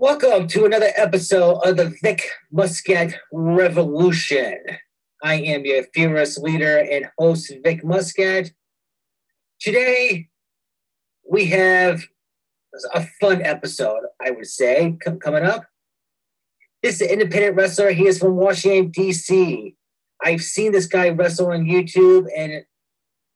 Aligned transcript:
Welcome 0.00 0.46
to 0.50 0.64
another 0.64 0.92
episode 0.96 1.58
of 1.64 1.76
the 1.76 1.92
Vic 2.00 2.30
Muscat 2.52 3.18
Revolution. 3.32 4.56
I 5.24 5.34
am 5.34 5.64
your 5.64 5.82
fearless 5.92 6.38
leader 6.38 6.78
and 6.78 7.10
host, 7.18 7.52
Vic 7.64 7.84
Muscat. 7.84 8.52
Today, 9.60 10.28
we 11.28 11.46
have 11.46 12.04
a 12.94 13.08
fun 13.20 13.42
episode, 13.42 14.02
I 14.24 14.30
would 14.30 14.46
say, 14.46 14.96
com- 15.02 15.18
coming 15.18 15.42
up. 15.42 15.64
This 16.80 17.00
is 17.00 17.08
an 17.08 17.14
independent 17.14 17.56
wrestler. 17.56 17.90
He 17.90 18.06
is 18.06 18.20
from 18.20 18.36
Washington, 18.36 18.92
D.C. 18.92 19.74
I've 20.24 20.42
seen 20.42 20.70
this 20.70 20.86
guy 20.86 21.08
wrestle 21.08 21.50
on 21.50 21.64
YouTube, 21.64 22.28
and 22.36 22.62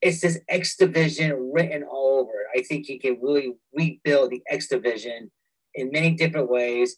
it's 0.01 0.21
this 0.21 0.39
X 0.49 0.77
Division 0.77 1.51
written 1.53 1.83
all 1.83 2.21
over. 2.21 2.47
I 2.55 2.63
think 2.63 2.87
he 2.87 3.01
can 3.01 3.19
really 3.21 3.57
rebuild 3.75 4.31
the 4.31 4.43
X 4.49 4.69
Division 4.69 5.32
in 5.75 5.90
many 5.90 6.12
different 6.12 6.50
ways. 6.50 6.96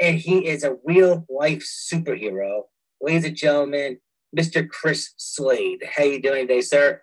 And 0.00 0.18
he 0.18 0.46
is 0.46 0.64
a 0.64 0.76
real 0.84 1.24
life 1.28 1.64
superhero. 1.64 2.62
Ladies 3.00 3.24
and 3.24 3.36
gentlemen, 3.36 3.98
Mr. 4.36 4.68
Chris 4.68 5.12
Slade. 5.16 5.84
How 5.96 6.04
you 6.04 6.20
doing 6.20 6.46
today, 6.48 6.60
sir? 6.60 7.02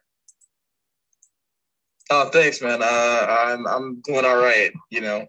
Oh, 2.09 2.29
thanks, 2.29 2.61
man. 2.61 2.81
Uh, 2.81 3.25
I'm 3.29 3.65
I'm 3.65 4.01
doing 4.01 4.25
all 4.25 4.37
right. 4.37 4.71
You 4.89 5.01
know, 5.01 5.25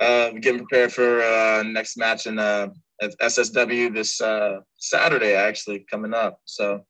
uh, 0.00 0.30
getting 0.32 0.66
prepared 0.66 0.92
for 0.92 1.22
uh, 1.22 1.62
next 1.62 1.96
match 1.96 2.26
in 2.26 2.38
uh, 2.38 2.68
SSW 3.02 3.94
this 3.94 4.20
uh, 4.20 4.60
Saturday, 4.76 5.34
actually 5.34 5.86
coming 5.90 6.12
up. 6.12 6.38
So 6.44 6.84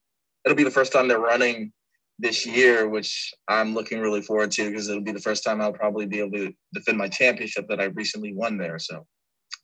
it'll 0.44 0.56
be 0.56 0.64
the 0.64 0.70
first 0.70 0.92
time 0.92 1.06
they're 1.06 1.20
running 1.20 1.72
this 2.20 2.46
year, 2.46 2.88
which 2.88 3.32
I'm 3.48 3.74
looking 3.74 4.00
really 4.00 4.22
forward 4.22 4.50
to 4.52 4.70
because 4.70 4.88
it'll 4.88 5.02
be 5.02 5.12
the 5.12 5.20
first 5.20 5.42
time 5.42 5.60
I'll 5.60 5.72
probably 5.72 6.06
be 6.06 6.20
able 6.20 6.38
to 6.38 6.52
defend 6.74 6.98
my 6.98 7.08
championship 7.08 7.66
that 7.68 7.80
I 7.80 7.84
recently 7.84 8.34
won 8.34 8.58
there. 8.58 8.78
So 8.78 9.06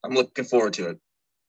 I'm 0.05 0.15
looking 0.15 0.45
forward 0.45 0.73
to 0.75 0.91
it. 0.91 0.98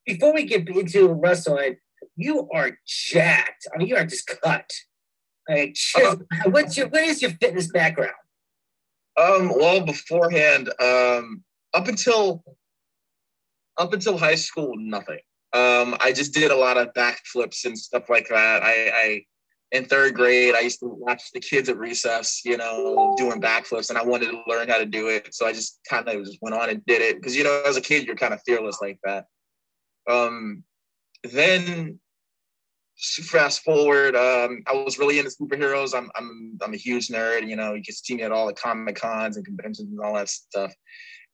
Before 0.06 0.34
we 0.34 0.44
get 0.44 0.68
into 0.68 1.14
wrestling, 1.14 1.78
you 2.16 2.48
are 2.54 2.72
jacked. 2.86 3.68
I 3.74 3.78
mean, 3.78 3.88
you 3.88 3.96
are 3.96 4.06
just 4.06 4.28
cut. 4.44 4.70
Like, 5.50 5.74
just, 5.74 5.96
uh, 5.96 6.16
what's 6.50 6.78
your 6.78 6.88
what 6.90 7.04
is 7.04 7.22
your 7.22 7.32
fitness 7.32 7.68
background? 7.68 8.14
Um, 9.18 9.50
well, 9.50 9.82
beforehand, 9.82 10.70
um, 10.80 11.44
up 11.74 11.88
until 11.88 12.44
up 13.78 13.94
until 13.94 14.18
high 14.18 14.36
school, 14.36 14.74
nothing. 14.78 15.20
Um, 15.54 15.96
I 16.00 16.12
just 16.14 16.34
did 16.34 16.52
a 16.52 16.56
lot 16.56 16.78
of 16.78 16.94
backflips 16.94 17.66
and 17.66 17.78
stuff 17.78 18.10
like 18.10 18.28
that. 18.30 18.64
I, 18.64 18.92
I 18.94 19.22
in 19.72 19.86
third 19.86 20.14
grade, 20.14 20.56
I 20.56 20.62
used 20.62 20.80
to 20.80 20.88
watch 20.88 21.32
the 21.34 21.40
kids 21.40 21.68
at 21.68 21.78
recess, 21.78 22.42
you 22.46 22.58
know, 22.58 23.16
doing 23.18 23.42
backflips, 23.42 23.90
and 23.90 23.98
I 23.98 24.04
wanted 24.04 24.32
to 24.32 24.42
learn 24.48 24.70
how 24.70 24.78
to 24.78 24.86
do 24.86 25.08
it. 25.10 25.34
So 25.34 25.46
I 25.46 25.52
just 25.52 25.80
kind 25.90 26.08
of 26.08 26.24
just 26.24 26.38
went 26.42 26.56
on 26.56 26.70
and 26.70 26.86
did 26.86 27.02
it 27.02 27.18
because, 27.18 27.36
you 27.36 27.44
know, 27.44 27.62
as 27.66 27.76
a 27.76 27.82
kid, 27.82 28.06
you're 28.06 28.16
kind 28.16 28.34
of 28.34 28.42
fearless 28.46 28.80
like 28.82 29.00
that. 29.04 29.26
Um, 30.10 30.64
then 31.24 32.00
fast 32.98 33.62
forward, 33.64 34.16
um, 34.16 34.64
I 34.68 34.74
was 34.74 34.98
really 34.98 35.20
into 35.20 35.32
superheroes. 35.32 35.94
I'm, 35.94 36.10
I'm, 36.16 36.58
I'm 36.64 36.74
a 36.74 36.78
huge 36.78 37.10
nerd. 37.10 37.48
You 37.48 37.58
know, 37.58 37.74
you 37.74 37.84
can 37.84 37.94
see 37.94 38.16
me 38.16 38.24
at 38.24 38.32
all 38.32 38.48
the 38.48 38.54
comic 38.54 38.96
cons 38.96 39.36
and 39.36 39.46
conventions 39.46 39.92
and 39.92 40.00
all 40.00 40.16
that 40.16 40.30
stuff. 40.30 40.74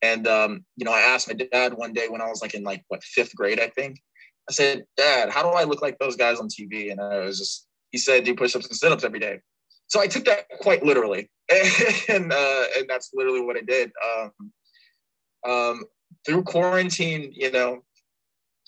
And 0.02 0.28
um, 0.28 0.66
you 0.76 0.86
know, 0.86 0.92
I 0.92 1.02
asked 1.02 1.28
my 1.28 1.36
dad 1.36 1.76
one 1.76 1.94
day 1.94 2.08
when 2.10 2.22
I 2.22 2.28
was 2.28 2.42
like 2.42 2.56
in 2.56 2.64
like 2.64 2.84
what 2.88 3.04
fifth 3.04 3.36
grade, 3.36 3.60
I 3.60 3.70
think. 3.70 4.02
I 4.50 4.52
said, 4.52 4.84
Dad, 4.98 5.30
how 5.30 5.42
do 5.42 5.50
I 5.50 5.64
look 5.64 5.82
like 5.82 5.98
those 6.00 6.18
guys 6.18 6.40
on 6.40 6.50
TV? 6.50 6.92
And 6.92 7.00
I 7.00 7.20
was 7.20 7.40
just 7.40 7.68
he 7.94 7.98
said 7.98 8.26
do 8.26 8.36
push-ups 8.36 8.68
and 8.68 8.76
sit-ups 8.76 9.06
every 9.06 9.20
day. 9.20 9.40
So 9.88 10.02
I 10.02 10.08
took 10.08 10.26
that 10.26 10.50
quite 10.60 10.84
literally, 10.84 11.30
and 12.10 12.34
uh, 12.34 12.64
and 12.76 12.90
that's 12.90 13.12
literally 13.14 13.42
what 13.42 13.56
I 13.56 13.62
did. 13.62 13.92
Um, 14.04 14.32
um, 15.50 15.84
through 16.26 16.44
quarantine, 16.44 17.32
you 17.34 17.52
know, 17.52 17.84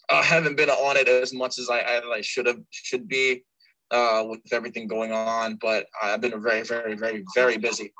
I 0.09 0.21
haven't 0.21 0.55
been 0.55 0.69
on 0.69 0.97
it 0.97 1.07
as 1.07 1.33
much 1.33 1.57
as 1.57 1.69
I, 1.69 2.01
I 2.13 2.21
should 2.21 2.45
have 2.45 2.59
should 2.69 3.07
be 3.07 3.43
uh, 3.91 4.23
with 4.27 4.41
everything 4.51 4.87
going 4.87 5.11
on, 5.11 5.57
but 5.61 5.87
I've 6.01 6.21
been 6.21 6.41
very, 6.41 6.63
very, 6.63 6.95
very, 6.95 7.23
very 7.33 7.57
busy. 7.57 7.93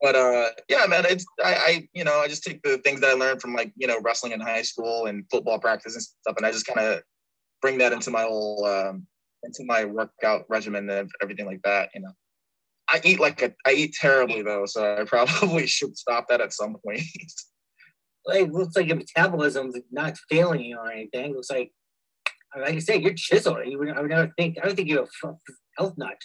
But 0.00 0.16
uh, 0.16 0.48
yeah, 0.68 0.86
man, 0.86 1.04
it's 1.08 1.26
I, 1.44 1.54
I, 1.54 1.88
you 1.92 2.04
know, 2.04 2.18
I 2.18 2.28
just 2.28 2.44
take 2.44 2.62
the 2.62 2.78
things 2.78 3.00
that 3.00 3.10
I 3.10 3.14
learned 3.14 3.40
from 3.40 3.54
like 3.54 3.72
you 3.76 3.86
know 3.86 4.00
wrestling 4.02 4.32
in 4.32 4.40
high 4.40 4.62
school 4.62 5.06
and 5.06 5.24
football 5.30 5.58
practice 5.58 5.94
and 5.94 6.02
stuff, 6.02 6.36
and 6.36 6.46
I 6.46 6.52
just 6.52 6.66
kind 6.66 6.80
of 6.80 7.02
bring 7.60 7.78
that 7.78 7.92
into 7.92 8.10
my 8.10 8.22
whole 8.22 8.64
um, 8.64 9.06
into 9.42 9.64
my 9.64 9.84
workout 9.84 10.44
regimen 10.48 10.88
and 10.90 11.10
everything 11.22 11.46
like 11.46 11.62
that. 11.62 11.90
You 11.94 12.02
know, 12.02 12.12
I 12.88 13.00
eat 13.04 13.20
like 13.20 13.42
a, 13.42 13.54
I 13.66 13.72
eat 13.72 13.94
terribly 13.98 14.42
though, 14.42 14.66
so 14.66 14.96
I 15.00 15.04
probably 15.04 15.66
should 15.66 15.96
stop 15.96 16.26
that 16.28 16.40
at 16.40 16.52
some 16.52 16.76
point. 16.84 17.02
like 18.26 18.50
looks 18.50 18.76
like 18.76 18.86
your 18.86 18.96
metabolism's 18.96 19.76
not 19.90 20.16
failing 20.30 20.62
you 20.62 20.78
or 20.78 20.90
anything. 20.90 21.30
It 21.30 21.36
looks 21.36 21.50
like, 21.50 21.72
like 22.58 22.74
I 22.74 22.78
said, 22.78 23.02
you're 23.02 23.14
chiseled. 23.14 23.66
You 23.66 23.78
would, 23.78 23.90
I 23.90 24.00
would 24.00 24.10
never 24.10 24.32
think. 24.38 24.58
I 24.58 24.66
don't 24.66 24.74
think 24.74 24.88
you're 24.88 25.04
a 25.04 25.34
health 25.76 25.94
nut. 25.96 26.16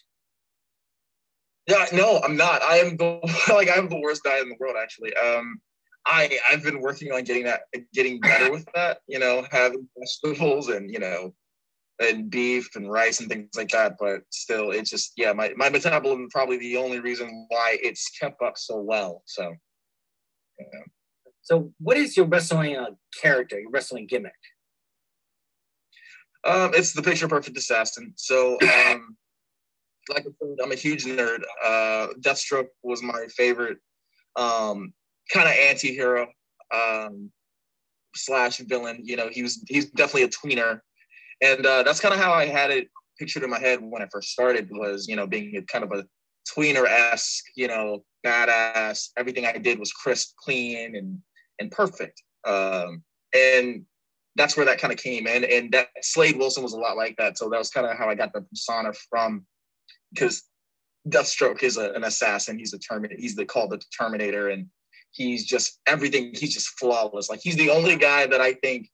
Yeah, 1.68 1.85
no, 1.94 2.19
I'm 2.24 2.35
not. 2.35 2.62
I 2.62 2.78
am 2.78 2.97
the 2.97 3.19
like 3.53 3.69
I'm 3.75 3.90
the 3.90 4.00
worst 4.00 4.24
diet 4.24 4.44
in 4.44 4.50
the 4.50 4.57
world 4.59 4.75
actually. 4.81 5.16
Um, 5.16 5.62
I 6.06 6.38
I've 6.51 6.63
been 6.63 6.81
working 6.81 7.12
on 7.12 7.24
getting 7.24 7.45
that 7.45 7.62
getting 7.94 8.19
better 8.19 8.51
with 8.51 8.68
that. 8.75 9.00
You 9.07 9.19
know, 9.19 9.45
having 9.51 9.88
vegetables 9.97 10.69
and 10.69 10.91
you 10.91 11.00
know 11.00 11.34
and 12.00 12.30
beef 12.30 12.76
and 12.76 12.92
rice 12.92 13.20
and 13.20 13.30
things 13.30 13.50
like 13.56 13.70
that. 13.70 13.96
But 14.00 14.22
still, 14.31 14.72
it's 14.72 14.90
just 14.90 15.14
yeah, 15.18 15.34
my 15.34 15.54
my 15.56 15.70
metabolism 15.70 16.30
probably 16.30 16.58
the 16.58 16.78
only 16.78 17.00
reason 17.00 17.46
why 17.50 17.78
it's 17.81 18.09
kept 18.20 18.42
up 18.42 18.58
so 18.58 18.78
well. 18.78 19.24
So. 19.26 19.54
Yeah. 20.59 20.81
So, 21.44 21.74
what 21.80 21.98
is 21.98 22.16
your 22.16 22.26
wrestling 22.26 22.78
uh, 22.78 22.92
character, 23.22 23.59
your 23.59 23.70
wrestling 23.70 24.08
gimmick? 24.08 24.31
Um, 26.46 26.72
it's 26.74 26.94
the 26.94 27.02
picture 27.02 27.28
perfect 27.28 27.58
assassin. 27.58 28.14
So, 28.16 28.54
um, 28.62 29.18
like 30.10 30.22
I 30.22 30.31
said, 30.42 30.58
I'm 30.64 30.72
a 30.72 30.75
huge 30.75 31.06
nerd. 31.06 31.42
Uh, 31.64 32.08
Deathstroke 32.20 32.68
was 32.81 33.04
my 33.04 33.28
favorite 33.36 33.78
um, 34.38 34.94
kind 35.31 35.48
of 35.48 35.56
anti-hero 35.56 36.28
um, 36.74 37.30
slash 38.16 38.58
villain. 38.60 39.02
You 39.04 39.18
know, 39.18 39.30
he 39.30 39.44
was 39.44 39.64
he's 39.68 39.90
definitely 39.92 40.24
a 40.24 40.30
tweener 40.30 40.80
and 41.44 41.66
uh, 41.66 41.84
that's 41.84 42.00
kind 42.00 42.14
of 42.14 42.20
how 42.20 42.34
I 42.34 42.46
had 42.46 42.72
it 42.72 42.88
pictured 43.20 43.44
in 43.44 43.50
my 43.50 43.59
head 43.59 43.80
when 43.81 44.02
I 44.02 44.08
first 44.12 44.30
started 44.30 44.70
was 44.72 45.08
you 45.08 45.16
know 45.16 45.28
being 45.28 45.64
kind 45.68 45.84
of 45.84 45.92
a 45.92 46.06
tweener 46.50 46.86
esque, 46.86 47.46
you 47.56 47.68
know, 47.68 48.04
badass. 48.26 49.09
Everything 49.18 49.46
I 49.46 49.58
did 49.58 49.80
was 49.80 49.92
crisp, 49.92 50.36
clean, 50.38 50.96
and 50.96 51.20
and 51.59 51.72
perfect. 51.72 52.22
Um, 52.46 53.04
and 53.34 53.86
that's 54.36 54.58
where 54.58 54.66
that 54.66 54.80
kind 54.80 54.92
of 54.92 55.00
came 55.00 55.28
in. 55.28 55.44
And 55.44 55.72
that 55.74 55.90
Slade 56.02 56.38
Wilson 56.38 56.64
was 56.64 56.74
a 56.74 56.78
lot 56.78 56.98
like 56.98 57.16
that. 57.18 57.38
So 57.38 57.50
that 57.50 57.60
was 57.60 57.70
kind 57.70 57.86
of 57.86 57.98
how 57.98 58.10
I 58.10 58.16
got 58.16 58.34
the 58.34 58.42
persona 58.42 58.92
from, 59.10 59.46
because 60.12 60.44
Deathstroke 61.08 61.64
is 61.64 61.78
a, 61.78 61.92
an 61.92 62.04
assassin. 62.04 62.58
He's 62.58 62.74
a 62.74 62.80
Terminator. 62.80 63.20
He's 63.20 63.36
the 63.36 63.46
called 63.46 63.72
the 63.72 63.81
Terminator, 63.98 64.50
and 64.50 64.68
he's 65.12 65.46
just 65.46 65.80
everything. 65.88 66.34
He's 66.34 66.54
just 66.54 66.80
flawless. 66.80 67.30
Like 67.30 67.42
he's 67.42 67.58
the 67.58 67.70
only 67.70 67.96
guy 67.96 68.25
that 68.25 68.42
I 68.42 68.54
think 68.54 68.90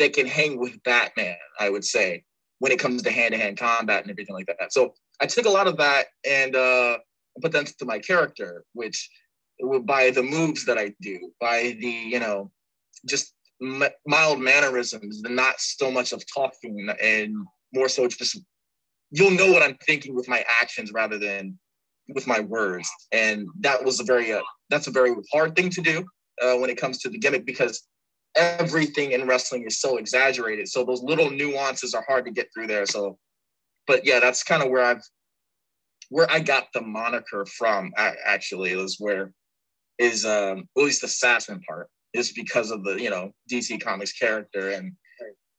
that 0.00 0.14
can 0.14 0.26
hang 0.26 0.58
with 0.58 0.82
Batman, 0.82 1.36
I 1.60 1.70
would 1.70 1.84
say, 1.84 2.24
when 2.58 2.72
it 2.72 2.80
comes 2.80 3.02
to 3.02 3.10
hand 3.10 3.32
to 3.32 3.38
hand 3.38 3.58
combat 3.58 4.02
and 4.02 4.10
everything 4.10 4.34
like 4.34 4.46
that. 4.46 4.72
So 4.72 4.94
I 5.20 5.26
took 5.26 5.44
a 5.44 5.50
lot 5.50 5.68
of 5.68 5.76
that 5.76 6.06
and 6.28 6.56
uh, 6.56 6.98
put 7.40 7.52
that 7.52 7.60
into 7.60 7.84
my 7.84 7.98
character, 7.98 8.64
which 8.72 9.08
by 9.84 10.10
the 10.10 10.22
moves 10.22 10.64
that 10.64 10.78
I 10.78 10.94
do, 11.00 11.30
by 11.38 11.76
the, 11.78 11.86
you 11.86 12.18
know, 12.18 12.50
just 13.06 13.34
mild 14.06 14.40
mannerisms, 14.40 15.20
not 15.22 15.60
so 15.60 15.90
much 15.90 16.12
of 16.12 16.24
talking 16.34 16.88
and 17.02 17.36
more 17.74 17.88
so 17.88 18.08
just 18.08 18.40
you'll 19.10 19.30
know 19.32 19.52
what 19.52 19.62
I'm 19.62 19.76
thinking 19.86 20.14
with 20.14 20.28
my 20.28 20.44
actions 20.60 20.92
rather 20.92 21.18
than 21.18 21.58
with 22.08 22.26
my 22.26 22.40
words. 22.40 22.88
And 23.12 23.46
that 23.60 23.84
was 23.84 24.00
a 24.00 24.04
very, 24.04 24.32
uh, 24.32 24.40
that's 24.70 24.86
a 24.86 24.90
very 24.92 25.14
hard 25.30 25.54
thing 25.54 25.68
to 25.70 25.82
do 25.82 26.06
uh, 26.42 26.54
when 26.54 26.70
it 26.70 26.78
comes 26.78 26.98
to 27.00 27.10
the 27.10 27.18
gimmick 27.18 27.44
because 27.44 27.86
everything 28.36 29.12
in 29.12 29.26
wrestling 29.26 29.64
is 29.64 29.80
so 29.80 29.96
exaggerated. 29.96 30.68
So 30.68 30.84
those 30.84 31.02
little 31.02 31.30
nuances 31.30 31.94
are 31.94 32.04
hard 32.06 32.24
to 32.26 32.30
get 32.30 32.48
through 32.54 32.68
there. 32.68 32.86
So, 32.86 33.18
but 33.86 34.04
yeah, 34.04 34.20
that's 34.20 34.42
kind 34.42 34.62
of 34.62 34.70
where 34.70 34.84
I've 34.84 35.02
where 36.08 36.30
I 36.30 36.40
got 36.40 36.68
the 36.74 36.80
moniker 36.80 37.46
from. 37.46 37.92
Actually, 37.96 38.72
is 38.72 38.96
where 38.98 39.32
is 39.98 40.24
um 40.24 40.64
at 40.76 40.82
least 40.82 41.02
the 41.02 41.06
assassin 41.06 41.60
part 41.68 41.88
is 42.14 42.32
because 42.32 42.70
of 42.70 42.84
the 42.84 43.00
you 43.00 43.10
know 43.10 43.32
DC 43.50 43.80
Comics 43.82 44.12
character 44.12 44.70
and 44.70 44.92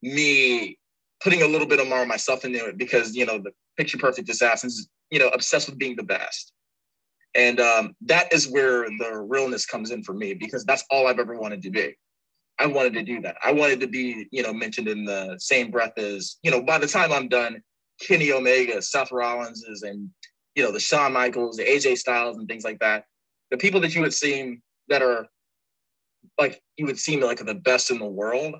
me 0.01 0.77
putting 1.23 1.43
a 1.43 1.47
little 1.47 1.67
bit 1.67 1.79
of 1.79 1.87
more 1.87 2.01
of 2.01 2.07
myself 2.07 2.43
into 2.43 2.65
it 2.65 2.77
because 2.77 3.15
you 3.15 3.25
know 3.25 3.37
the 3.37 3.51
picture 3.77 3.97
perfect 3.97 4.29
assassins 4.29 4.77
is 4.77 4.89
you 5.11 5.19
know 5.19 5.27
obsessed 5.29 5.69
with 5.69 5.77
being 5.77 5.95
the 5.95 6.03
best 6.03 6.53
and 7.35 7.59
um, 7.59 7.95
that 8.01 8.31
is 8.33 8.49
where 8.49 8.89
the 8.89 9.25
realness 9.27 9.65
comes 9.65 9.91
in 9.91 10.03
for 10.03 10.13
me 10.13 10.33
because 10.33 10.65
that's 10.65 10.83
all 10.89 11.07
I've 11.07 11.19
ever 11.19 11.37
wanted 11.37 11.61
to 11.63 11.69
be. 11.69 11.95
I 12.61 12.67
wanted 12.67 12.93
to 12.93 13.03
do 13.03 13.21
that. 13.21 13.37
I 13.43 13.51
wanted 13.51 13.79
to 13.79 13.87
be, 13.87 14.27
you 14.31 14.43
know, 14.43 14.53
mentioned 14.53 14.87
in 14.87 15.03
the 15.03 15.35
same 15.39 15.71
breath 15.71 15.97
as, 15.97 16.37
you 16.43 16.51
know, 16.51 16.61
by 16.61 16.77
the 16.77 16.87
time 16.87 17.11
I'm 17.11 17.27
done, 17.27 17.61
Kenny 17.99 18.31
Omega, 18.31 18.81
Seth 18.83 19.11
Rollins 19.11 19.63
is, 19.63 19.81
and, 19.81 20.09
you 20.53 20.63
know, 20.63 20.71
the 20.71 20.79
Shawn 20.79 21.13
Michaels, 21.13 21.57
the 21.57 21.63
AJ 21.63 21.97
Styles 21.97 22.37
and 22.37 22.47
things 22.47 22.63
like 22.63 22.77
that. 22.79 23.05
The 23.49 23.57
people 23.57 23.81
that 23.81 23.95
you 23.95 24.01
would 24.01 24.13
see 24.13 24.59
that 24.89 25.01
are 25.01 25.27
like 26.39 26.61
you 26.77 26.85
would 26.85 26.99
seem 26.99 27.21
like 27.21 27.43
the 27.43 27.55
best 27.55 27.89
in 27.89 27.97
the 27.97 28.05
world. 28.05 28.55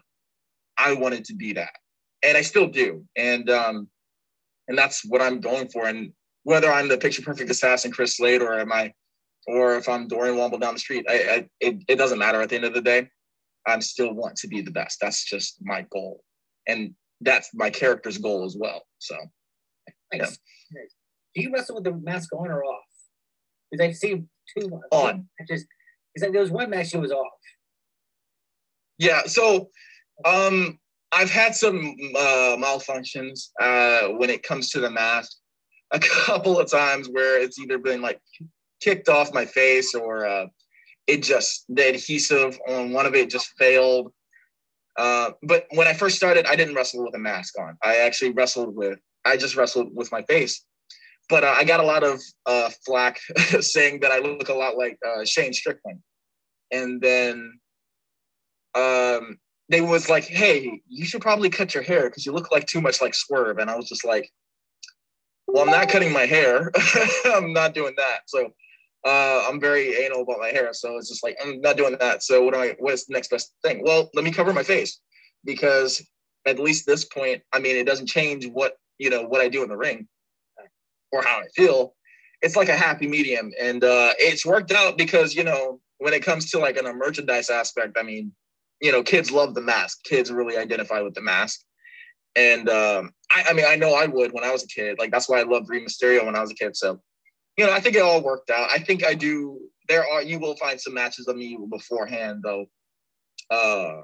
I 0.78 0.94
wanted 0.94 1.26
to 1.26 1.36
be 1.36 1.54
that, 1.54 1.72
and 2.24 2.36
I 2.36 2.42
still 2.42 2.68
do, 2.68 3.06
and 3.16 3.50
um, 3.50 3.88
and 4.68 4.78
that's 4.78 5.06
what 5.06 5.22
I'm 5.22 5.40
going 5.40 5.70
for. 5.70 5.88
And 5.88 6.12
whether 6.44 6.72
I'm 6.72 6.88
the 6.88 6.98
picture 6.98 7.22
perfect 7.22 7.52
assassin 7.52 7.92
Chris 7.92 8.18
Slade 8.18 8.42
or 8.42 8.60
am 8.60 8.72
I, 8.72 8.94
or 9.48 9.76
if 9.76 9.88
I'm 9.88 10.08
Dorian 10.08 10.38
Womble 10.38 10.60
down 10.60 10.74
the 10.74 10.80
street, 10.80 11.06
I, 11.08 11.14
I 11.14 11.50
it, 11.60 11.84
it 11.88 11.96
doesn't 11.98 12.20
matter 12.20 12.42
at 12.42 12.50
the 12.50 12.56
end 12.56 12.66
of 12.66 12.74
the 12.74 12.82
day. 12.82 13.10
I 13.68 13.80
still 13.80 14.14
want 14.14 14.36
to 14.38 14.48
be 14.48 14.62
the 14.62 14.72
best. 14.72 14.98
That's 15.02 15.24
just 15.26 15.58
my 15.62 15.86
goal, 15.92 16.24
and 16.68 16.94
that's 17.22 17.50
my 17.54 17.70
character's 17.70 18.18
goal 18.18 18.46
as 18.46 18.56
well. 18.60 18.84
So. 19.00 19.16
Yeah. 20.14 20.26
Do 21.36 21.42
you 21.42 21.52
wrestle 21.54 21.76
with 21.76 21.86
the 21.86 21.94
mask 21.94 22.34
on 22.34 22.52
or 22.52 22.64
off? 22.64 22.84
Because 23.72 23.88
I've 23.88 23.96
seen 23.96 24.30
two 24.58 24.70
on. 24.92 25.28
I 25.40 25.44
just 25.48 25.66
because 26.14 26.28
like, 26.28 26.34
there 26.34 26.42
was 26.42 26.52
one 26.52 26.70
match 26.70 26.92
that 26.92 27.00
was 27.00 27.12
off. 27.12 27.28
Yeah. 28.98 29.24
So, 29.26 29.70
um, 30.26 30.78
I've 31.14 31.32
had 31.32 31.56
some 31.56 31.96
uh, 32.18 32.56
malfunctions 32.58 33.50
uh, 33.62 34.10
when 34.18 34.30
it 34.30 34.44
comes 34.44 34.70
to 34.72 34.80
the 34.80 34.90
mask. 34.90 35.32
A 35.92 36.00
couple 36.26 36.60
of 36.60 36.70
times 36.70 37.08
where 37.10 37.42
it's 37.42 37.60
either 37.60 37.78
been 37.78 38.02
like 38.02 38.20
kicked 38.82 39.10
off 39.10 39.34
my 39.34 39.46
face 39.46 39.94
or 39.94 40.26
uh, 40.26 40.46
it 41.12 41.24
just 41.24 41.66
the 41.70 41.90
adhesive 41.90 42.58
on 42.68 42.94
one 42.94 43.06
of 43.06 43.16
it 43.16 43.30
just 43.30 43.50
failed. 43.58 44.12
Uh, 44.98 45.32
but 45.44 45.68
when 45.72 45.88
I 45.88 45.94
first 45.94 46.16
started, 46.16 46.46
I 46.46 46.56
didn't 46.56 46.76
wrestle 46.76 47.04
with 47.04 47.16
a 47.16 47.20
mask 47.20 47.60
on. 47.60 47.78
I 47.84 47.98
actually 47.98 48.32
wrestled 48.32 48.76
with 48.76 49.00
I 49.26 49.38
just 49.38 49.56
wrestled 49.56 49.90
with 49.94 50.12
my 50.12 50.24
face. 50.24 50.64
But 51.30 51.44
uh, 51.44 51.54
I 51.56 51.64
got 51.64 51.80
a 51.80 51.84
lot 51.84 52.04
of 52.04 52.20
uh, 52.46 52.70
flack 52.86 53.20
saying 53.60 54.00
that 54.02 54.12
I 54.12 54.20
look 54.20 54.50
a 54.50 54.54
lot 54.54 54.78
like 54.78 54.98
uh, 55.06 55.24
Shane 55.24 55.54
Strickland. 55.54 56.00
And 56.72 57.02
then 57.02 57.60
um, 58.74 59.38
they 59.70 59.82
was 59.82 60.10
like, 60.10 60.26
"Hey, 60.26 60.82
you 60.88 61.06
should 61.06 61.22
probably 61.22 61.50
cut 61.50 61.74
your 61.74 61.84
hair 61.84 62.10
because 62.10 62.26
you 62.26 62.32
look 62.32 62.52
like 62.52 62.66
too 62.66 62.82
much 62.82 63.02
like 63.02 63.14
Swerve." 63.14 63.60
And 63.60 63.70
I 63.70 63.76
was 63.76 63.90
just 63.90 64.06
like, 64.06 64.30
"Well, 65.48 65.64
I'm 65.64 65.72
not 65.72 65.90
cutting 65.90 66.14
my 66.14 66.26
hair. 66.26 66.72
I'm 67.26 67.54
not 67.54 67.74
doing 67.74 67.94
that." 67.98 68.22
So 68.28 68.52
uh, 69.06 69.46
I'm 69.48 69.60
very 69.60 69.96
anal 69.96 70.22
about 70.22 70.40
my 70.40 70.50
hair, 70.50 70.74
so 70.74 70.98
it's 70.98 71.10
just 71.10 71.24
like 71.24 71.38
I'm 71.44 71.60
not 71.62 71.78
doing 71.78 71.98
that. 72.00 72.24
So 72.24 72.44
what 72.44 72.54
do 72.54 72.60
I? 72.60 72.76
What's 72.80 73.06
the 73.06 73.14
next 73.14 73.30
best 73.30 73.54
thing? 73.64 73.82
Well, 73.84 74.10
let 74.14 74.24
me 74.24 74.32
cover 74.32 74.54
my 74.54 74.64
face 74.64 75.00
because 75.44 76.06
at 76.46 76.60
least 76.60 76.86
this 76.86 77.06
point, 77.06 77.42
I 77.54 77.60
mean, 77.60 77.76
it 77.76 77.86
doesn't 77.86 78.08
change 78.08 78.48
what 78.48 78.76
you 79.00 79.10
know 79.10 79.24
what 79.24 79.42
I 79.42 79.48
do 79.50 79.64
in 79.64 79.70
the 79.70 79.78
ring 79.78 80.08
or 81.12 81.24
how 81.24 81.40
I 81.40 81.48
feel. 81.56 81.96
It's 82.42 82.56
like 82.56 82.70
a 82.70 82.76
happy 82.76 83.08
medium, 83.08 83.52
and 83.60 83.84
uh, 83.84 84.14
it's 84.18 84.46
worked 84.46 84.72
out 84.72 84.98
because 84.98 85.34
you 85.36 85.44
know 85.44 85.80
when 85.98 86.14
it 86.14 86.24
comes 86.24 86.52
to 86.52 86.60
like 86.60 86.78
an 86.78 86.86
a 86.86 86.94
merchandise 86.94 87.50
aspect, 87.50 87.98
I 88.00 88.04
mean, 88.04 88.32
you 88.82 88.92
know, 88.92 89.04
kids 89.04 89.32
love 89.32 89.56
the 89.56 89.62
mask. 89.62 90.04
Kids 90.04 90.32
really 90.32 90.58
identify 90.58 91.02
with 91.02 91.14
the 91.14 91.22
mask. 91.22 91.62
And 92.36 92.70
um, 92.70 93.12
I, 93.32 93.46
I 93.50 93.54
mean, 93.54 93.66
I 93.68 93.76
know 93.76 93.94
I 93.94 94.06
would 94.06 94.32
when 94.32 94.44
I 94.44 94.52
was 94.52 94.64
a 94.64 94.68
kid. 94.68 94.98
Like 95.00 95.12
that's 95.12 95.28
why 95.28 95.40
I 95.40 95.44
loved 95.44 95.70
Rey 95.70 95.84
Mysterio 95.84 96.26
when 96.26 96.36
I 96.36 96.42
was 96.42 96.52
a 96.52 96.56
kid. 96.56 96.76
So 96.76 97.02
you 97.58 97.66
know, 97.66 97.74
I 97.74 97.80
think 97.80 97.96
it 97.96 98.02
all 98.02 98.22
worked 98.22 98.50
out. 98.50 98.70
I 98.70 98.80
think 98.80 99.06
I 99.06 99.14
do. 99.14 99.60
There 99.88 100.06
are 100.06 100.22
you 100.22 100.40
will 100.40 100.56
find 100.56 100.80
some 100.80 100.94
matches 100.94 101.28
of 101.28 101.36
me 101.36 101.58
beforehand 101.70 102.42
though, 102.44 102.66
uh, 103.50 104.02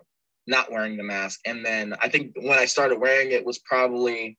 not 0.48 0.72
wearing 0.72 0.98
the 0.98 1.04
mask, 1.04 1.40
and 1.46 1.66
then 1.66 1.94
I 2.02 2.10
think 2.10 2.34
when 2.36 2.58
I 2.58 2.66
started 2.66 3.00
wearing 3.00 3.32
it 3.32 3.46
was 3.46 3.60
probably 3.60 4.38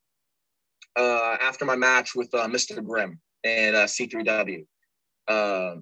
uh, 0.97 1.37
after 1.41 1.65
my 1.65 1.77
match 1.77 2.15
with 2.15 2.33
uh, 2.35 2.49
Mr. 2.49 2.85
Grimm 2.85 3.21
and 3.45 3.77
uh, 3.77 3.87
C3W, 3.87 4.65
uh, 5.29 5.77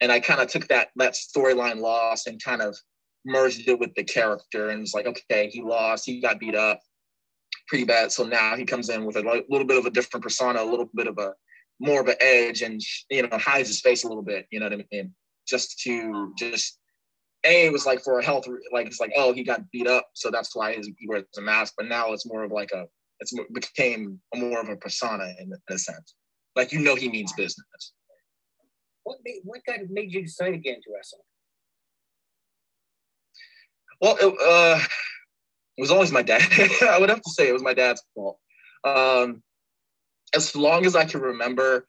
and 0.00 0.10
I 0.10 0.18
kind 0.18 0.40
of 0.40 0.48
took 0.48 0.66
that 0.68 0.88
that 0.96 1.14
storyline 1.14 1.78
loss 1.78 2.26
and 2.26 2.42
kind 2.42 2.62
of 2.62 2.76
merged 3.24 3.68
it 3.68 3.78
with 3.78 3.94
the 3.94 4.04
character, 4.04 4.70
and 4.70 4.80
it's 4.80 4.94
like, 4.94 5.06
okay, 5.06 5.48
he 5.52 5.62
lost, 5.62 6.04
he 6.04 6.20
got 6.20 6.40
beat 6.40 6.56
up 6.56 6.80
pretty 7.68 7.84
bad, 7.84 8.10
so 8.10 8.24
now 8.24 8.56
he 8.56 8.64
comes 8.64 8.88
in 8.88 9.04
with 9.04 9.16
a 9.16 9.44
little 9.48 9.66
bit 9.66 9.78
of 9.78 9.86
a 9.86 9.90
different 9.90 10.24
persona, 10.24 10.60
a 10.60 10.64
little 10.64 10.88
bit 10.94 11.06
of 11.06 11.16
a 11.18 11.32
more 11.82 12.00
of 12.00 12.08
an 12.08 12.16
edge 12.20 12.62
and 12.62 12.80
you 13.10 13.22
know 13.22 13.38
hides 13.38 13.68
his 13.68 13.80
face 13.80 14.04
a 14.04 14.08
little 14.08 14.22
bit. 14.22 14.46
You 14.50 14.60
know 14.60 14.66
what 14.66 14.74
I 14.74 14.84
mean? 14.90 15.12
Just 15.46 15.80
to 15.80 16.32
just 16.38 16.78
a 17.44 17.66
it 17.66 17.72
was 17.72 17.84
like 17.84 18.02
for 18.02 18.20
a 18.20 18.24
health 18.24 18.46
like 18.72 18.86
it's 18.86 19.00
like 19.00 19.12
oh 19.16 19.32
he 19.32 19.42
got 19.42 19.68
beat 19.72 19.88
up 19.88 20.06
so 20.14 20.30
that's 20.30 20.54
why 20.54 20.74
he 20.74 21.06
wears 21.08 21.24
a 21.36 21.40
mask. 21.40 21.74
But 21.76 21.88
now 21.88 22.12
it's 22.12 22.26
more 22.26 22.44
of 22.44 22.52
like 22.52 22.70
a 22.72 22.86
it's 23.20 23.34
became 23.52 24.20
more 24.34 24.60
of 24.60 24.68
a 24.68 24.76
persona 24.76 25.24
in, 25.40 25.52
in 25.52 25.74
a 25.74 25.78
sense. 25.78 26.14
Like 26.54 26.72
you 26.72 26.80
know 26.80 26.94
he 26.94 27.08
means 27.08 27.32
business. 27.32 27.92
What 29.04 29.18
made, 29.24 29.40
what 29.42 29.60
kind 29.66 29.82
of 29.82 29.90
made 29.90 30.12
you 30.12 30.22
decide 30.22 30.52
to 30.52 30.58
get 30.58 30.76
into 30.76 30.90
wrestling? 30.94 31.22
Well, 34.00 34.16
it, 34.20 34.34
uh, 34.46 34.80
it 35.76 35.80
was 35.80 35.90
always 35.90 36.12
my 36.12 36.22
dad. 36.22 36.42
I 36.88 36.98
would 36.98 37.08
have 37.08 37.22
to 37.22 37.30
say 37.30 37.48
it 37.48 37.52
was 37.52 37.62
my 37.62 37.74
dad's 37.74 38.02
fault. 38.14 38.38
Um, 38.84 39.42
as 40.34 40.56
long 40.56 40.86
as 40.86 40.96
I 40.96 41.04
can 41.04 41.20
remember, 41.20 41.86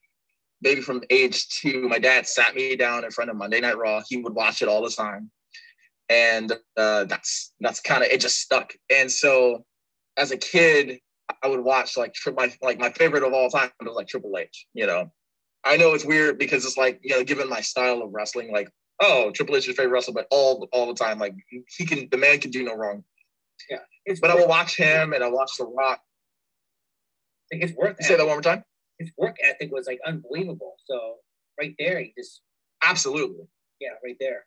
maybe 0.62 0.82
from 0.82 1.02
age 1.10 1.48
two, 1.50 1.88
my 1.88 2.00
dad 2.00 2.28
sat 2.28 2.56
me 2.56 2.76
down 2.76 3.04
in 3.04 3.12
front 3.12 3.30
of 3.30 3.38
Monday 3.38 3.60
Night 3.60 3.78
Raw. 3.78 4.02
He 4.08 4.18
would 4.18 4.34
watch 4.34 4.62
it 4.62 4.68
all 4.68 4.84
the 4.84 4.90
time, 4.90 5.32
and 6.10 6.52
uh, 6.78 7.06
that's 7.06 7.54
that's 7.60 7.80
kind 7.80 8.04
of 8.04 8.10
it. 8.10 8.22
Just 8.22 8.40
stuck. 8.40 8.74
And 8.90 9.12
so, 9.12 9.66
as 10.18 10.32
a 10.32 10.38
kid, 10.38 11.00
I 11.44 11.48
would 11.48 11.64
watch 11.64 11.98
like 11.98 12.16
my 12.36 12.52
like 12.62 12.80
my 12.80 12.92
favorite 12.92 13.24
of 13.24 13.34
all 13.34 13.50
time 13.50 13.70
was 13.82 13.96
like 13.96 14.08
Triple 14.08 14.38
H. 14.38 14.68
You 14.74 14.88
know, 14.88 15.12
I 15.64 15.78
know 15.78 15.94
it's 15.94 16.06
weird 16.06 16.40
because 16.40 16.66
it's 16.66 16.78
like 16.78 17.00
you 17.04 17.16
know, 17.16 17.24
given 17.24 17.50
my 17.50 17.62
style 17.62 18.02
of 18.02 18.14
wrestling, 18.14 18.52
like 18.52 18.70
oh, 19.02 19.32
Triple 19.32 19.56
H 19.56 19.64
is 19.64 19.68
your 19.68 19.76
favorite 19.76 19.94
wrestler, 19.94 20.14
but 20.14 20.28
all 20.32 20.68
all 20.72 20.88
the 20.88 20.94
time, 20.94 21.20
like 21.20 21.36
he 21.78 21.86
can, 21.86 22.08
the 22.10 22.18
man 22.18 22.40
can 22.40 22.52
do 22.52 22.64
no 22.64 22.76
wrong. 22.76 23.04
Yeah, 23.70 23.80
but 24.22 24.32
I 24.32 24.36
will 24.36 24.48
watch 24.48 24.76
him 24.76 25.14
and 25.14 25.24
I 25.24 25.30
watch 25.30 25.52
The 25.58 25.66
Rock 25.66 26.02
like 27.54 27.62
his 27.62 27.76
work. 27.76 28.02
Say 28.02 28.16
that 28.16 28.26
one 28.26 28.36
more 28.36 28.42
time. 28.42 28.64
His 29.00 29.12
work 29.18 29.38
ethic 29.44 29.72
was 29.72 29.88
like 29.88 30.00
unbelievable. 30.06 30.76
So 30.86 31.16
right 31.60 31.76
there, 31.80 32.00
he 32.00 32.14
just 32.18 32.42
absolutely. 32.84 33.46
Yeah, 33.80 33.92
right 34.04 34.18
there. 34.20 34.46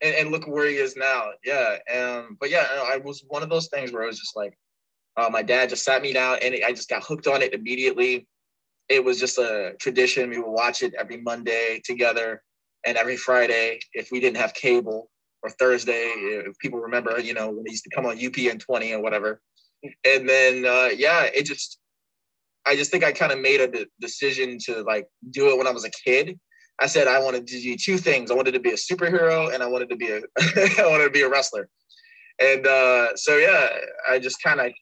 And, 0.00 0.14
and 0.14 0.30
look 0.30 0.46
where 0.46 0.68
he 0.68 0.76
is 0.76 0.96
now. 0.96 1.30
Yeah. 1.44 1.78
Um. 1.94 2.36
But 2.40 2.50
yeah, 2.50 2.66
I 2.70 2.98
was 2.98 3.24
one 3.28 3.42
of 3.42 3.50
those 3.50 3.68
things 3.68 3.92
where 3.92 4.02
I 4.02 4.06
was 4.06 4.18
just 4.18 4.36
like, 4.36 4.56
uh, 5.16 5.28
my 5.30 5.42
dad 5.42 5.68
just 5.68 5.84
sat 5.84 6.02
me 6.02 6.12
down, 6.12 6.38
and 6.42 6.54
I 6.66 6.72
just 6.72 6.88
got 6.88 7.04
hooked 7.04 7.26
on 7.26 7.42
it 7.42 7.54
immediately. 7.54 8.26
It 8.88 9.04
was 9.04 9.18
just 9.18 9.38
a 9.38 9.74
tradition. 9.80 10.30
We 10.30 10.38
would 10.38 10.50
watch 10.50 10.82
it 10.82 10.94
every 10.98 11.20
Monday 11.20 11.80
together, 11.84 12.42
and 12.84 12.96
every 12.96 13.16
Friday 13.16 13.80
if 13.92 14.10
we 14.10 14.20
didn't 14.20 14.38
have 14.38 14.54
cable, 14.54 15.10
or 15.42 15.50
Thursday 15.50 16.12
if 16.16 16.58
people 16.58 16.80
remember, 16.80 17.18
you 17.20 17.34
know, 17.34 17.48
when 17.48 17.64
they 17.64 17.70
used 17.70 17.84
to 17.84 17.90
come 17.94 18.06
on 18.06 18.18
UPN 18.18 18.60
20 18.60 18.92
or 18.92 19.02
whatever 19.02 19.40
and 20.04 20.28
then 20.28 20.64
uh, 20.64 20.90
yeah, 20.96 21.24
it 21.34 21.44
just 21.46 21.78
I 22.66 22.76
just 22.76 22.90
think 22.90 23.04
I 23.04 23.12
kind 23.12 23.32
of 23.32 23.40
made 23.40 23.60
a 23.60 23.86
decision 24.00 24.58
to 24.66 24.82
like 24.82 25.06
do 25.30 25.50
it 25.50 25.58
when 25.58 25.66
I 25.66 25.72
was 25.72 25.84
a 25.84 25.90
kid. 25.90 26.38
I 26.80 26.86
said 26.86 27.06
I 27.06 27.20
wanted 27.20 27.46
to 27.46 27.60
do 27.60 27.76
two 27.76 27.98
things. 27.98 28.30
I 28.30 28.34
wanted 28.34 28.54
to 28.54 28.60
be 28.60 28.70
a 28.70 28.74
superhero 28.74 29.52
and 29.52 29.62
I 29.62 29.66
wanted 29.66 29.90
to 29.90 29.96
be 29.96 30.10
a 30.10 30.20
I 30.40 30.88
wanted 30.88 31.04
to 31.04 31.10
be 31.10 31.22
a 31.22 31.28
wrestler. 31.28 31.68
And 32.40 32.66
uh, 32.66 33.16
so 33.16 33.36
yeah, 33.36 33.68
I 34.08 34.18
just 34.18 34.42
kind 34.42 34.60
of 34.60 34.72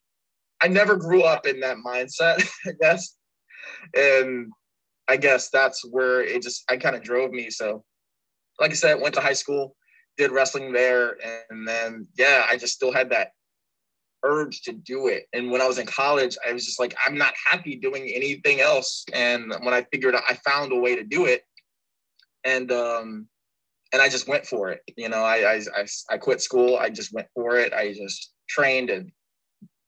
I 0.62 0.68
never 0.68 0.96
grew 0.96 1.22
up 1.22 1.46
in 1.46 1.60
that 1.60 1.78
mindset, 1.78 2.46
I 2.66 2.72
guess. 2.80 3.16
And 3.96 4.50
I 5.08 5.16
guess 5.16 5.50
that's 5.50 5.84
where 5.90 6.22
it 6.22 6.42
just 6.42 6.64
I 6.70 6.76
kind 6.76 6.96
of 6.96 7.02
drove 7.02 7.32
me. 7.32 7.50
So 7.50 7.84
like 8.60 8.70
I 8.70 8.74
said, 8.74 9.00
went 9.00 9.14
to 9.14 9.20
high 9.20 9.32
school, 9.32 9.74
did 10.18 10.32
wrestling 10.32 10.72
there, 10.72 11.16
and 11.50 11.66
then 11.66 12.06
yeah, 12.18 12.44
I 12.48 12.56
just 12.56 12.74
still 12.74 12.92
had 12.92 13.10
that 13.10 13.30
urge 14.22 14.62
to 14.62 14.72
do 14.72 15.08
it. 15.08 15.26
And 15.32 15.50
when 15.50 15.60
I 15.60 15.66
was 15.66 15.78
in 15.78 15.86
college, 15.86 16.36
I 16.46 16.52
was 16.52 16.64
just 16.64 16.80
like, 16.80 16.94
I'm 17.06 17.16
not 17.16 17.34
happy 17.46 17.76
doing 17.76 18.10
anything 18.14 18.60
else. 18.60 19.04
And 19.12 19.52
when 19.62 19.74
I 19.74 19.86
figured 19.92 20.14
out, 20.14 20.22
I 20.28 20.34
found 20.48 20.72
a 20.72 20.76
way 20.76 20.96
to 20.96 21.04
do 21.04 21.26
it, 21.26 21.42
and 22.44 22.70
um, 22.72 23.26
and 23.92 24.00
I 24.00 24.08
just 24.08 24.28
went 24.28 24.46
for 24.46 24.70
it. 24.70 24.80
You 24.96 25.08
know, 25.08 25.22
I 25.22 25.54
I 25.54 25.60
I, 25.76 25.86
I 26.10 26.18
quit 26.18 26.40
school. 26.40 26.76
I 26.76 26.90
just 26.90 27.12
went 27.12 27.28
for 27.34 27.56
it. 27.56 27.72
I 27.72 27.92
just 27.92 28.32
trained 28.48 28.90
and 28.90 29.10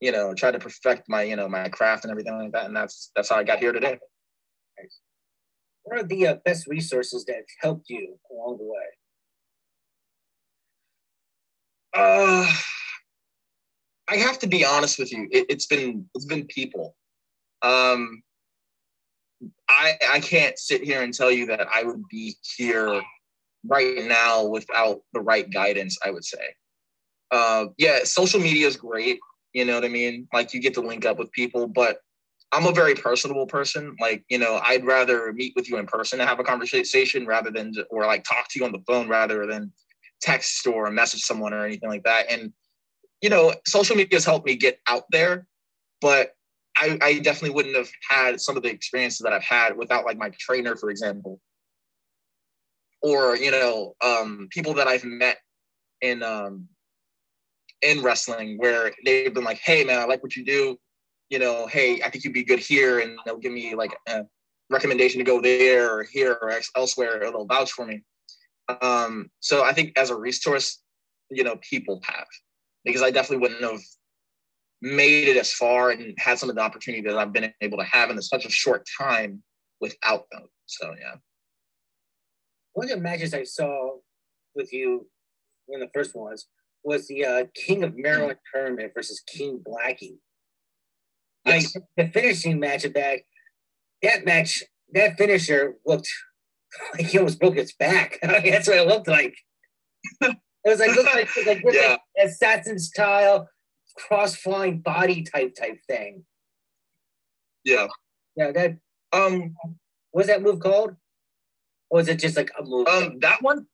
you 0.00 0.12
know 0.12 0.34
tried 0.34 0.52
to 0.52 0.58
perfect 0.58 1.08
my 1.08 1.22
you 1.22 1.36
know 1.36 1.48
my 1.48 1.68
craft 1.68 2.04
and 2.04 2.10
everything 2.10 2.36
like 2.36 2.52
that. 2.52 2.66
And 2.66 2.76
that's 2.76 3.10
that's 3.14 3.28
how 3.28 3.36
I 3.36 3.44
got 3.44 3.58
here 3.58 3.72
today. 3.72 3.98
What 5.84 5.98
are 5.98 6.04
the 6.04 6.28
uh, 6.28 6.36
best 6.44 6.68
resources 6.68 7.24
that 7.24 7.42
helped 7.60 7.90
you 7.90 8.18
along 8.30 8.58
the 8.58 8.64
way? 8.64 8.86
Uh 11.94 12.50
I 14.12 14.16
have 14.18 14.38
to 14.40 14.46
be 14.46 14.62
honest 14.62 14.98
with 14.98 15.10
you. 15.10 15.26
It, 15.30 15.50
has 15.50 15.64
been 15.64 16.06
it's 16.14 16.26
been 16.26 16.44
people. 16.46 16.94
Um, 17.62 18.22
I 19.70 19.94
I 20.10 20.20
can't 20.20 20.58
sit 20.58 20.84
here 20.84 21.02
and 21.02 21.14
tell 21.14 21.30
you 21.30 21.46
that 21.46 21.66
I 21.72 21.82
would 21.82 22.06
be 22.10 22.36
here 22.56 23.00
right 23.66 24.04
now 24.04 24.44
without 24.44 25.00
the 25.14 25.20
right 25.20 25.50
guidance. 25.50 25.96
I 26.04 26.10
would 26.10 26.24
say, 26.24 26.44
uh, 27.30 27.66
yeah, 27.78 28.00
social 28.04 28.38
media 28.38 28.66
is 28.66 28.76
great. 28.76 29.18
You 29.54 29.64
know 29.64 29.76
what 29.76 29.84
I 29.84 29.88
mean? 29.88 30.28
Like 30.30 30.52
you 30.52 30.60
get 30.60 30.74
to 30.74 30.82
link 30.82 31.06
up 31.06 31.18
with 31.18 31.32
people, 31.32 31.66
but 31.66 31.98
I'm 32.52 32.66
a 32.66 32.72
very 32.72 32.94
personable 32.94 33.46
person. 33.46 33.96
Like, 33.98 34.24
you 34.28 34.38
know, 34.38 34.60
I'd 34.62 34.84
rather 34.84 35.32
meet 35.32 35.54
with 35.56 35.70
you 35.70 35.78
in 35.78 35.86
person 35.86 36.20
and 36.20 36.28
have 36.28 36.38
a 36.38 36.44
conversation 36.44 37.26
rather 37.26 37.50
than, 37.50 37.72
or 37.88 38.04
like 38.04 38.24
talk 38.24 38.48
to 38.50 38.58
you 38.58 38.66
on 38.66 38.72
the 38.72 38.82
phone 38.86 39.08
rather 39.08 39.46
than 39.46 39.72
text 40.20 40.66
or 40.66 40.90
message 40.90 41.22
someone 41.22 41.54
or 41.54 41.64
anything 41.64 41.88
like 41.88 42.04
that. 42.04 42.30
And 42.30 42.52
you 43.22 43.30
know, 43.30 43.54
social 43.66 43.96
media 43.96 44.16
has 44.16 44.24
helped 44.24 44.46
me 44.46 44.56
get 44.56 44.80
out 44.88 45.04
there, 45.10 45.46
but 46.00 46.32
I, 46.76 46.98
I 47.00 47.18
definitely 47.20 47.50
wouldn't 47.50 47.76
have 47.76 47.90
had 48.08 48.40
some 48.40 48.56
of 48.56 48.62
the 48.62 48.70
experiences 48.70 49.20
that 49.20 49.32
I've 49.32 49.44
had 49.44 49.76
without 49.76 50.04
like 50.04 50.18
my 50.18 50.30
trainer, 50.38 50.74
for 50.74 50.90
example, 50.90 51.40
or 53.00 53.36
you 53.36 53.50
know, 53.50 53.94
um, 54.02 54.48
people 54.50 54.74
that 54.74 54.88
I've 54.88 55.04
met 55.04 55.38
in 56.00 56.22
um, 56.22 56.68
in 57.82 58.02
wrestling 58.02 58.58
where 58.58 58.92
they've 59.04 59.32
been 59.32 59.44
like, 59.44 59.58
"Hey, 59.58 59.84
man, 59.84 60.00
I 60.00 60.04
like 60.04 60.22
what 60.22 60.34
you 60.34 60.44
do. 60.44 60.76
You 61.30 61.38
know, 61.38 61.66
hey, 61.66 62.02
I 62.02 62.10
think 62.10 62.24
you'd 62.24 62.34
be 62.34 62.44
good 62.44 62.58
here," 62.58 63.00
and 63.00 63.18
they'll 63.24 63.38
give 63.38 63.52
me 63.52 63.74
like 63.74 63.96
a 64.08 64.24
recommendation 64.70 65.18
to 65.18 65.24
go 65.24 65.40
there 65.40 65.94
or 65.94 66.02
here 66.04 66.38
or 66.40 66.58
elsewhere, 66.76 67.18
or 67.22 67.30
they'll 67.30 67.46
vouch 67.46 67.70
for 67.72 67.86
me. 67.86 68.02
Um, 68.80 69.30
so 69.40 69.62
I 69.62 69.72
think 69.72 69.92
as 69.96 70.10
a 70.10 70.16
resource, 70.16 70.82
you 71.30 71.44
know, 71.44 71.56
people 71.56 72.00
have 72.04 72.26
because 72.84 73.02
I 73.02 73.10
definitely 73.10 73.38
wouldn't 73.38 73.62
have 73.62 73.80
made 74.80 75.28
it 75.28 75.36
as 75.36 75.52
far 75.52 75.90
and 75.90 76.14
had 76.18 76.38
some 76.38 76.50
of 76.50 76.56
the 76.56 76.62
opportunity 76.62 77.02
that 77.02 77.16
I've 77.16 77.32
been 77.32 77.52
able 77.60 77.78
to 77.78 77.84
have 77.84 78.10
in 78.10 78.20
such 78.20 78.44
a 78.44 78.50
short 78.50 78.86
time 78.98 79.42
without 79.80 80.24
them. 80.30 80.48
So 80.66 80.94
yeah. 81.00 81.14
One 82.72 82.90
of 82.90 82.96
the 82.96 83.02
matches 83.02 83.34
I 83.34 83.44
saw 83.44 83.96
with 84.54 84.72
you, 84.72 85.06
one 85.66 85.82
of 85.82 85.88
the 85.88 85.92
first 85.92 86.14
ones, 86.14 86.26
was 86.30 86.46
was 86.84 87.06
the 87.06 87.24
uh, 87.24 87.44
King 87.54 87.84
of 87.84 87.96
Maryland 87.96 88.38
tournament 88.52 88.92
versus 88.94 89.22
King 89.26 89.62
Blackie. 89.66 90.16
Yes. 91.44 91.76
I, 91.76 92.02
the 92.02 92.10
finishing 92.10 92.58
match 92.58 92.84
of 92.84 92.94
that, 92.94 93.20
that 94.02 94.24
match, 94.24 94.62
that 94.94 95.16
finisher 95.16 95.76
looked 95.86 96.08
like 96.94 97.06
he 97.06 97.18
almost 97.18 97.38
broke 97.38 97.56
his 97.56 97.72
back. 97.74 98.18
that's 98.22 98.68
what 98.68 98.78
it 98.78 98.86
looked 98.86 99.08
like. 99.08 99.34
it 100.20 100.36
was 100.64 100.80
like 100.80 100.94
looked 100.96 101.14
like, 101.14 101.28
like, 101.46 101.62
yeah. 101.74 101.90
like 101.90 102.00
assassin 102.18 102.78
style, 102.78 103.48
cross 103.96 104.34
flying 104.36 104.80
body 104.80 105.22
type 105.22 105.54
type 105.54 105.78
thing. 105.88 106.24
Yeah. 107.64 107.86
Yeah. 108.36 108.52
That 108.52 108.76
um, 109.12 109.54
what's 110.12 110.28
that 110.28 110.42
move 110.42 110.60
called? 110.60 110.96
Or 111.90 111.98
was 111.98 112.08
it 112.08 112.18
just 112.18 112.36
like 112.36 112.50
a 112.58 112.64
move? 112.64 112.88
Um, 112.88 113.18
that 113.20 113.42
one. 113.42 113.66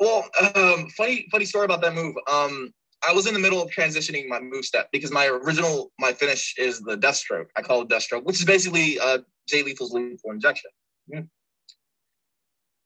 Well, 0.00 0.28
um, 0.56 0.88
funny 0.90 1.26
funny 1.30 1.44
story 1.44 1.64
about 1.64 1.80
that 1.82 1.94
move. 1.94 2.16
Um, 2.30 2.72
I 3.06 3.12
was 3.12 3.26
in 3.26 3.34
the 3.34 3.40
middle 3.40 3.62
of 3.62 3.70
transitioning 3.70 4.28
my 4.28 4.40
move 4.40 4.64
step 4.64 4.88
because 4.92 5.10
my 5.10 5.26
original 5.26 5.92
my 5.98 6.12
finish 6.12 6.54
is 6.58 6.80
the 6.80 6.96
death 6.96 7.16
stroke. 7.16 7.48
I 7.56 7.62
call 7.62 7.82
it 7.82 7.88
death 7.88 8.02
stroke, 8.02 8.24
which 8.24 8.40
is 8.40 8.44
basically 8.44 8.98
uh, 8.98 9.18
Jay 9.48 9.62
Lethal's 9.62 9.92
lethal 9.92 10.30
injection. 10.30 10.70
Mm-hmm. 11.12 11.24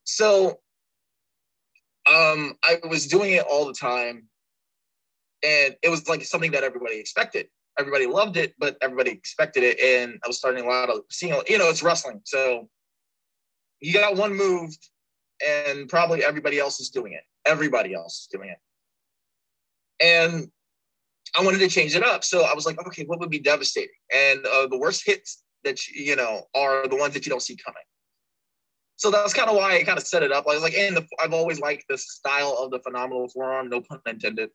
So 0.05 0.61
um, 2.09 2.55
I 2.63 2.79
was 2.89 3.07
doing 3.07 3.33
it 3.33 3.45
all 3.49 3.67
the 3.67 3.73
time, 3.73 4.29
and 5.43 5.77
it 5.83 5.89
was 5.89 6.09
like 6.09 6.23
something 6.25 6.53
that 6.53 6.63
everybody 6.63 6.99
expected. 6.99 7.49
Everybody 7.79 8.07
loved 8.07 8.37
it, 8.37 8.55
but 8.59 8.77
everybody 8.81 9.11
expected 9.11 9.63
it, 9.63 9.81
and 9.81 10.19
I 10.25 10.29
was 10.29 10.39
starting 10.39 10.65
a 10.65 10.69
lot 10.69 10.89
of 10.89 11.01
seeing. 11.11 11.35
You 11.49 11.59
know, 11.59 11.69
it's 11.69 11.83
wrestling, 11.83 12.21
so 12.25 12.69
you 13.81 13.93
got 13.93 14.17
one 14.17 14.35
move, 14.35 14.77
and 15.47 15.89
probably 15.89 16.25
everybody 16.25 16.59
else 16.59 16.81
is 16.81 16.91
doing 16.91 17.13
it. 17.13 17.23
Everybody 17.45 17.95
else 17.95 18.23
is 18.23 18.29
doing 18.31 18.51
it, 18.51 18.59
and 20.01 20.51
I 21.39 21.45
wanted 21.45 21.59
to 21.59 21.69
change 21.69 21.95
it 21.97 22.05
up. 22.05 22.25
So 22.25 22.45
I 22.45 22.55
was 22.55 22.67
like, 22.67 22.79
okay, 22.87 23.05
what 23.05 23.21
would 23.21 23.31
be 23.31 23.41
devastating? 23.41 23.91
And 24.15 24.47
uh, 24.47 24.69
the 24.69 24.79
worst 24.79 25.05
hits 25.05 25.43
that 25.65 25.87
you, 25.89 26.05
you 26.05 26.17
know 26.17 26.45
are 26.55 26.87
the 26.87 26.97
ones 26.97 27.15
that 27.15 27.27
you 27.27 27.31
don't 27.31 27.43
see 27.43 27.57
coming. 27.57 27.83
So 28.97 29.11
that's 29.11 29.35
kind 29.35 29.51
of 29.51 29.57
why 29.57 29.77
I 29.77 29.83
kind 29.83 29.99
of 29.99 30.07
set 30.07 30.23
it 30.23 30.33
up. 30.33 30.47
I 30.49 30.55
was 30.55 30.63
like, 30.63 30.75
and 30.75 30.97
the, 30.97 31.07
I've 31.23 31.35
always 31.35 31.61
liked 31.61 31.85
the 31.89 31.99
style 31.99 32.57
of 32.59 32.71
the 32.71 32.79
phenomenal 32.79 33.29
forearm, 33.29 33.69
no 33.69 33.83
pun 33.83 34.01
intended. 34.07 34.51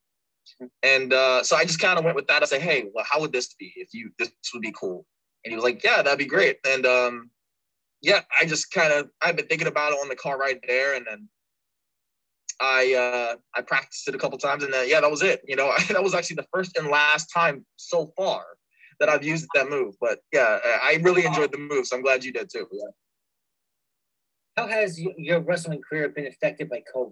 And 0.82 1.14
uh, 1.14 1.44
so 1.44 1.56
I 1.56 1.64
just 1.64 1.80
kind 1.80 2.00
of 2.00 2.06
went 2.06 2.16
with 2.16 2.28
that. 2.28 2.42
I 2.42 2.46
said, 2.46 2.62
hey, 2.62 2.90
well, 2.94 3.06
how 3.08 3.20
would 3.22 3.32
this 3.32 3.54
be 3.54 3.72
if 3.76 3.90
you 3.94 4.12
this 4.18 4.32
would 4.54 4.62
be 4.62 4.72
cool? 4.72 5.06
And 5.46 5.52
he 5.52 5.56
was 5.56 5.64
like, 5.64 5.84
yeah, 5.84 6.02
that'd 6.02 6.20
be 6.20 6.26
great. 6.26 6.58
And 6.66 6.86
um, 6.86 7.30
yeah, 8.02 8.22
I 8.40 8.46
just 8.46 8.72
kind 8.72 8.92
of 8.92 9.10
I've 9.22 9.36
been 9.36 9.48
thinking 9.48 9.68
about 9.68 9.94
it 9.94 10.00
on 10.02 10.10
the 10.10 10.16
car 10.16 10.38
right 10.38 10.60
there, 10.68 10.96
and 10.96 11.06
then 11.06 11.30
I 12.60 12.94
uh, 12.94 13.36
I 13.56 13.62
practiced 13.62 14.08
it 14.08 14.16
a 14.16 14.18
couple 14.18 14.38
times, 14.38 14.64
and 14.64 14.74
then 14.74 14.90
yeah, 14.90 15.02
that 15.02 15.12
was 15.12 15.22
it. 15.22 15.42
You 15.48 15.56
know, 15.56 15.72
that 15.90 16.04
was 16.04 16.16
actually 16.16 16.38
the 16.38 16.48
first 16.54 16.78
and 16.78 16.88
last 16.88 17.28
time 17.34 17.66
so 17.76 18.12
far 18.18 18.44
that 19.00 19.10
I've 19.10 19.24
used 19.24 19.48
that 19.54 19.70
move. 19.70 19.96
But 20.02 20.20
yeah, 20.34 20.60
I 20.64 21.00
really 21.02 21.26
enjoyed 21.26 21.52
the 21.52 21.58
move, 21.58 21.86
so 21.88 21.96
I'm 21.96 22.02
glad 22.02 22.24
you 22.24 22.34
did 22.34 22.50
too. 22.52 22.68
Yeah. 22.72 22.90
How 24.58 24.68
has 24.68 25.00
your 25.00 25.40
wrestling 25.40 25.82
career 25.88 26.10
been 26.10 26.28
affected 26.28 26.70
by 26.70 26.84
COVID? 26.94 27.12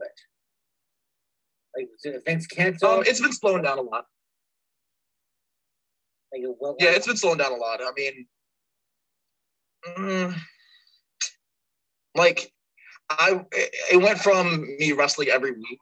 Like 1.77 1.87
events 2.03 2.47
canceled? 2.47 2.91
Um, 2.91 3.03
it's 3.05 3.21
been 3.21 3.33
slowing 3.33 3.63
down 3.63 3.77
a 3.77 3.81
lot. 3.81 4.05
Like, 6.33 6.43
what, 6.57 6.75
yeah, 6.79 6.89
it's 6.89 7.07
been 7.07 7.17
slowing 7.17 7.37
down 7.37 7.53
a 7.53 7.55
lot. 7.55 7.79
I 7.81 7.91
mean, 7.95 8.27
mm, 9.97 10.35
like 12.15 12.51
I 13.09 13.41
it 13.53 14.01
went 14.01 14.19
from 14.19 14.61
me 14.77 14.91
wrestling 14.91 15.29
every 15.29 15.51
week 15.51 15.79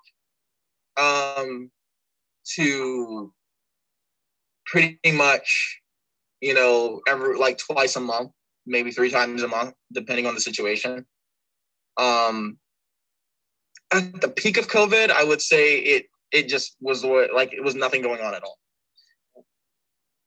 um 0.97 1.69
to 2.55 3.33
pretty 4.65 5.11
much 5.11 5.81
you 6.41 6.53
know 6.53 7.01
every 7.07 7.37
like 7.37 7.57
twice 7.57 7.95
a 7.95 7.99
month 7.99 8.31
maybe 8.65 8.91
three 8.91 9.09
times 9.09 9.43
a 9.43 9.47
month 9.47 9.73
depending 9.93 10.25
on 10.25 10.35
the 10.35 10.41
situation 10.41 11.05
um 11.97 12.57
at 13.93 14.21
the 14.21 14.29
peak 14.29 14.57
of 14.57 14.67
covid 14.67 15.09
i 15.11 15.23
would 15.23 15.41
say 15.41 15.77
it 15.77 16.05
it 16.31 16.47
just 16.47 16.75
was 16.81 17.03
like 17.03 17.53
it 17.53 17.63
was 17.63 17.75
nothing 17.75 18.01
going 18.01 18.21
on 18.21 18.33
at 18.33 18.43
all 18.43 18.57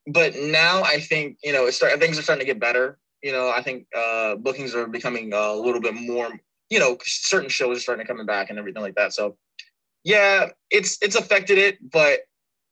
but 0.07 0.35
now 0.37 0.83
i 0.83 0.99
think 0.99 1.37
you 1.43 1.53
know 1.53 1.67
it 1.67 1.73
start 1.73 1.99
things 2.01 2.19
are 2.19 2.23
starting 2.23 2.45
to 2.45 2.53
get 2.53 2.61
better 2.61 2.99
you 3.23 3.33
know, 3.33 3.51
I 3.51 3.63
think 3.63 3.87
uh, 3.97 4.37
bookings 4.37 4.75
are 4.75 4.87
becoming 4.87 5.33
a 5.33 5.53
little 5.53 5.81
bit 5.81 5.95
more, 5.95 6.31
you 6.71 6.79
know, 6.79 6.97
certain 7.05 7.49
shows 7.49 7.79
are 7.79 7.81
starting 7.81 8.05
to 8.05 8.09
coming 8.09 8.27
back 8.27 8.51
and 8.51 8.59
everything 8.59 8.83
like 8.83 8.95
that. 8.95 9.13
So, 9.13 9.37
yeah, 10.05 10.51
it's 10.71 10.97
it's 11.03 11.17
affected 11.17 11.59
it, 11.59 11.79
but 11.93 12.21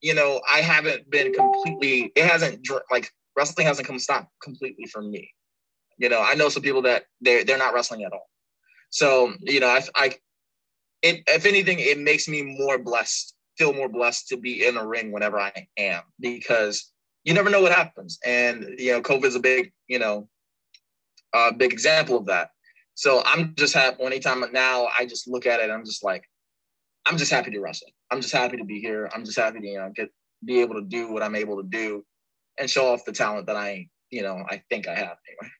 you 0.00 0.14
know, 0.14 0.40
I 0.50 0.60
haven't 0.60 1.10
been 1.10 1.34
completely. 1.34 2.12
It 2.14 2.24
hasn't 2.24 2.66
like 2.90 3.10
wrestling 3.36 3.66
hasn't 3.66 3.86
come 3.86 3.98
stop 3.98 4.28
completely 4.42 4.86
for 4.86 5.02
me. 5.02 5.30
You 5.98 6.08
know, 6.08 6.22
I 6.22 6.34
know 6.34 6.48
some 6.48 6.62
people 6.62 6.82
that 6.82 7.04
they 7.20 7.44
they're 7.44 7.58
not 7.58 7.74
wrestling 7.74 8.04
at 8.04 8.12
all. 8.12 8.28
So, 8.90 9.34
you 9.40 9.60
know, 9.60 9.68
I 9.68 9.82
I 9.94 10.14
it 11.02 11.22
if 11.26 11.46
anything, 11.46 11.78
it 11.78 11.98
makes 11.98 12.28
me 12.28 12.42
more 12.42 12.78
blessed, 12.78 13.34
feel 13.56 13.72
more 13.72 13.88
blessed 13.88 14.28
to 14.28 14.36
be 14.36 14.66
in 14.66 14.76
a 14.76 14.86
ring 14.86 15.12
whenever 15.12 15.38
I 15.38 15.68
am 15.76 16.02
because 16.20 16.92
you 17.24 17.34
never 17.34 17.50
know 17.50 17.60
what 17.60 17.72
happens. 17.72 18.18
And 18.24 18.74
you 18.78 18.92
know, 18.92 19.02
COVID's 19.02 19.36
a 19.36 19.40
big, 19.40 19.72
you 19.86 19.98
know, 19.98 20.28
a 21.34 21.52
big 21.52 21.72
example 21.72 22.16
of 22.16 22.26
that. 22.26 22.50
So 22.94 23.22
I'm 23.24 23.54
just 23.54 23.74
happy 23.74 24.02
anytime 24.02 24.44
now 24.52 24.88
I 24.98 25.06
just 25.06 25.28
look 25.28 25.46
at 25.46 25.60
it, 25.60 25.70
I'm 25.70 25.84
just 25.84 26.02
like, 26.02 26.24
I'm 27.06 27.16
just 27.16 27.30
happy 27.30 27.50
to 27.52 27.60
wrestle. 27.60 27.88
I'm 28.10 28.20
just 28.20 28.34
happy 28.34 28.56
to 28.56 28.64
be 28.64 28.80
here. 28.80 29.08
I'm 29.14 29.24
just 29.24 29.38
happy 29.38 29.60
to, 29.60 29.66
you 29.66 29.78
know, 29.78 29.92
get 29.94 30.10
be 30.44 30.60
able 30.60 30.74
to 30.76 30.82
do 30.82 31.12
what 31.12 31.22
I'm 31.22 31.34
able 31.34 31.62
to 31.62 31.68
do 31.68 32.04
and 32.58 32.68
show 32.68 32.92
off 32.92 33.04
the 33.04 33.12
talent 33.12 33.46
that 33.46 33.56
I, 33.56 33.88
you 34.10 34.22
know, 34.22 34.42
I 34.48 34.62
think 34.68 34.88
I 34.88 34.94
have 34.94 35.16
anyway. 35.28 35.52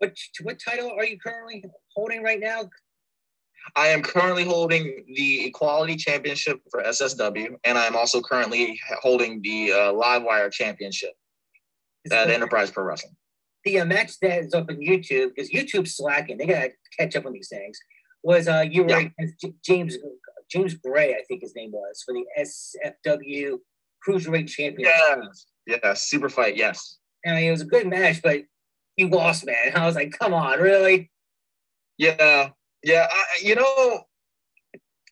What 0.00 0.16
what 0.42 0.58
title 0.58 0.90
are 0.90 1.04
you 1.04 1.18
currently 1.18 1.64
holding 1.94 2.22
right 2.22 2.40
now? 2.40 2.68
I 3.76 3.88
am 3.88 4.02
currently 4.02 4.44
holding 4.44 5.04
the 5.14 5.46
Equality 5.46 5.96
Championship 5.96 6.60
for 6.70 6.82
SSW, 6.82 7.54
and 7.64 7.78
I 7.78 7.86
am 7.86 7.94
also 7.94 8.20
currently 8.20 8.80
holding 9.02 9.40
the 9.42 9.72
uh, 9.72 9.92
Live 9.92 10.22
Wire 10.22 10.50
Championship 10.50 11.12
at 12.10 12.30
Enterprise 12.30 12.70
Pro 12.70 12.84
Wrestling 12.84 13.14
the 13.64 13.80
uh, 13.80 13.84
match 13.84 14.18
that 14.20 14.40
is 14.40 14.54
up 14.54 14.70
on 14.70 14.76
YouTube 14.76 15.30
because 15.34 15.50
YouTube's 15.50 15.96
slacking. 15.96 16.38
They 16.38 16.46
gotta 16.46 16.70
catch 16.98 17.16
up 17.16 17.26
on 17.26 17.32
these 17.32 17.48
things. 17.48 17.78
Was 18.22 18.48
uh 18.48 18.64
you 18.68 18.84
were 18.84 18.90
yeah. 18.90 19.08
James 19.64 19.96
James 20.50 20.74
Gray, 20.74 21.14
I 21.14 21.22
think 21.28 21.42
his 21.42 21.54
name 21.54 21.70
was 21.72 22.02
for 22.04 22.14
the 22.14 22.24
SFW 22.38 23.58
Cruiserweight 24.06 24.48
Championship. 24.48 24.94
Yeah, 25.66 25.78
yeah, 25.82 25.94
super 25.94 26.28
fight. 26.28 26.56
Yes. 26.56 26.98
And 27.24 27.38
it 27.38 27.50
was 27.50 27.60
a 27.60 27.66
good 27.66 27.86
match, 27.86 28.20
but 28.22 28.40
you 29.00 29.08
lost, 29.08 29.44
man. 29.46 29.72
I 29.74 29.86
was 29.86 29.96
like, 29.96 30.16
come 30.18 30.32
on, 30.34 30.60
really? 30.60 31.10
Yeah, 31.98 32.50
yeah. 32.82 33.08
I, 33.10 33.24
you 33.42 33.54
know, 33.56 34.04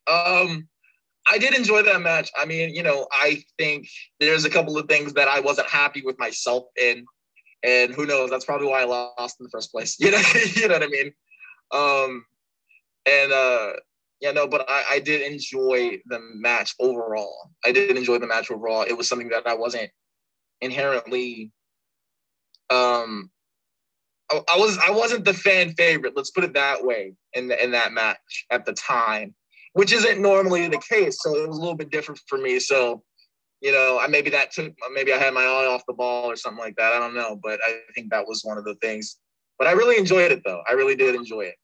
um, 0.06 0.68
I 1.30 1.38
did 1.38 1.54
enjoy 1.54 1.82
that 1.82 2.00
match. 2.00 2.30
I 2.38 2.46
mean, 2.46 2.74
you 2.74 2.82
know, 2.82 3.06
I 3.12 3.42
think 3.58 3.88
there's 4.20 4.44
a 4.44 4.50
couple 4.50 4.78
of 4.78 4.86
things 4.88 5.12
that 5.14 5.28
I 5.28 5.40
wasn't 5.40 5.68
happy 5.68 6.02
with 6.04 6.18
myself 6.18 6.64
in 6.80 7.04
and 7.62 7.92
who 7.94 8.06
knows? 8.06 8.30
That's 8.30 8.44
probably 8.44 8.68
why 8.68 8.82
I 8.82 8.84
lost 8.84 9.40
in 9.40 9.44
the 9.44 9.50
first 9.50 9.72
place. 9.72 9.96
You 10.00 10.12
know, 10.12 10.22
you 10.54 10.68
know 10.68 10.74
what 10.74 10.82
I 10.82 10.86
mean? 10.86 11.12
Um, 11.72 12.24
and 13.06 13.32
uh, 13.32 13.72
yeah, 14.20 14.32
no, 14.32 14.46
but 14.46 14.64
I, 14.68 14.84
I 14.92 14.98
did 15.00 15.22
enjoy 15.22 15.98
the 16.06 16.20
match 16.34 16.74
overall. 16.80 17.50
I 17.64 17.72
did 17.72 17.96
enjoy 17.96 18.18
the 18.18 18.26
match 18.26 18.50
overall. 18.50 18.82
It 18.82 18.96
was 18.96 19.08
something 19.08 19.28
that 19.30 19.46
I 19.46 19.54
wasn't 19.54 19.90
inherently 20.60 21.52
um 22.70 23.30
I, 24.30 24.40
I 24.54 24.58
was 24.58 24.78
I 24.78 24.90
wasn't 24.90 25.24
the 25.24 25.34
fan 25.34 25.74
favorite. 25.74 26.14
Let's 26.16 26.30
put 26.30 26.44
it 26.44 26.54
that 26.54 26.84
way 26.84 27.14
in 27.34 27.48
the, 27.48 27.62
in 27.62 27.70
that 27.72 27.92
match 27.92 28.46
at 28.50 28.64
the 28.64 28.72
time, 28.72 29.34
which 29.72 29.92
isn't 29.92 30.20
normally 30.20 30.68
the 30.68 30.82
case. 30.88 31.18
So 31.20 31.34
it 31.36 31.48
was 31.48 31.56
a 31.56 31.60
little 31.60 31.76
bit 31.76 31.90
different 31.90 32.20
for 32.28 32.38
me. 32.38 32.58
So 32.58 33.02
you 33.60 33.72
know, 33.72 33.98
I 34.00 34.06
maybe 34.06 34.30
that 34.30 34.52
took 34.52 34.72
maybe 34.92 35.12
I 35.12 35.18
had 35.18 35.34
my 35.34 35.42
eye 35.42 35.66
off 35.66 35.82
the 35.88 35.94
ball 35.94 36.30
or 36.30 36.36
something 36.36 36.62
like 36.62 36.76
that. 36.76 36.92
I 36.92 36.98
don't 36.98 37.14
know, 37.14 37.38
but 37.42 37.58
I 37.66 37.80
think 37.94 38.10
that 38.10 38.26
was 38.26 38.42
one 38.44 38.58
of 38.58 38.64
the 38.64 38.76
things. 38.76 39.16
But 39.58 39.66
I 39.66 39.72
really 39.72 39.98
enjoyed 39.98 40.30
it 40.30 40.42
though. 40.44 40.62
I 40.68 40.74
really 40.74 40.94
did 40.94 41.14
enjoy 41.14 41.42
it. 41.42 41.54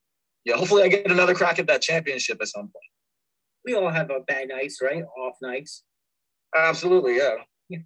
Yeah, 0.44 0.56
hopefully 0.56 0.83
I 0.83 0.88
get 0.88 1.11
another 1.11 1.35
crack 1.35 1.59
at 1.59 1.66
that 1.68 1.83
championship 1.83 2.38
at 2.40 2.49
some 2.49 2.64
point. 2.64 2.90
We 3.64 3.75
all 3.75 3.88
have 3.88 4.11
our 4.11 4.21
bad 4.21 4.49
nights, 4.49 4.80
right? 4.83 5.04
Off 5.18 5.37
nights. 5.40 5.85
Absolutely, 6.54 7.16
yeah. 7.16 7.37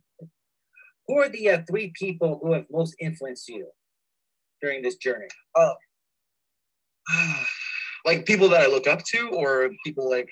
Who 1.07 1.19
are 1.19 1.29
the 1.29 1.51
uh, 1.51 1.63
three 1.69 1.93
people 1.95 2.41
who 2.43 2.55
have 2.55 2.65
most 2.71 2.97
influenced 3.01 3.49
you 3.49 3.69
during 4.61 4.83
this 4.83 4.97
journey? 4.97 5.29
Uh, 5.55 5.75
like 8.05 8.27
people 8.27 8.49
that 8.51 8.63
I 8.63 8.67
look 8.67 8.87
up 8.87 9.03
to, 9.13 9.29
or 9.31 9.71
people 9.85 10.11
like 10.11 10.31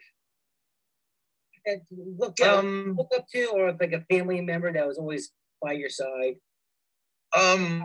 look 1.90 2.40
up, 2.40 2.59
um, 2.59 2.95
look 2.97 3.11
up 3.16 3.26
to, 3.33 3.47
or 3.47 3.73
like 3.80 3.92
a 3.92 4.04
family 4.11 4.40
member 4.40 4.73
that 4.73 4.87
was 4.87 4.99
always 4.99 5.33
by 5.62 5.73
your 5.73 5.90
side? 5.90 6.37
Um, 7.37 7.85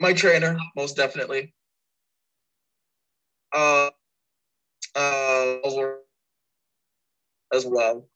my 0.00 0.12
trainer, 0.12 0.56
most 0.76 0.96
definitely. 0.96 1.52
Uh, 3.52 3.90
uh, 4.94 5.56
as 7.52 7.64
well. 7.66 8.08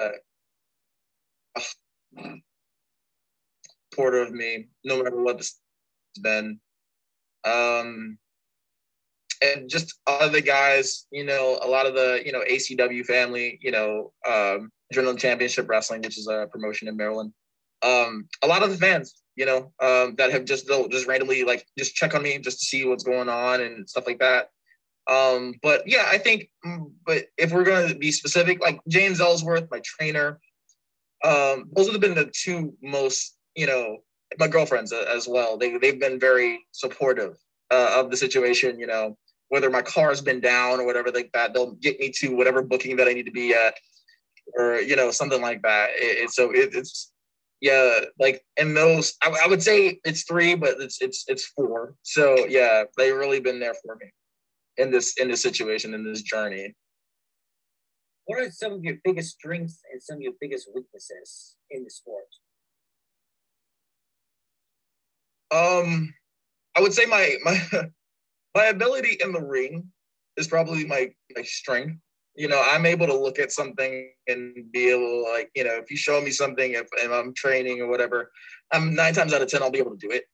Uh, 0.00 0.08
supporter 3.92 4.22
of 4.22 4.32
me, 4.32 4.68
no 4.84 5.02
matter 5.02 5.22
what 5.22 5.38
this 5.38 5.58
has 6.16 6.22
been. 6.22 6.60
Um, 7.44 8.18
and 9.42 9.68
just 9.68 9.98
other 10.06 10.40
guys, 10.40 11.06
you 11.10 11.24
know, 11.24 11.58
a 11.62 11.68
lot 11.68 11.86
of 11.86 11.94
the, 11.94 12.22
you 12.24 12.32
know, 12.32 12.42
ACW 12.50 13.04
family, 13.04 13.58
you 13.62 13.70
know, 13.70 14.12
um, 14.26 14.70
Adrenaline 14.92 15.18
Championship 15.18 15.68
Wrestling, 15.68 16.02
which 16.02 16.18
is 16.18 16.28
a 16.28 16.48
promotion 16.50 16.88
in 16.88 16.96
Maryland. 16.96 17.32
Um, 17.82 18.28
a 18.42 18.46
lot 18.46 18.62
of 18.62 18.70
the 18.70 18.78
fans, 18.78 19.22
you 19.34 19.44
know, 19.44 19.72
um, 19.80 20.14
that 20.16 20.32
have 20.32 20.44
just 20.44 20.66
they'll 20.66 20.88
just 20.88 21.06
randomly 21.06 21.44
like 21.44 21.66
just 21.78 21.94
check 21.94 22.14
on 22.14 22.22
me 22.22 22.38
just 22.38 22.60
to 22.60 22.66
see 22.66 22.86
what's 22.86 23.04
going 23.04 23.28
on 23.28 23.60
and 23.60 23.88
stuff 23.88 24.06
like 24.06 24.18
that. 24.20 24.50
Um, 25.08 25.54
but 25.62 25.86
yeah, 25.86 26.08
I 26.10 26.18
think, 26.18 26.48
mm, 26.64 26.90
but 27.04 27.26
if 27.36 27.52
we're 27.52 27.64
going 27.64 27.88
to 27.88 27.94
be 27.94 28.10
specific, 28.10 28.60
like 28.60 28.80
James 28.88 29.20
Ellsworth, 29.20 29.68
my 29.70 29.80
trainer, 29.84 30.40
um, 31.24 31.70
those 31.72 31.90
have 31.90 32.00
been 32.00 32.14
the 32.14 32.30
two 32.32 32.74
most, 32.82 33.36
you 33.54 33.66
know, 33.66 33.98
my 34.38 34.48
girlfriends 34.48 34.92
as 34.92 35.26
well. 35.28 35.56
They 35.56 35.76
they've 35.78 36.00
been 36.00 36.20
very 36.20 36.66
supportive 36.72 37.36
uh, 37.70 37.94
of 37.96 38.10
the 38.10 38.16
situation. 38.16 38.78
You 38.78 38.86
know, 38.86 39.16
whether 39.48 39.70
my 39.70 39.82
car 39.82 40.08
has 40.08 40.20
been 40.20 40.40
down 40.40 40.80
or 40.80 40.86
whatever 40.86 41.10
like 41.10 41.30
that, 41.32 41.54
they'll 41.54 41.72
get 41.72 41.98
me 41.98 42.10
to 42.20 42.34
whatever 42.34 42.62
booking 42.62 42.96
that 42.96 43.08
I 43.08 43.12
need 43.12 43.26
to 43.26 43.32
be 43.32 43.54
at, 43.54 43.74
or 44.58 44.76
you 44.76 44.96
know 44.96 45.10
something 45.10 45.40
like 45.40 45.62
that. 45.62 45.90
It, 45.94 46.24
it, 46.24 46.30
so 46.30 46.50
it, 46.50 46.74
it's 46.74 47.12
yeah, 47.60 48.00
like 48.18 48.44
in 48.58 48.74
those, 48.74 49.14
I, 49.22 49.34
I 49.44 49.48
would 49.48 49.62
say 49.62 49.98
it's 50.04 50.24
three, 50.24 50.54
but 50.54 50.80
it's 50.80 51.00
it's 51.00 51.24
it's 51.28 51.46
four. 51.46 51.94
So 52.02 52.46
yeah, 52.46 52.84
they've 52.96 53.16
really 53.16 53.40
been 53.40 53.60
there 53.60 53.74
for 53.82 53.96
me 53.96 54.10
in 54.76 54.90
this 54.90 55.14
in 55.18 55.28
this 55.28 55.42
situation 55.42 55.94
in 55.94 56.04
this 56.04 56.22
journey. 56.22 56.74
What 58.26 58.40
are 58.40 58.50
some 58.50 58.72
of 58.72 58.84
your 58.84 58.96
biggest 59.04 59.36
strengths 59.36 59.80
and 59.92 60.02
some 60.02 60.16
of 60.16 60.22
your 60.22 60.32
biggest 60.40 60.68
weaknesses 60.74 61.56
in 61.70 61.84
the 61.84 61.90
sport? 61.90 62.24
Um, 65.52 66.12
I 66.76 66.80
would 66.80 66.92
say 66.92 67.06
my 67.06 67.36
my 67.44 67.60
my 68.54 68.64
ability 68.66 69.18
in 69.22 69.32
the 69.32 69.42
ring 69.42 69.90
is 70.36 70.48
probably 70.48 70.84
my 70.84 71.12
my 71.36 71.42
strength. 71.42 71.98
You 72.34 72.48
know, 72.48 72.62
I'm 72.68 72.84
able 72.84 73.06
to 73.06 73.16
look 73.16 73.38
at 73.38 73.52
something 73.52 74.10
and 74.26 74.70
be 74.70 74.90
able 74.90 75.24
like, 75.32 75.50
you 75.54 75.64
know, 75.64 75.76
if 75.76 75.90
you 75.90 75.96
show 75.96 76.20
me 76.20 76.30
something, 76.30 76.72
if, 76.72 76.86
if 76.92 77.10
I'm 77.10 77.32
training 77.32 77.80
or 77.80 77.86
whatever, 77.86 78.30
I'm 78.72 78.94
nine 78.94 79.14
times 79.14 79.32
out 79.32 79.40
of 79.40 79.48
ten 79.48 79.62
I'll 79.62 79.70
be 79.70 79.78
able 79.78 79.96
to 79.96 80.08
do 80.08 80.10
it. 80.10 80.24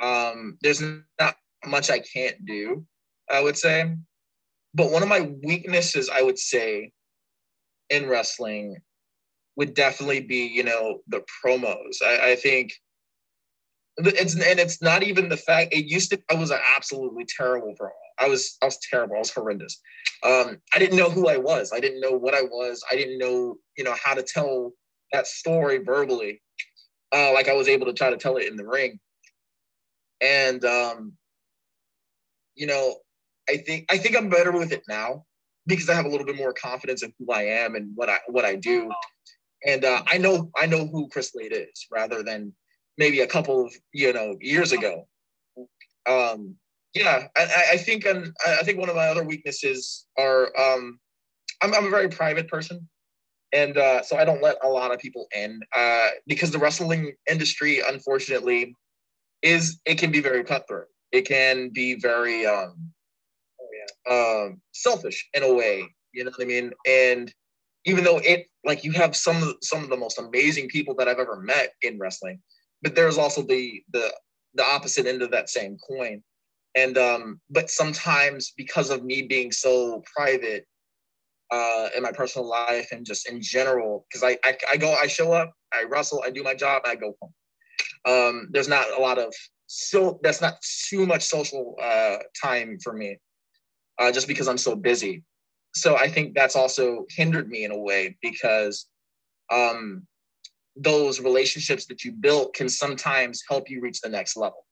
Um, 0.00 0.58
there's 0.62 0.80
not 0.80 1.34
much 1.66 1.90
I 1.90 1.98
can't 1.98 2.44
do. 2.46 2.86
I 3.30 3.40
would 3.40 3.56
say. 3.56 3.96
But 4.74 4.90
one 4.90 5.02
of 5.02 5.08
my 5.08 5.30
weaknesses, 5.42 6.08
I 6.08 6.22
would 6.22 6.38
say, 6.38 6.92
in 7.88 8.08
wrestling 8.08 8.76
would 9.56 9.74
definitely 9.74 10.20
be, 10.20 10.46
you 10.46 10.62
know, 10.62 11.00
the 11.08 11.22
promos. 11.44 12.02
I, 12.02 12.32
I 12.32 12.36
think 12.36 12.72
it's 13.98 14.34
and 14.34 14.58
it's 14.58 14.80
not 14.80 15.02
even 15.02 15.28
the 15.28 15.36
fact 15.36 15.74
it 15.74 15.84
used 15.84 16.10
to 16.10 16.22
I 16.30 16.34
was 16.34 16.50
an 16.50 16.60
absolutely 16.76 17.26
terrible 17.36 17.74
promo. 17.80 17.90
I 18.18 18.28
was 18.28 18.56
I 18.62 18.66
was 18.66 18.78
terrible. 18.90 19.16
I 19.16 19.18
was 19.18 19.30
horrendous. 19.30 19.80
Um, 20.22 20.58
I 20.74 20.78
didn't 20.78 20.96
know 20.96 21.10
who 21.10 21.28
I 21.28 21.36
was. 21.36 21.72
I 21.72 21.80
didn't 21.80 22.00
know 22.00 22.12
what 22.12 22.34
I 22.34 22.42
was. 22.42 22.82
I 22.90 22.94
didn't 22.94 23.18
know, 23.18 23.56
you 23.76 23.84
know, 23.84 23.94
how 24.02 24.14
to 24.14 24.22
tell 24.22 24.72
that 25.12 25.26
story 25.26 25.78
verbally. 25.78 26.42
Uh, 27.12 27.32
like 27.32 27.48
I 27.48 27.54
was 27.54 27.68
able 27.68 27.86
to 27.86 27.92
try 27.92 28.10
to 28.10 28.16
tell 28.16 28.36
it 28.36 28.46
in 28.46 28.56
the 28.56 28.66
ring. 28.66 29.00
And 30.20 30.64
um, 30.64 31.12
you 32.54 32.66
know, 32.66 32.96
I 33.50 33.56
think 33.56 33.86
I 33.90 33.98
think 33.98 34.16
I'm 34.16 34.28
better 34.28 34.52
with 34.52 34.72
it 34.72 34.82
now 34.88 35.24
because 35.66 35.88
I 35.88 35.94
have 35.94 36.04
a 36.04 36.08
little 36.08 36.26
bit 36.26 36.36
more 36.36 36.52
confidence 36.52 37.02
in 37.02 37.12
who 37.18 37.32
I 37.32 37.42
am 37.42 37.74
and 37.74 37.90
what 37.96 38.08
I 38.08 38.18
what 38.28 38.44
I 38.44 38.54
do, 38.54 38.90
and 39.66 39.84
uh, 39.84 40.02
I 40.06 40.18
know 40.18 40.50
I 40.56 40.66
know 40.66 40.86
who 40.86 41.08
Chris 41.08 41.32
Slade 41.32 41.52
is 41.52 41.86
rather 41.90 42.22
than 42.22 42.52
maybe 42.96 43.20
a 43.20 43.26
couple 43.26 43.64
of 43.64 43.72
you 43.92 44.12
know 44.12 44.36
years 44.40 44.70
ago. 44.72 45.08
Um, 46.08 46.54
yeah, 46.94 47.26
I, 47.36 47.64
I 47.72 47.76
think 47.76 48.04
and 48.04 48.32
I 48.46 48.62
think 48.62 48.78
one 48.78 48.88
of 48.88 48.96
my 48.96 49.08
other 49.08 49.24
weaknesses 49.24 50.06
are 50.16 50.56
um, 50.58 51.00
I'm, 51.60 51.74
I'm 51.74 51.86
a 51.86 51.90
very 51.90 52.08
private 52.08 52.46
person, 52.46 52.88
and 53.52 53.76
uh, 53.76 54.02
so 54.02 54.16
I 54.16 54.24
don't 54.24 54.42
let 54.42 54.56
a 54.62 54.68
lot 54.68 54.92
of 54.92 55.00
people 55.00 55.26
in 55.36 55.60
uh, 55.76 56.08
because 56.28 56.52
the 56.52 56.58
wrestling 56.58 57.14
industry, 57.28 57.80
unfortunately, 57.84 58.76
is 59.42 59.80
it 59.86 59.98
can 59.98 60.12
be 60.12 60.20
very 60.20 60.44
cutthroat. 60.44 60.86
It 61.10 61.22
can 61.22 61.70
be 61.70 61.98
very 61.98 62.46
um, 62.46 62.92
um, 64.10 64.60
selfish 64.72 65.28
in 65.34 65.42
a 65.42 65.52
way. 65.52 65.84
You 66.12 66.24
know 66.24 66.30
what 66.36 66.44
I 66.44 66.48
mean? 66.48 66.72
And 66.86 67.32
even 67.84 68.04
though 68.04 68.18
it 68.18 68.46
like 68.64 68.84
you 68.84 68.92
have 68.92 69.16
some 69.16 69.54
some 69.62 69.82
of 69.82 69.90
the 69.90 69.96
most 69.96 70.18
amazing 70.18 70.68
people 70.68 70.94
that 70.96 71.08
I've 71.08 71.18
ever 71.18 71.40
met 71.40 71.72
in 71.82 71.98
wrestling, 71.98 72.40
but 72.82 72.94
there's 72.94 73.18
also 73.18 73.42
the 73.42 73.82
the 73.92 74.12
the 74.54 74.64
opposite 74.64 75.06
end 75.06 75.22
of 75.22 75.30
that 75.30 75.48
same 75.48 75.78
coin. 75.88 76.22
And 76.76 76.98
um, 76.98 77.40
but 77.50 77.70
sometimes 77.70 78.52
because 78.56 78.90
of 78.90 79.04
me 79.04 79.22
being 79.22 79.50
so 79.50 80.02
private 80.14 80.66
uh, 81.50 81.88
in 81.96 82.02
my 82.02 82.12
personal 82.12 82.48
life 82.48 82.88
and 82.92 83.04
just 83.04 83.28
in 83.28 83.40
general, 83.42 84.06
because 84.08 84.22
I, 84.22 84.38
I 84.44 84.56
I 84.72 84.76
go 84.76 84.92
I 84.92 85.06
show 85.06 85.32
up, 85.32 85.52
I 85.72 85.84
wrestle, 85.84 86.22
I 86.24 86.30
do 86.30 86.42
my 86.42 86.54
job, 86.54 86.82
I 86.84 86.96
go 86.96 87.14
home. 87.20 87.32
Um, 88.04 88.48
there's 88.50 88.68
not 88.68 88.86
a 88.96 89.00
lot 89.00 89.18
of 89.18 89.34
so 89.66 90.18
that's 90.22 90.40
not 90.40 90.54
too 90.88 91.06
much 91.06 91.22
social 91.22 91.76
uh, 91.80 92.16
time 92.42 92.78
for 92.82 92.92
me 92.92 93.18
uh, 94.00 94.10
just 94.10 94.26
because 94.26 94.48
I'm 94.48 94.58
so 94.58 94.74
busy. 94.74 95.22
So 95.74 95.96
I 95.96 96.08
think 96.08 96.34
that's 96.34 96.56
also 96.56 97.06
hindered 97.10 97.48
me 97.48 97.64
in 97.64 97.70
a 97.70 97.78
way 97.78 98.16
because 98.22 98.86
um, 99.52 100.06
those 100.74 101.20
relationships 101.20 101.86
that 101.86 102.02
you 102.02 102.12
built 102.12 102.54
can 102.54 102.68
sometimes 102.68 103.42
help 103.48 103.70
you 103.70 103.80
reach 103.80 104.00
the 104.00 104.08
next 104.08 104.36
level. 104.36 104.66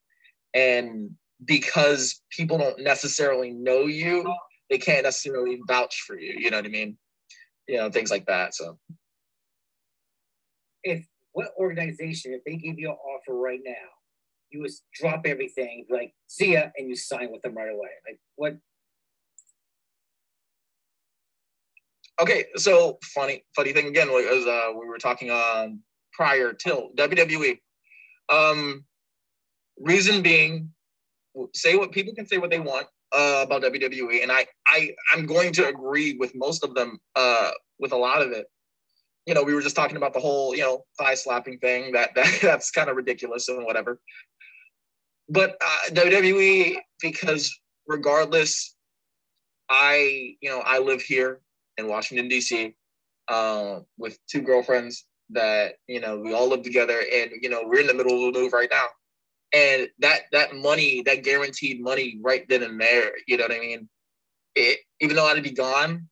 And 0.55 1.11
because 1.45 2.23
people 2.31 2.59
don't 2.59 2.81
necessarily 2.81 3.53
know 3.53 3.83
you, 3.83 4.35
they 4.71 4.79
can't 4.79 5.05
necessarily 5.05 5.61
vouch 5.69 6.03
for 6.07 6.19
you. 6.19 6.35
You 6.39 6.51
know 6.51 6.57
what 6.57 6.67
I 6.67 6.71
mean? 6.71 6.97
You 7.69 7.77
know, 7.77 7.91
things 7.91 8.11
like 8.11 8.27
that. 8.27 8.55
So, 8.55 8.79
if 10.83 11.07
what 11.33 11.49
organization, 11.59 12.33
if 12.33 12.43
they 12.45 12.57
give 12.57 12.79
you 12.79 12.89
an 12.89 12.97
offer 12.97 13.35
right 13.39 13.61
now, 13.65 13.73
you 14.51 14.61
would 14.63 14.71
drop 14.95 15.27
everything, 15.27 15.85
like 15.91 16.15
see 16.27 16.55
ya, 16.55 16.65
and 16.77 16.89
you 16.89 16.97
sign 16.97 17.31
with 17.31 17.43
them 17.43 17.55
right 17.55 17.71
away. 17.71 17.91
Like 18.07 18.19
what 18.37 18.57
Okay, 22.21 22.47
so 22.57 22.99
funny, 23.15 23.45
funny 23.55 23.73
thing 23.73 23.87
again 23.87 24.11
was 24.11 24.45
uh, 24.45 24.73
we 24.77 24.89
were 24.89 24.99
talking 24.99 25.31
on 25.31 25.81
prior 26.13 26.53
till 26.53 26.91
WWE. 26.97 27.59
Um, 28.29 28.85
reason 29.79 30.21
being, 30.21 30.71
say 31.55 31.77
what 31.77 31.93
people 31.93 32.15
can 32.15 32.27
say 32.27 32.39
what 32.39 32.51
they 32.51 32.59
want 32.59 32.89
uh, 33.13 33.45
about 33.47 33.63
WWE, 33.63 34.23
and 34.23 34.33
I, 34.33 34.47
I, 34.67 34.91
I'm 35.15 35.27
going 35.27 35.53
to 35.55 35.69
agree 35.69 36.17
with 36.19 36.35
most 36.35 36.65
of 36.65 36.75
them, 36.75 36.99
uh, 37.15 37.53
with 37.79 37.93
a 37.93 37.97
lot 37.97 38.21
of 38.21 38.33
it. 38.33 38.47
You 39.27 39.35
know, 39.35 39.45
we 39.45 39.55
were 39.55 39.63
just 39.63 39.77
talking 39.77 39.97
about 39.97 40.13
the 40.13 40.21
whole, 40.21 40.57
you 40.57 40.63
know, 40.63 40.85
thigh 40.99 41.15
slapping 41.15 41.59
thing. 41.61 41.93
That, 41.93 42.13
that 42.17 42.41
that's 42.43 42.73
kind 42.73 42.91
of 42.91 42.97
ridiculous 42.97 43.49
and 43.49 43.65
whatever. 43.65 44.01
But 45.29 45.57
uh, 45.61 45.91
WWE, 45.91 46.79
because 47.01 47.57
regardless, 47.87 48.75
I, 49.71 50.35
you 50.41 50.51
know, 50.51 50.63
I 50.65 50.79
live 50.79 51.03
here 51.03 51.43
in 51.79 51.89
Washington 51.89 52.29
D.C. 52.29 52.75
Uh, 53.29 53.81
with 53.97 54.19
two 54.27 54.43
girlfriends. 54.43 55.07
that 55.31 55.75
you 55.87 56.01
know 56.01 56.19
we 56.19 56.35
all 56.35 56.49
live 56.49 56.63
together, 56.63 57.01
and 57.15 57.31
you 57.41 57.49
know 57.49 57.63
we're 57.65 57.81
in 57.81 57.87
the 57.87 57.95
middle 57.95 58.29
of 58.29 58.35
a 58.35 58.39
move 58.39 58.53
right 58.53 58.71
now, 58.71 58.87
and 59.55 59.89
that 60.01 60.23
that 60.33 60.55
money, 60.55 61.03
that 61.07 61.23
guaranteed 61.25 61.81
money, 61.81 62.19
right 62.23 62.45
then 62.49 62.63
and 62.63 62.81
there, 62.81 63.13
you 63.27 63.37
know 63.37 63.45
what 63.45 63.53
I 63.57 63.61
mean? 63.61 63.89
It, 64.55 64.81
even 65.01 65.17
though 65.17 65.27
I'd 65.27 65.43
be 65.43 65.51
gone, 65.53 66.09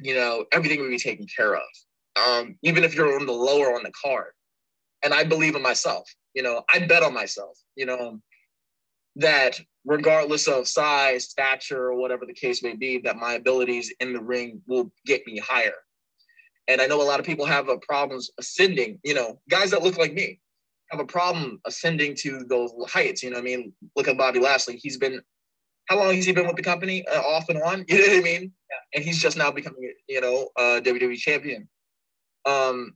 you 0.00 0.14
know 0.14 0.44
everything 0.52 0.80
would 0.80 0.90
be 0.90 0.98
taken 0.98 1.26
care 1.34 1.54
of. 1.54 1.62
Um, 2.16 2.56
even 2.62 2.84
if 2.84 2.94
you're 2.94 3.18
on 3.18 3.26
the 3.26 3.32
lower 3.32 3.74
on 3.74 3.82
the 3.82 3.92
card, 4.04 4.32
and 5.02 5.14
I 5.14 5.24
believe 5.24 5.56
in 5.56 5.62
myself. 5.62 6.08
You 6.34 6.42
know, 6.42 6.62
I 6.72 6.78
bet 6.86 7.02
on 7.02 7.12
myself. 7.12 7.58
You 7.76 7.86
know, 7.86 8.20
that 9.16 9.60
regardless 9.84 10.48
of 10.48 10.68
size, 10.68 11.24
stature, 11.24 11.88
or 11.88 11.94
whatever 11.94 12.24
the 12.26 12.32
case 12.32 12.62
may 12.62 12.74
be, 12.74 12.98
that 12.98 13.16
my 13.16 13.34
abilities 13.34 13.92
in 14.00 14.12
the 14.12 14.22
ring 14.22 14.62
will 14.66 14.92
get 15.06 15.26
me 15.26 15.38
higher. 15.38 15.74
And 16.68 16.80
I 16.80 16.86
know 16.86 17.02
a 17.02 17.04
lot 17.04 17.20
of 17.20 17.26
people 17.26 17.44
have 17.44 17.68
a 17.68 17.78
problems 17.78 18.30
ascending, 18.38 19.00
you 19.02 19.14
know, 19.14 19.40
guys 19.50 19.70
that 19.72 19.82
look 19.82 19.98
like 19.98 20.14
me 20.14 20.40
have 20.90 21.00
a 21.00 21.06
problem 21.06 21.60
ascending 21.66 22.14
to 22.14 22.44
those 22.48 22.72
heights. 22.88 23.22
You 23.22 23.30
know 23.30 23.38
I 23.38 23.42
mean? 23.42 23.72
Look 23.96 24.08
at 24.08 24.16
Bobby 24.16 24.38
Lashley. 24.38 24.76
He's 24.76 24.98
been, 24.98 25.20
how 25.86 25.98
long 25.98 26.14
has 26.14 26.24
he 26.24 26.32
been 26.32 26.46
with 26.46 26.56
the 26.56 26.62
company? 26.62 27.04
Uh, 27.08 27.20
off 27.20 27.48
and 27.48 27.60
on. 27.62 27.84
You 27.88 27.98
know 27.98 28.14
what 28.14 28.18
I 28.18 28.22
mean? 28.22 28.52
Yeah. 28.70 28.76
And 28.94 29.04
he's 29.04 29.18
just 29.18 29.36
now 29.36 29.50
becoming, 29.50 29.92
you 30.08 30.20
know, 30.20 30.50
a 30.56 30.80
WWE 30.80 31.16
champion. 31.16 31.68
Um, 32.44 32.94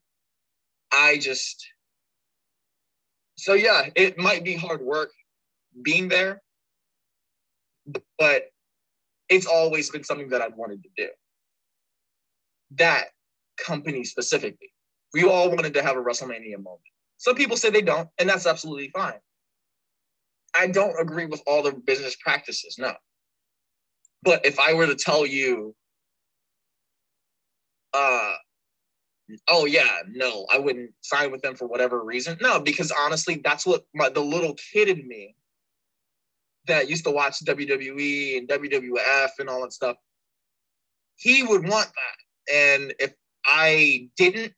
I 0.93 1.19
just, 1.19 1.67
so 3.37 3.55
yeah, 3.55 3.89
it 3.97 4.19
might 4.19 4.45
be 4.45 4.55
hard 4.55 4.83
work 4.83 5.11
being 5.83 6.09
there, 6.09 6.43
but 8.19 8.45
it's 9.29 9.47
always 9.47 9.91
been 9.91 10.05
something 10.05 10.29
that 10.31 10.43
I've 10.43 10.55
wanted 10.55 10.83
to 10.83 10.89
do. 10.97 11.09
That 12.77 13.07
company 13.59 14.05
specifically, 14.05 14.73
we 15.15 15.25
all 15.25 15.51
wanted 15.51 15.75
to 15.75 15.83
have 15.83 15.97
a 15.97 16.01
WrestleMania 16.01 16.59
moment. 16.59 16.81
Some 17.19 17.35
people 17.35 17.57
say 17.57 17.71
they 17.71 17.83
don't, 17.83 18.09
and 18.19 18.29
that's 18.29 18.47
absolutely 18.47 18.91
fine. 18.95 19.19
I 20.55 20.67
don't 20.67 20.99
agree 21.01 21.27
with 21.27 21.43
all 21.47 21.63
the 21.63 21.73
business 21.73 22.17
practices, 22.17 22.77
no. 22.79 22.95
But 24.23 24.45
if 24.45 24.59
I 24.59 24.75
were 24.75 24.87
to 24.87 24.95
tell 24.95 25.27
you, 25.27 25.75
uh, 27.95 28.35
oh 29.49 29.67
yeah, 29.67 30.01
no, 30.09 30.47
I 30.53 30.59
wouldn't 30.59 30.91
sign 31.01 31.31
with 31.31 31.43
them 31.43 31.57
for 31.57 31.67
whatever 31.67 32.03
reason. 32.03 32.37
No, 32.41 32.61
because 32.61 32.93
honestly, 32.93 33.41
that's 33.43 33.67
what 33.67 33.85
my, 33.95 34.09
the 34.09 34.21
little 34.21 34.55
kid 34.73 34.89
in 34.89 35.07
me 35.07 35.35
that 36.67 36.89
used 36.89 37.05
to 37.05 37.11
watch 37.11 37.45
WWE 37.45 38.39
and 38.39 38.49
WWF 38.49 39.31
and 39.39 39.49
all 39.49 39.63
that 39.63 39.73
stuff, 39.73 39.97
he 41.17 41.43
would 41.43 41.69
want 41.69 41.87
that. 41.87 42.55
And 42.55 42.95
if 42.99 43.15
I 43.45 44.09
didn't 44.17 44.53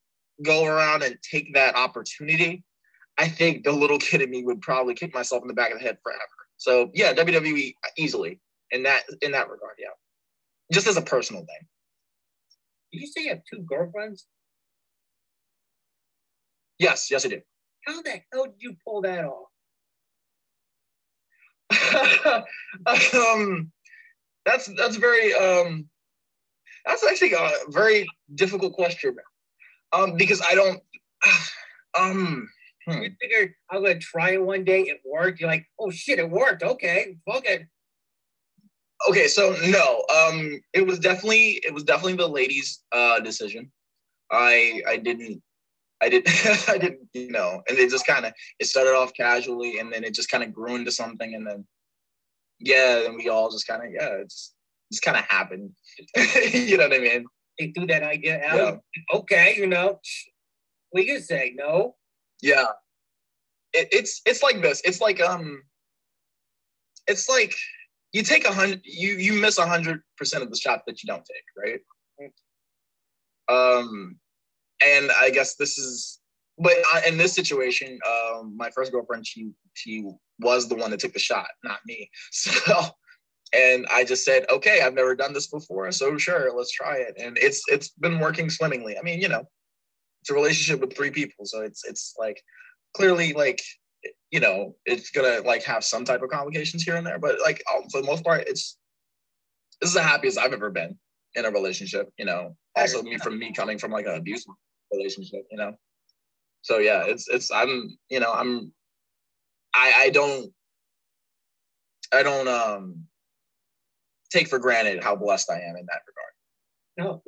go 0.45 0.65
around 0.65 1.03
and 1.03 1.17
take 1.23 1.55
that 1.55 1.77
opportunity, 1.77 2.65
I 3.19 3.29
think 3.29 3.65
the 3.65 3.73
little 3.73 3.99
kid 3.99 4.23
in 4.23 4.31
me 4.31 4.45
would 4.45 4.61
probably 4.61 4.95
kick 4.95 5.15
myself 5.15 5.43
in 5.43 5.49
the 5.49 5.55
back 5.55 5.73
of 5.73 5.79
the 5.79 5.85
head 5.85 5.99
forever. 6.03 6.21
So 6.57 6.91
yeah, 6.95 7.13
WWE 7.13 7.75
easily 7.97 8.41
in 8.71 8.83
that 8.85 9.03
in 9.23 9.33
that 9.33 9.49
regard, 9.49 9.75
yeah. 9.79 9.89
Just 10.73 10.87
as 10.87 10.97
a 10.97 11.03
personal 11.03 11.43
thing. 11.43 11.69
Did 12.93 13.01
you 13.01 13.07
say 13.07 13.25
you 13.25 13.31
have 13.31 13.43
two 13.53 13.61
girlfriends? 13.63 14.27
Yes, 16.79 17.11
yes, 17.11 17.27
I 17.27 17.29
did. 17.29 17.43
How 17.87 18.03
the 18.03 18.21
hell 18.33 18.45
did 18.45 18.55
you 18.61 18.77
pull 18.85 19.03
that 19.03 19.25
off? 19.25 19.48
um, 22.87 23.71
that's 24.47 24.67
that's 24.77 24.97
very 24.97 25.35
um, 25.35 25.87
that's 26.87 27.05
actually 27.05 27.33
a 27.33 27.51
very 27.69 28.07
difficult 28.35 28.73
question, 28.73 29.17
um, 29.93 30.17
because 30.17 30.43
I 30.43 30.55
don't 30.55 30.81
um. 31.99 32.49
Hmm. 32.87 33.03
You 33.03 33.11
figured 33.21 33.53
I'm 33.71 33.83
gonna 33.83 33.99
try 33.99 34.31
it 34.31 34.43
one 34.43 34.65
day. 34.65 34.81
It 34.83 35.01
worked. 35.05 35.41
You're 35.41 35.51
like, 35.51 35.67
oh 35.79 35.91
shit, 35.91 36.19
it 36.19 36.31
worked. 36.31 36.63
Okay, 36.63 37.17
fuck 37.31 37.45
it. 37.45 37.67
Okay, 39.11 39.29
so 39.29 39.55
no, 39.67 40.05
um, 40.15 40.59
it 40.73 40.87
was 40.87 40.99
definitely 40.99 41.61
it 41.65 41.75
was 41.75 41.85
definitely 41.85 42.17
the 42.17 42.27
ladies' 42.27 42.83
uh 42.93 43.21
decision. 43.21 43.71
I 44.31 44.83
I 44.89 44.97
didn't 44.97 45.43
I 46.01 46.09
didn't, 46.09 46.29
I 46.69 46.79
didn't, 46.79 47.09
you 47.13 47.31
know, 47.31 47.63
and 47.69 47.79
it 47.79 47.91
just 47.91 48.07
kind 48.07 48.25
of, 48.25 48.33
it 48.59 48.67
started 48.67 48.95
off 48.95 49.13
casually 49.15 49.79
and 49.79 49.93
then 49.93 50.05
it 50.05 50.15
just 50.15 50.31
kind 50.31 50.45
of 50.45 50.53
grew 50.53 50.77
into 50.77 50.93
something. 50.93 51.35
And 51.35 51.47
then, 51.47 51.67
yeah, 52.61 53.07
and 53.07 53.17
we 53.17 53.29
all 53.29 53.51
just 53.51 53.67
kind 53.67 53.85
of, 53.85 53.91
yeah, 53.93 54.17
it's 54.21 54.55
just 54.93 55.03
kind 55.03 55.17
of 55.17 55.25
happened. 55.25 55.71
you 56.53 56.77
know 56.77 56.89
what 56.89 56.97
I 56.97 57.01
mean? 57.01 57.25
They 57.59 57.73
threw 57.73 57.87
that 57.89 58.03
idea 58.05 58.41
out. 58.45 58.57
Yeah. 58.57 59.17
Okay, 59.19 59.55
you 59.57 59.67
know, 59.67 59.99
we 60.93 61.05
can 61.05 61.21
say 61.21 61.53
no. 61.57 61.97
Yeah. 62.41 62.67
It, 63.73 63.89
it's, 63.93 64.23
it's 64.25 64.43
like 64.43 64.63
this. 64.63 64.81
It's 64.85 65.01
like, 65.01 65.21
um, 65.21 65.63
it's 67.07 67.29
like 67.29 67.55
you 68.13 68.23
take 68.23 68.47
a 68.47 68.53
hundred, 68.53 68.81
you, 68.85 69.17
you 69.17 69.33
miss 69.35 69.59
a 69.59 69.67
hundred 69.67 70.03
percent 70.17 70.45
of 70.45 70.51
the 70.51 70.57
shot 70.57 70.83
that 70.87 71.03
you 71.03 71.09
don't 71.09 71.25
take, 71.25 71.45
right? 71.59 71.81
Um, 73.49 74.19
and 74.85 75.11
I 75.19 75.31
guess 75.31 75.57
this 75.57 75.79
is, 75.79 76.21
but 76.59 76.75
in 77.07 77.17
this 77.17 77.35
situation, 77.35 77.99
um, 78.07 78.55
my 78.57 78.71
first 78.71 78.93
girlfriend, 78.93 79.27
she 79.27 79.51
she 79.75 80.05
was 80.41 80.69
the 80.69 80.75
one 80.75 80.91
that 80.91 81.01
took 81.01 81.13
the 81.13 81.19
shot, 81.19 81.49
not 81.65 81.81
me. 81.87 82.11
So, 82.33 82.75
and 83.55 83.87
I 83.91 84.05
just 84.05 84.25
said, 84.25 84.45
okay, 84.51 84.83
I've 84.83 84.95
never 84.95 85.15
done 85.15 85.33
this 85.33 85.47
before, 85.47 85.91
so 85.91 86.19
sure, 86.19 86.53
let's 86.55 86.71
try 86.71 86.97
it. 86.97 87.15
And 87.19 87.39
it's 87.39 87.63
it's 87.69 87.91
been 87.91 88.19
working 88.19 88.51
swimmingly. 88.51 88.99
I 88.99 89.03
mean, 89.03 89.21
you 89.21 89.29
know, 89.29 89.45
it's 90.21 90.31
a 90.31 90.35
relationship 90.35 90.81
with 90.81 90.95
three 90.95 91.11
people, 91.11 91.47
so 91.47 91.63
it's 91.63 91.85
it's 91.85 92.15
like 92.19 92.43
clearly 92.95 93.33
like 93.33 93.63
you 94.31 94.41
know 94.41 94.75
it's 94.85 95.11
gonna 95.11 95.41
like 95.45 95.63
have 95.65 95.85
some 95.85 96.05
type 96.05 96.23
of 96.23 96.31
complications 96.31 96.83
here 96.83 96.97
and 96.97 97.07
there, 97.07 97.19
but 97.19 97.37
like 97.43 97.63
um, 97.75 97.89
for 97.91 98.01
the 98.01 98.07
most 98.07 98.25
part, 98.25 98.45
it's 98.47 98.77
this 99.81 99.89
is 99.89 99.95
the 99.95 100.03
happiest 100.03 100.39
I've 100.39 100.53
ever 100.53 100.71
been 100.71 100.99
in 101.35 101.45
a 101.45 101.51
relationship. 101.51 102.11
You 102.19 102.27
know, 102.27 102.57
also 102.77 103.03
me 103.03 103.17
from 103.19 103.39
me 103.39 103.53
coming 103.53 103.79
from 103.79 103.93
like 103.93 104.07
an 104.07 104.17
abusive 104.17 104.53
relationship, 104.93 105.47
you 105.51 105.59
know. 105.59 105.75
So 106.63 106.79
yeah, 106.79 107.05
it's 107.07 107.29
it's 107.29 107.51
I'm 107.51 107.97
you 108.09 108.21
know 108.21 108.33
I'm 108.33 108.73
I 109.75 109.93
I 109.97 110.11
don't 110.11 110.53
I 112.13 112.23
don't 112.23 112.49
um 112.49 113.05
take 114.31 114.49
for 114.49 114.59
granted 114.59 115.03
how 115.03 115.17
blessed 115.17 115.51
I 115.51 115.61
am 115.61 115.77
in 115.77 115.87
that 115.87 116.03
regard. 116.07 116.33
No, 116.99 117.23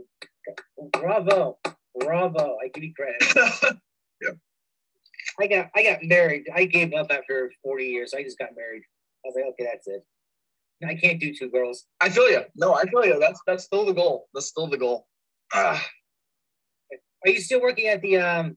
bravo, 0.93 1.59
bravo! 1.99 2.57
I 2.63 2.69
give 2.69 2.85
you 2.85 2.95
credit. 2.95 3.23
yeah. 4.21 4.31
I 5.41 5.47
got 5.47 5.71
I 5.75 5.83
got 5.83 6.03
married. 6.03 6.49
I 6.55 6.65
gave 6.65 6.93
up 6.93 7.11
after 7.11 7.53
40 7.63 7.85
years. 7.85 8.15
I 8.15 8.23
just 8.23 8.39
got 8.39 8.51
married. 8.57 8.83
I 9.25 9.29
was 9.29 9.35
like, 9.37 9.45
okay, 9.53 9.69
that's 9.71 9.87
it. 9.87 10.05
I 10.87 10.95
can't 10.95 11.21
do 11.21 11.35
two 11.35 11.51
girls. 11.51 11.85
I 12.01 12.09
feel 12.09 12.31
you. 12.31 12.43
No, 12.57 12.75
I 12.75 12.85
feel 12.85 13.05
you. 13.05 13.19
That's 13.21 13.41
that's 13.47 13.65
still 13.65 13.85
the 13.85 13.93
goal. 13.93 14.29
That's 14.35 14.47
still 14.47 14.67
the 14.67 14.79
goal. 14.79 15.07
Ah. 15.53 15.85
Are 17.25 17.31
you 17.31 17.41
still 17.41 17.61
working 17.61 17.89
at 17.89 18.01
the 18.03 18.19
um, 18.19 18.57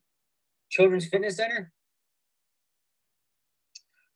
Children's 0.70 1.08
Fitness 1.08 1.38
Center? 1.38 1.72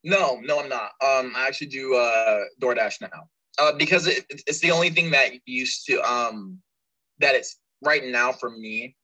No, 0.04 0.40
no, 0.44 0.60
I'm 0.62 0.70
not. 0.70 0.92
Um, 1.04 1.34
I 1.36 1.48
actually 1.48 1.68
do 1.68 1.96
uh, 1.96 2.40
DoorDash 2.62 3.02
now 3.02 3.28
uh, 3.60 3.74
because 3.74 4.08
it, 4.08 4.26
it's 4.30 4.60
the 4.60 4.72
only 4.72 4.90
thing 4.90 5.12
that 5.12 5.32
used 5.46 5.86
to 5.88 6.02
um, 6.02 6.60
that 7.20 7.36
it's 7.36 7.60
right 7.84 8.06
now 8.06 8.32
for 8.32 8.50
me. 8.50 8.96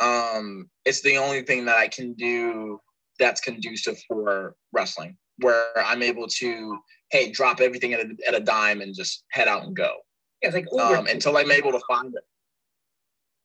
Um, 0.00 0.70
it's 0.84 1.00
the 1.00 1.16
only 1.16 1.42
thing 1.42 1.64
that 1.64 1.76
I 1.76 1.88
can 1.88 2.12
do 2.14 2.80
that's 3.18 3.40
conducive 3.40 3.98
for 4.06 4.54
wrestling, 4.72 5.16
where 5.38 5.66
I'm 5.76 6.02
able 6.02 6.28
to 6.28 6.78
hey 7.10 7.32
drop 7.32 7.60
everything 7.60 7.94
at 7.94 8.00
a, 8.00 8.16
at 8.28 8.34
a 8.34 8.40
dime 8.40 8.80
and 8.80 8.94
just 8.94 9.24
head 9.32 9.48
out 9.48 9.64
and 9.64 9.74
go. 9.74 9.96
Yeah, 10.42 10.48
it's 10.48 10.54
like 10.54 10.68
Uber. 10.70 10.98
Um, 10.98 11.06
until 11.06 11.36
I'm 11.36 11.50
able 11.50 11.72
to 11.72 11.80
find 11.88 12.14
it. 12.14 12.22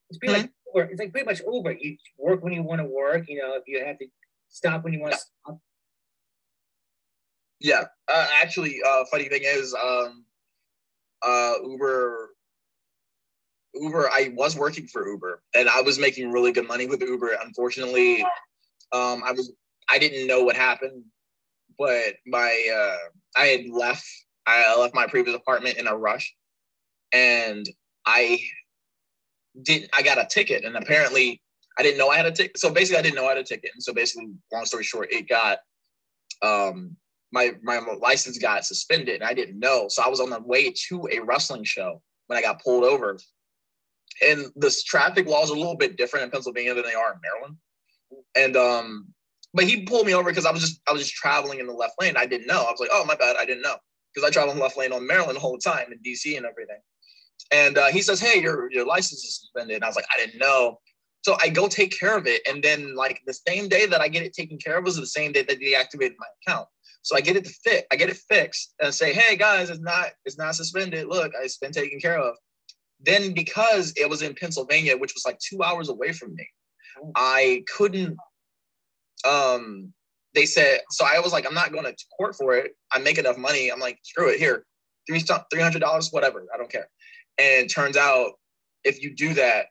It's 0.09 0.19
mm-hmm. 0.19 0.41
like 0.41 0.51
Uber. 0.73 0.89
It's 0.89 0.99
like 0.99 1.11
pretty 1.11 1.25
much 1.25 1.41
Uber. 1.49 1.73
You 1.73 1.97
work 2.17 2.43
when 2.43 2.53
you 2.53 2.63
want 2.63 2.81
to 2.81 2.87
work. 2.87 3.25
You 3.27 3.41
know, 3.41 3.55
if 3.55 3.63
you 3.67 3.83
have 3.85 3.97
to 3.99 4.07
stop 4.49 4.83
when 4.83 4.93
you 4.93 5.01
want 5.01 5.13
to 5.13 5.19
stop. 5.19 5.59
Yeah. 7.59 7.85
Uh, 8.07 8.27
actually, 8.41 8.79
uh, 8.87 9.05
funny 9.09 9.29
thing 9.29 9.41
is, 9.45 9.73
um, 9.73 10.25
uh, 11.21 11.53
Uber. 11.63 12.29
Uber. 13.73 14.09
I 14.11 14.33
was 14.35 14.55
working 14.55 14.85
for 14.87 15.07
Uber, 15.07 15.41
and 15.55 15.67
I 15.67 15.81
was 15.81 15.97
making 15.97 16.31
really 16.31 16.51
good 16.51 16.67
money 16.67 16.85
with 16.85 17.01
Uber. 17.01 17.37
Unfortunately, 17.43 18.21
um, 18.91 19.23
I 19.25 19.31
was. 19.31 19.51
I 19.89 19.99
didn't 19.99 20.27
know 20.27 20.43
what 20.43 20.55
happened, 20.55 21.03
but 21.77 22.15
my 22.25 22.67
uh, 22.73 23.39
I 23.39 23.45
had 23.45 23.65
left. 23.69 24.05
I 24.45 24.77
left 24.77 24.93
my 24.93 25.07
previous 25.07 25.35
apartment 25.35 25.77
in 25.77 25.87
a 25.87 25.95
rush, 25.95 26.35
and 27.13 27.65
I 28.05 28.39
didn't 29.61 29.89
I 29.93 30.01
got 30.01 30.17
a 30.17 30.27
ticket 30.29 30.65
and 30.65 30.75
apparently 30.75 31.41
I 31.77 31.83
didn't 31.83 31.97
know 31.97 32.09
I 32.09 32.17
had 32.17 32.25
a 32.25 32.31
ticket. 32.31 32.57
So 32.57 32.69
basically 32.71 32.99
I 32.99 33.01
didn't 33.01 33.15
know 33.15 33.25
I 33.25 33.29
had 33.29 33.37
a 33.37 33.43
ticket. 33.43 33.71
And 33.73 33.81
so 33.81 33.93
basically, 33.93 34.27
long 34.51 34.65
story 34.65 34.83
short, 34.83 35.11
it 35.11 35.27
got 35.27 35.59
um 36.41 36.95
my 37.31 37.51
my 37.63 37.79
license 37.99 38.37
got 38.37 38.65
suspended 38.65 39.15
and 39.15 39.23
I 39.23 39.33
didn't 39.33 39.59
know. 39.59 39.87
So 39.89 40.03
I 40.03 40.09
was 40.09 40.19
on 40.19 40.29
the 40.29 40.39
way 40.41 40.73
to 40.89 41.07
a 41.11 41.19
wrestling 41.19 41.63
show 41.63 42.01
when 42.27 42.37
I 42.37 42.41
got 42.41 42.61
pulled 42.63 42.83
over. 42.83 43.17
and 44.21 44.45
this 44.55 44.83
traffic 44.83 45.27
laws 45.27 45.49
are 45.49 45.55
a 45.55 45.57
little 45.57 45.75
bit 45.75 45.97
different 45.97 46.25
in 46.25 46.31
Pennsylvania 46.31 46.73
than 46.73 46.85
they 46.85 46.93
are 46.93 47.13
in 47.13 47.19
Maryland. 47.21 47.57
And 48.35 48.55
um, 48.55 49.07
but 49.53 49.65
he 49.65 49.83
pulled 49.83 50.05
me 50.05 50.13
over 50.13 50.29
because 50.29 50.45
I 50.45 50.51
was 50.51 50.61
just 50.61 50.81
I 50.87 50.93
was 50.93 51.01
just 51.01 51.15
traveling 51.15 51.59
in 51.59 51.67
the 51.67 51.73
left 51.73 51.95
lane. 51.99 52.15
I 52.17 52.25
didn't 52.25 52.47
know. 52.47 52.63
I 52.63 52.71
was 52.71 52.79
like, 52.79 52.89
oh 52.91 53.05
my 53.05 53.15
bad, 53.15 53.35
I 53.37 53.45
didn't 53.45 53.63
know 53.63 53.75
because 54.13 54.27
I 54.27 54.31
travel 54.31 54.53
in 54.53 54.59
left 54.59 54.77
lane 54.77 54.93
on 54.93 55.07
Maryland 55.07 55.35
the 55.35 55.41
whole 55.41 55.57
time 55.57 55.91
in 55.91 55.99
DC 55.99 56.37
and 56.37 56.45
everything. 56.45 56.79
And 57.53 57.77
uh, 57.77 57.87
he 57.87 58.01
says, 58.01 58.19
hey, 58.19 58.41
your 58.41 58.69
your 58.71 58.85
license 58.85 59.23
is 59.23 59.39
suspended. 59.39 59.75
And 59.75 59.83
I 59.83 59.87
was 59.87 59.95
like, 59.95 60.07
I 60.13 60.17
didn't 60.17 60.39
know. 60.39 60.79
So 61.23 61.37
I 61.39 61.47
go 61.47 61.69
take 61.69 61.97
care 61.97 62.17
of 62.17 62.27
it, 62.27 62.41
and 62.45 62.61
then 62.61 62.95
like 62.95 63.21
the 63.25 63.33
same 63.47 63.69
day 63.69 63.85
that 63.85 64.01
I 64.01 64.09
get 64.09 64.23
it 64.23 64.33
taken 64.33 64.57
care 64.57 64.77
of 64.77 64.83
was 64.83 64.97
the 64.97 65.05
same 65.05 65.31
day 65.31 65.43
that 65.43 65.57
they 65.59 65.65
deactivated 65.71 66.15
my 66.19 66.27
account. 66.45 66.67
So 67.01 67.15
I 67.15 67.21
get 67.21 67.37
it 67.37 67.45
to 67.45 67.53
fit, 67.63 67.85
I 67.91 67.95
get 67.95 68.09
it 68.09 68.17
fixed, 68.29 68.73
and 68.81 68.93
say, 68.93 69.13
hey 69.13 69.37
guys, 69.37 69.69
it's 69.69 69.79
not 69.79 70.07
it's 70.25 70.37
not 70.37 70.55
suspended. 70.55 71.07
Look, 71.07 71.31
it's 71.41 71.57
been 71.57 71.71
taken 71.71 71.99
care 71.99 72.17
of. 72.17 72.35
Then 72.99 73.33
because 73.33 73.93
it 73.95 74.09
was 74.09 74.21
in 74.21 74.33
Pennsylvania, 74.33 74.97
which 74.97 75.13
was 75.13 75.25
like 75.25 75.39
two 75.39 75.63
hours 75.63 75.89
away 75.89 76.11
from 76.11 76.35
me, 76.35 76.47
I 77.15 77.63
couldn't. 77.73 78.17
Um, 79.25 79.93
they 80.33 80.45
said 80.45 80.81
so. 80.89 81.05
I 81.05 81.19
was 81.19 81.31
like, 81.31 81.45
I'm 81.45 81.53
not 81.53 81.71
going 81.71 81.85
to 81.85 81.95
court 82.17 82.35
for 82.35 82.55
it. 82.55 82.75
I 82.91 82.99
make 82.99 83.17
enough 83.17 83.37
money. 83.37 83.69
I'm 83.69 83.79
like, 83.79 83.99
screw 84.03 84.29
it. 84.29 84.39
Here, 84.39 84.65
three 85.09 85.21
hundred 85.61 85.79
dollars, 85.79 86.09
whatever. 86.11 86.45
I 86.53 86.57
don't 86.57 86.71
care. 86.71 86.89
And 87.37 87.69
turns 87.69 87.97
out, 87.97 88.33
if 88.83 89.01
you 89.01 89.15
do 89.15 89.33
that, 89.33 89.67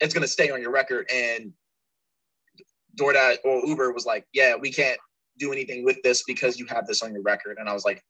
it's 0.00 0.14
going 0.14 0.22
to 0.22 0.28
stay 0.28 0.50
on 0.50 0.60
your 0.60 0.72
record. 0.72 1.08
And 1.12 1.52
DoorDash 2.98 3.38
or 3.44 3.66
Uber 3.66 3.92
was 3.92 4.06
like, 4.06 4.26
yeah, 4.32 4.56
we 4.56 4.72
can't 4.72 4.98
do 5.38 5.52
anything 5.52 5.84
with 5.84 6.02
this 6.02 6.22
because 6.24 6.58
you 6.58 6.66
have 6.66 6.86
this 6.86 7.02
on 7.02 7.12
your 7.12 7.22
record. 7.22 7.58
And 7.58 7.68
I 7.68 7.72
was 7.72 7.84
like, 7.84 8.02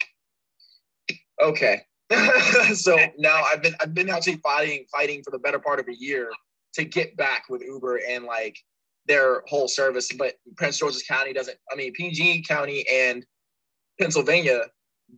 okay. 1.43 1.83
so 2.75 2.99
now 3.19 3.43
I've 3.45 3.62
been 3.62 3.75
I've 3.81 3.95
been 3.95 4.11
actually 4.11 4.37
fighting 4.37 4.85
fighting 4.90 5.23
for 5.23 5.31
the 5.31 5.38
better 5.38 5.61
part 5.61 5.79
of 5.79 5.87
a 5.88 5.95
year 5.95 6.29
to 6.75 6.85
get 6.85 7.16
back 7.16 7.45
with 7.49 7.62
Uber 7.62 8.01
and 8.09 8.25
like 8.25 8.57
their 9.07 9.43
whole 9.47 9.69
service. 9.69 10.11
But 10.19 10.35
Prince 10.57 10.79
George's 10.79 11.05
County 11.05 11.33
doesn't. 11.33 11.57
I 11.71 11.77
mean, 11.77 11.93
PG 11.93 12.43
County 12.49 12.85
and 12.90 13.25
Pennsylvania 14.01 14.62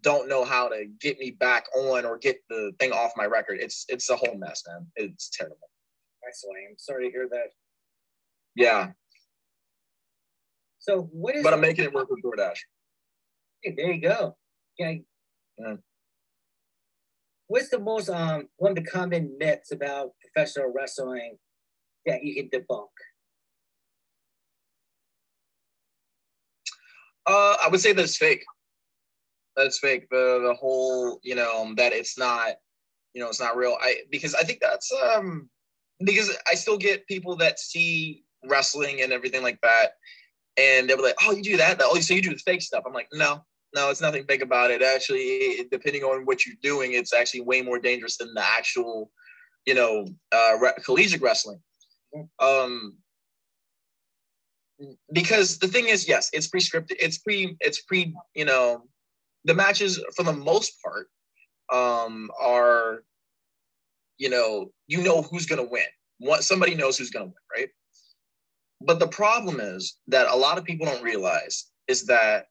don't 0.00 0.28
know 0.28 0.44
how 0.44 0.68
to 0.68 0.86
get 1.00 1.18
me 1.18 1.30
back 1.30 1.66
on 1.76 2.04
or 2.04 2.18
get 2.18 2.38
the 2.48 2.72
thing 2.78 2.92
off 2.92 3.12
my 3.16 3.26
record. 3.26 3.58
It's 3.60 3.84
it's 3.88 4.08
a 4.10 4.16
whole 4.16 4.36
mess, 4.36 4.62
man. 4.66 4.86
It's 4.96 5.30
terrible. 5.30 5.68
That's 6.22 6.44
lame. 6.48 6.74
Sorry 6.78 7.06
to 7.06 7.12
hear 7.12 7.28
that. 7.30 7.50
Yeah. 8.54 8.90
So 10.78 11.02
what 11.12 11.36
is? 11.36 11.42
But 11.42 11.54
I'm 11.54 11.60
making 11.60 11.84
it 11.84 11.92
work 11.92 12.08
with 12.10 12.22
DoorDash. 12.22 12.58
Hey, 13.62 13.74
there 13.76 13.92
you 13.92 14.00
go. 14.00 14.36
Yeah. 14.78 14.94
yeah. 15.58 15.74
What's 17.46 17.68
the 17.68 17.78
most 17.78 18.08
um 18.08 18.48
one 18.56 18.72
of 18.72 18.76
the 18.76 18.90
common 18.90 19.36
myths 19.38 19.72
about 19.72 20.12
professional 20.20 20.72
wrestling 20.74 21.36
that 22.06 22.24
you 22.24 22.34
can 22.34 22.48
debunk? 22.48 22.88
Uh, 27.24 27.56
I 27.62 27.68
would 27.70 27.80
say 27.80 27.92
that 27.92 28.02
it's 28.02 28.16
fake. 28.16 28.44
That 29.56 29.66
it's 29.66 29.78
fake. 29.78 30.08
The 30.10 30.40
the 30.46 30.54
whole, 30.54 31.20
you 31.22 31.34
know, 31.34 31.72
that 31.76 31.92
it's 31.92 32.18
not, 32.18 32.54
you 33.14 33.22
know, 33.22 33.28
it's 33.28 33.40
not 33.40 33.56
real. 33.56 33.76
I 33.80 33.96
because 34.10 34.34
I 34.34 34.42
think 34.42 34.60
that's 34.60 34.90
um 35.14 35.48
because 36.04 36.36
I 36.50 36.54
still 36.54 36.78
get 36.78 37.06
people 37.06 37.36
that 37.36 37.60
see 37.60 38.24
wrestling 38.44 39.02
and 39.02 39.12
everything 39.12 39.42
like 39.42 39.60
that, 39.62 39.92
and 40.56 40.88
they'll 40.88 40.96
be 40.96 41.02
like, 41.02 41.16
"Oh, 41.22 41.32
you 41.32 41.42
do 41.42 41.56
that? 41.58 41.80
Oh, 41.82 41.98
so 42.00 42.14
you 42.14 42.22
do 42.22 42.30
the 42.30 42.38
fake 42.38 42.62
stuff?" 42.62 42.84
I'm 42.86 42.92
like, 42.92 43.08
"No, 43.12 43.44
no, 43.74 43.90
it's 43.90 44.00
nothing 44.00 44.24
fake 44.24 44.42
about 44.42 44.70
it. 44.70 44.82
Actually, 44.82 45.66
depending 45.70 46.02
on 46.02 46.24
what 46.24 46.46
you're 46.46 46.56
doing, 46.62 46.94
it's 46.94 47.12
actually 47.12 47.42
way 47.42 47.62
more 47.62 47.78
dangerous 47.78 48.16
than 48.16 48.32
the 48.34 48.44
actual, 48.44 49.10
you 49.66 49.74
know, 49.74 50.06
uh, 50.32 50.56
re- 50.60 50.82
collegiate 50.84 51.22
wrestling." 51.22 51.60
Um, 52.38 52.96
because 55.12 55.58
the 55.58 55.68
thing 55.68 55.88
is, 55.88 56.08
yes, 56.08 56.30
it's 56.32 56.48
pre-scripted. 56.48 56.96
It's 56.98 57.18
pre. 57.18 57.56
It's 57.60 57.82
pre. 57.82 58.14
You 58.34 58.44
know, 58.44 58.84
the 59.44 59.54
matches 59.54 60.02
for 60.16 60.22
the 60.22 60.32
most 60.32 60.74
part 60.82 61.08
um, 61.72 62.30
are 62.40 63.02
you 64.22 64.30
know, 64.30 64.70
you 64.86 65.02
know 65.02 65.22
who's 65.22 65.46
going 65.46 65.60
to 65.60 65.68
win. 65.68 65.82
What 66.18 66.44
somebody 66.44 66.76
knows 66.76 66.96
who's 66.96 67.10
going 67.10 67.26
to 67.26 67.32
win, 67.34 67.62
right? 67.62 67.68
But 68.80 69.00
the 69.00 69.08
problem 69.08 69.58
is 69.58 69.96
that 70.06 70.28
a 70.28 70.36
lot 70.36 70.58
of 70.58 70.64
people 70.64 70.86
don't 70.86 71.02
realize 71.02 71.66
is 71.88 72.06
that, 72.06 72.46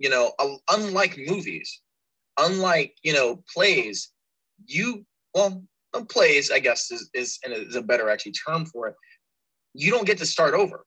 you 0.00 0.10
know, 0.10 0.32
unlike 0.68 1.16
movies, 1.28 1.80
unlike 2.38 2.96
you 3.04 3.12
know 3.12 3.44
plays, 3.54 4.10
you 4.66 5.06
well, 5.32 5.62
plays 6.08 6.50
I 6.50 6.58
guess 6.58 6.90
is 6.90 7.08
is, 7.14 7.38
is 7.44 7.76
a 7.76 7.82
better 7.82 8.10
actually 8.10 8.32
term 8.32 8.66
for 8.66 8.88
it. 8.88 8.96
You 9.74 9.92
don't 9.92 10.06
get 10.06 10.18
to 10.18 10.26
start 10.26 10.54
over. 10.54 10.84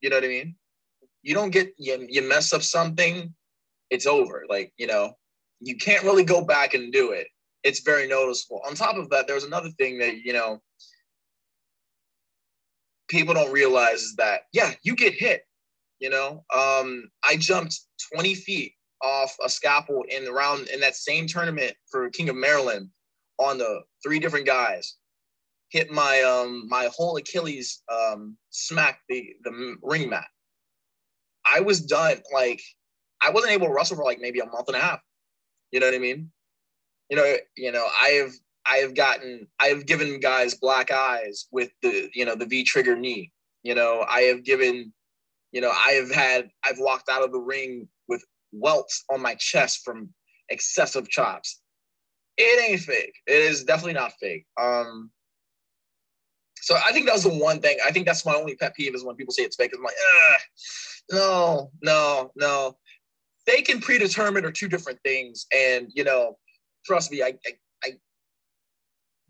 You 0.00 0.10
know 0.10 0.16
what 0.16 0.24
I 0.24 0.28
mean? 0.28 0.54
You 1.22 1.34
don't 1.34 1.50
get 1.50 1.74
you, 1.78 2.06
you 2.08 2.22
mess 2.28 2.52
up 2.52 2.62
something, 2.62 3.34
it's 3.92 4.06
over. 4.06 4.44
Like 4.48 4.72
you 4.76 4.88
know, 4.88 5.12
you 5.60 5.76
can't 5.76 6.04
really 6.04 6.24
go 6.24 6.44
back 6.44 6.74
and 6.74 6.92
do 6.92 7.12
it 7.12 7.28
it's 7.62 7.80
very 7.80 8.08
noticeable. 8.08 8.60
On 8.66 8.74
top 8.74 8.96
of 8.96 9.10
that, 9.10 9.26
there's 9.26 9.44
another 9.44 9.70
thing 9.70 9.98
that, 9.98 10.18
you 10.24 10.32
know, 10.32 10.60
people 13.08 13.34
don't 13.34 13.52
realize 13.52 14.02
is 14.02 14.16
that, 14.16 14.42
yeah, 14.52 14.72
you 14.82 14.96
get 14.96 15.14
hit. 15.14 15.42
You 16.00 16.10
know, 16.10 16.44
um, 16.52 17.08
I 17.24 17.36
jumped 17.36 17.78
20 18.12 18.34
feet 18.34 18.72
off 19.02 19.36
a 19.44 19.48
scaffold 19.48 20.06
in 20.08 20.26
around 20.26 20.68
in 20.68 20.80
that 20.80 20.96
same 20.96 21.28
tournament 21.28 21.74
for 21.90 22.10
King 22.10 22.28
of 22.28 22.34
Maryland 22.34 22.88
on 23.38 23.58
the 23.58 23.82
three 24.02 24.18
different 24.18 24.46
guys. 24.46 24.96
Hit 25.70 25.92
my 25.92 26.22
um 26.22 26.66
my 26.68 26.90
whole 26.94 27.16
Achilles 27.16 27.82
um 27.90 28.36
smacked 28.50 29.02
the 29.08 29.32
the 29.44 29.76
ring 29.82 30.10
mat. 30.10 30.26
I 31.46 31.60
was 31.60 31.80
done 31.80 32.20
like 32.32 32.60
I 33.22 33.30
wasn't 33.30 33.52
able 33.52 33.68
to 33.68 33.72
wrestle 33.72 33.96
for 33.96 34.04
like 34.04 34.20
maybe 34.20 34.40
a 34.40 34.46
month 34.46 34.68
and 34.68 34.76
a 34.76 34.80
half. 34.80 35.00
You 35.70 35.80
know 35.80 35.86
what 35.86 35.94
I 35.94 35.98
mean? 35.98 36.30
you 37.12 37.16
know, 37.16 37.36
you 37.58 37.70
know, 37.70 37.86
I've 38.00 38.32
I've 38.64 38.94
gotten 38.94 39.46
I've 39.60 39.84
given 39.84 40.18
guys 40.18 40.54
black 40.54 40.90
eyes 40.90 41.46
with 41.52 41.68
the 41.82 42.08
you 42.14 42.24
know 42.24 42.34
the 42.34 42.46
V 42.46 42.64
trigger 42.64 42.96
knee. 42.96 43.30
You 43.62 43.74
know, 43.74 44.06
I 44.08 44.22
have 44.22 44.44
given, 44.44 44.94
you 45.52 45.60
know, 45.60 45.70
I 45.70 45.92
have 45.92 46.10
had 46.10 46.48
I've 46.64 46.78
walked 46.78 47.10
out 47.10 47.22
of 47.22 47.30
the 47.30 47.38
ring 47.38 47.86
with 48.08 48.24
welts 48.50 49.04
on 49.10 49.20
my 49.20 49.34
chest 49.34 49.82
from 49.84 50.08
excessive 50.48 51.06
chops. 51.10 51.60
It 52.38 52.70
ain't 52.70 52.80
fake. 52.80 53.14
It 53.26 53.42
is 53.42 53.64
definitely 53.64 53.92
not 53.92 54.14
fake. 54.18 54.46
Um, 54.58 55.10
so 56.62 56.76
I 56.76 56.92
think 56.92 57.04
that 57.04 57.12
was 57.12 57.24
the 57.24 57.28
one 57.28 57.60
thing. 57.60 57.76
I 57.84 57.90
think 57.90 58.06
that's 58.06 58.24
my 58.24 58.34
only 58.34 58.54
pet 58.54 58.74
peeve 58.74 58.94
is 58.94 59.04
when 59.04 59.16
people 59.16 59.34
say 59.34 59.42
it's 59.42 59.56
fake. 59.56 59.72
I'm 59.76 59.82
like, 59.82 59.94
no, 61.12 61.70
no, 61.82 62.30
no. 62.36 62.78
Fake 63.46 63.68
and 63.68 63.82
predetermined 63.82 64.46
are 64.46 64.52
two 64.52 64.68
different 64.68 64.98
things. 65.04 65.46
And 65.54 65.88
you 65.94 66.04
know, 66.04 66.36
trust 66.84 67.10
me, 67.10 67.22
I, 67.22 67.34
I, 67.46 67.52
I 67.84 67.90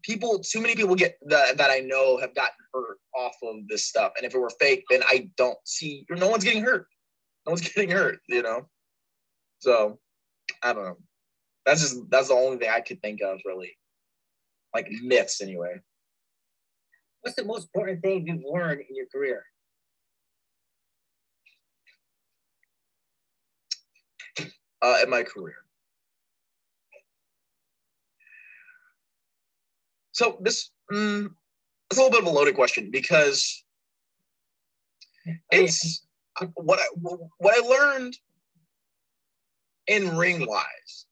people, 0.03 0.39
too 0.39 0.61
many 0.61 0.75
people 0.75 0.95
get 0.95 1.19
that 1.27 1.57
that 1.57 1.71
I 1.71 1.79
know 1.79 2.19
have 2.19 2.35
gotten 2.35 2.57
hurt 2.73 2.99
off 3.17 3.35
of 3.43 3.69
this 3.69 3.87
stuff. 3.87 4.13
And 4.17 4.27
if 4.27 4.35
it 4.35 4.39
were 4.39 4.51
fake, 4.61 4.85
then 4.91 5.03
I 5.07 5.31
don't 5.37 5.59
see. 5.65 6.05
No 6.11 6.29
one's 6.29 6.45
getting 6.45 6.63
hurt. 6.63 6.87
No 7.47 7.53
one's 7.53 7.69
getting 7.75 7.91
hurt. 7.91 8.19
You 8.29 8.43
know. 8.43 8.69
So, 9.61 10.01
I 10.63 10.73
don't 10.73 10.85
know. 10.85 10.97
That's 11.65 11.81
just 11.81 12.11
that's 12.11 12.29
the 12.29 12.35
only 12.35 12.59
thing 12.59 12.71
I 12.71 12.81
could 12.81 13.01
think 13.01 13.21
of 13.23 13.39
really, 13.45 13.77
like 14.75 14.89
myths 15.03 15.41
anyway. 15.41 15.81
What's 17.23 17.37
the 17.37 17.45
most 17.45 17.69
important 17.73 18.03
thing 18.03 18.27
you've 18.27 18.43
learned 18.45 18.81
in 18.89 18.97
your 18.97 19.07
career? 19.07 19.45
Uh, 24.83 24.99
in 25.05 25.09
my 25.09 25.23
career. 25.23 25.55
So 30.11 30.39
this 30.41 30.71
mm, 30.93 31.31
it's 31.91 31.99
a 31.99 32.03
little 32.03 32.11
bit 32.11 32.21
of 32.21 32.27
a 32.27 32.37
loaded 32.37 32.57
question 32.57 32.91
because 32.91 33.65
it's 35.53 36.05
what 36.55 36.81
I 36.81 36.87
what 37.39 37.55
I 37.57 37.61
learned 37.69 38.17
in 39.87 40.17
ring 40.17 40.47
wise 40.47 41.07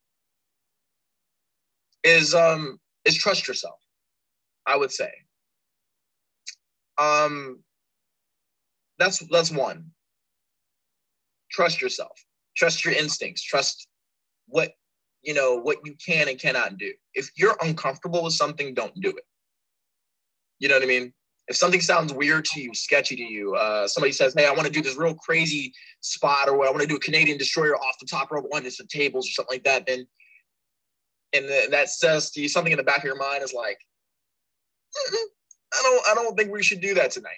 is 2.03 2.35
um 2.35 2.79
is 3.05 3.15
trust 3.15 3.47
yourself. 3.47 3.79
I 4.67 4.77
would 4.77 4.91
say. 4.91 5.13
Um 6.99 7.63
that's 8.99 9.19
that's 9.31 9.51
one. 9.51 9.93
Trust 11.51 11.81
yourself. 11.81 12.19
Trust 12.57 12.85
your 12.85 12.95
instincts. 12.95 13.43
Trust 13.43 13.87
what 14.47 14.73
you 15.23 15.35
know 15.35 15.57
what 15.57 15.79
you 15.85 15.95
can 16.05 16.29
and 16.29 16.39
cannot 16.41 16.79
do 16.79 16.93
if 17.15 17.31
you're 17.37 17.57
uncomfortable 17.63 18.25
with 18.25 18.33
something 18.33 18.73
don't 18.73 18.95
do 19.03 19.11
it 19.11 19.25
you 20.59 20.67
know 20.67 20.75
what 20.75 20.83
i 20.83 20.87
mean 20.87 21.13
if 21.47 21.57
something 21.57 21.81
sounds 21.81 22.11
weird 22.11 22.43
to 22.43 22.59
you 22.59 22.75
sketchy 22.75 23.17
to 23.17 23.23
you 23.23 23.55
uh, 23.55 23.87
somebody 23.87 24.13
says 24.13 24.33
hey 24.35 24.47
i 24.47 24.51
want 24.51 24.65
to 24.65 24.73
do 24.73 24.81
this 24.81 24.97
real 24.97 25.15
crazy 25.15 25.75
spot 26.01 26.49
or 26.49 26.67
i 26.67 26.71
want 26.71 26.81
to 26.81 26.87
do 26.87 26.97
a 26.97 27.01
canadian 27.01 27.37
destroyer 27.37 27.77
off 27.77 27.99
the 28.01 28.07
top 28.07 28.33
rope 28.33 28.47
one 28.49 28.65
of 28.65 28.77
the 28.77 28.87
tables 28.89 29.29
or 29.29 29.33
something 29.33 29.57
like 29.57 29.65
that 29.65 29.85
then 29.87 30.07
and 31.35 31.47
that 31.71 31.91
says 31.91 32.31
to 32.31 32.41
you 32.41 32.49
something 32.49 32.73
in 32.73 32.79
the 32.79 32.83
back 32.83 32.99
of 32.99 33.05
your 33.05 33.19
mind 33.19 33.45
is 33.45 33.53
like 33.53 33.79
I 35.73 35.83
don't 35.83 36.03
I 36.11 36.15
don't 36.15 36.37
think 36.37 36.53
we 36.53 36.63
should 36.63 36.81
do 36.81 36.95
that 36.95 37.11
tonight. 37.11 37.31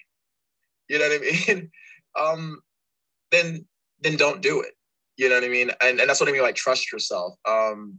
You 0.89 0.99
know 0.99 1.09
what 1.09 1.21
I 1.21 1.55
mean? 1.55 1.71
um, 2.19 2.61
then 3.31 3.67
then 4.01 4.17
don't 4.17 4.43
do 4.43 4.61
it. 4.61 4.73
You 5.17 5.29
know 5.29 5.37
what 5.37 5.45
I 5.45 5.49
mean? 5.49 5.71
And, 5.81 6.01
and 6.01 6.09
that's 6.09 6.21
what 6.21 6.29
I 6.29 6.33
mean, 6.33 6.43
like 6.43 6.55
trust 6.55 6.91
yourself. 6.91 7.35
Um, 7.47 7.99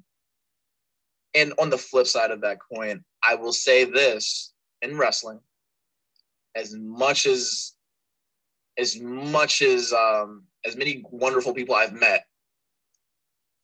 and 1.36 1.54
on 1.60 1.69
the 1.69 1.78
flip 1.78 2.08
side 2.08 2.32
of 2.32 2.41
that 2.41 2.58
coin, 2.73 3.04
I 3.23 3.36
will 3.36 3.54
say 3.54 3.86
this 3.86 4.54
in 4.82 4.97
wrestling, 4.97 5.39
as 6.56 6.76
much 6.76 7.26
as 7.26 7.73
as 8.78 8.99
much 8.99 9.62
as 9.62 9.93
um 9.93 10.43
as 10.65 10.76
many 10.76 11.04
wonderful 11.10 11.54
people 11.54 11.76
I've 11.76 11.93
met, 11.93 12.26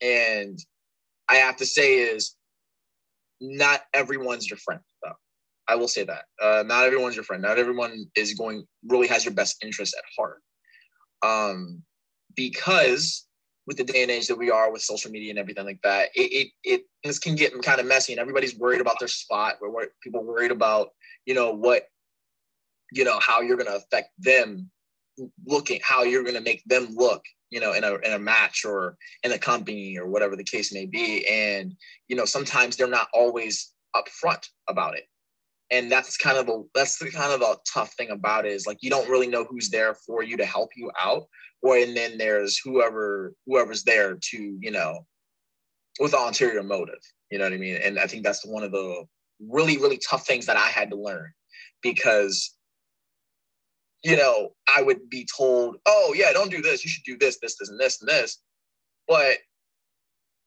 and 0.02 0.60
I 1.28 1.36
have 1.36 1.58
to 1.58 1.66
say 1.66 2.00
is 2.00 2.36
not 3.42 3.82
everyone's 3.94 4.50
your 4.50 4.58
friend 4.58 4.82
though. 5.04 5.14
I 5.68 5.76
will 5.76 5.88
say 5.88 6.04
that. 6.04 6.24
Uh, 6.42 6.64
not 6.66 6.86
everyone's 6.86 7.16
your 7.16 7.24
friend. 7.24 7.44
Not 7.44 7.60
everyone 7.60 8.06
is 8.16 8.34
going 8.34 8.66
really 8.88 9.08
has 9.08 9.24
your 9.24 9.34
best 9.34 9.64
interest 9.64 9.96
at 9.96 10.04
heart. 10.18 10.42
Um, 11.22 11.84
because 12.36 13.28
with 13.70 13.78
the 13.78 13.84
day 13.84 14.02
and 14.02 14.10
age 14.10 14.26
that 14.26 14.36
we 14.36 14.50
are 14.50 14.72
with 14.72 14.82
social 14.82 15.12
media 15.12 15.30
and 15.30 15.38
everything 15.38 15.64
like 15.64 15.80
that, 15.84 16.10
it 16.16 16.52
it, 16.64 16.82
it 17.04 17.22
can 17.22 17.36
get 17.36 17.54
kind 17.62 17.80
of 17.80 17.86
messy, 17.86 18.12
and 18.12 18.20
everybody's 18.20 18.58
worried 18.58 18.82
about 18.82 18.98
their 18.98 19.08
spot. 19.08 19.58
We're 19.62 19.86
people 20.02 20.24
worried 20.24 20.50
about 20.50 20.90
you 21.28 21.36
know 21.36 21.52
what 21.52 21.84
you 22.92 23.04
know 23.04 23.20
how 23.20 23.42
you're 23.42 23.58
going 23.58 23.70
to 23.70 23.76
affect 23.76 24.10
them 24.18 24.72
looking 25.46 25.80
how 25.84 26.02
you're 26.02 26.24
going 26.24 26.36
to 26.36 26.42
make 26.42 26.64
them 26.66 26.88
look 26.96 27.24
you 27.52 27.60
know 27.60 27.74
in 27.74 27.84
a 27.84 27.94
in 27.98 28.14
a 28.14 28.20
match 28.20 28.66
or 28.66 28.98
in 29.24 29.34
a 29.34 29.38
company 29.38 30.00
or 30.00 30.08
whatever 30.08 30.36
the 30.36 30.44
case 30.44 30.74
may 30.74 30.86
be 30.86 31.28
and 31.28 31.76
you 32.08 32.16
know 32.16 32.26
sometimes 32.26 32.76
they're 32.76 32.88
not 32.88 33.10
always 33.14 33.74
upfront 33.96 34.48
about 34.70 34.96
it 34.98 35.04
and 35.72 35.92
that's 35.92 36.18
kind 36.18 36.38
of 36.38 36.50
a 36.50 36.64
that's 36.74 36.98
the 36.98 37.10
kind 37.12 37.32
of 37.32 37.42
a 37.42 37.58
tough 37.72 37.94
thing 37.94 38.10
about 38.10 38.46
it 38.46 38.52
is 38.52 38.66
like 38.66 38.78
you 38.82 38.90
don't 38.90 39.10
really 39.10 39.28
know 39.28 39.44
who's 39.44 39.70
there 39.70 39.94
for 39.94 40.24
you 40.24 40.38
to 40.38 40.46
help 40.46 40.70
you 40.76 40.92
out 41.00 41.24
or 41.62 41.78
and 41.78 41.96
then 41.96 42.18
there's 42.18 42.60
whoever 42.64 43.34
whoever's 43.46 43.84
there 43.84 44.18
to 44.22 44.58
you 44.60 44.72
know 44.72 45.06
with 46.00 46.14
ulterior 46.14 46.64
motive 46.64 47.00
you 47.32 47.38
know 47.38 47.44
what 47.44 47.54
i 47.54 47.58
mean? 47.58 47.78
And 47.84 48.00
i 48.00 48.08
think 48.08 48.24
that's 48.24 48.46
one 48.46 48.64
of 48.64 48.72
the 48.72 49.06
really 49.48 49.78
really 49.78 50.00
tough 50.10 50.26
things 50.26 50.46
that 50.48 50.58
i 50.58 50.68
had 50.68 50.90
to 50.90 50.98
learn 50.98 51.32
because 51.82 52.56
you 54.04 54.18
know 54.18 54.50
i 54.76 54.82
would 54.82 55.10
be 55.10 55.28
told 55.38 55.78
oh 55.86 56.14
yeah 56.18 56.34
don't 56.34 56.52
do 56.52 56.62
this. 56.62 56.84
You 56.84 56.90
should 56.90 57.04
do 57.04 57.18
this 57.18 57.40
this 57.42 57.58
this 57.58 57.70
and 57.70 57.80
this 57.80 58.02
and 58.02 58.10
this. 58.10 58.42
But 59.08 59.38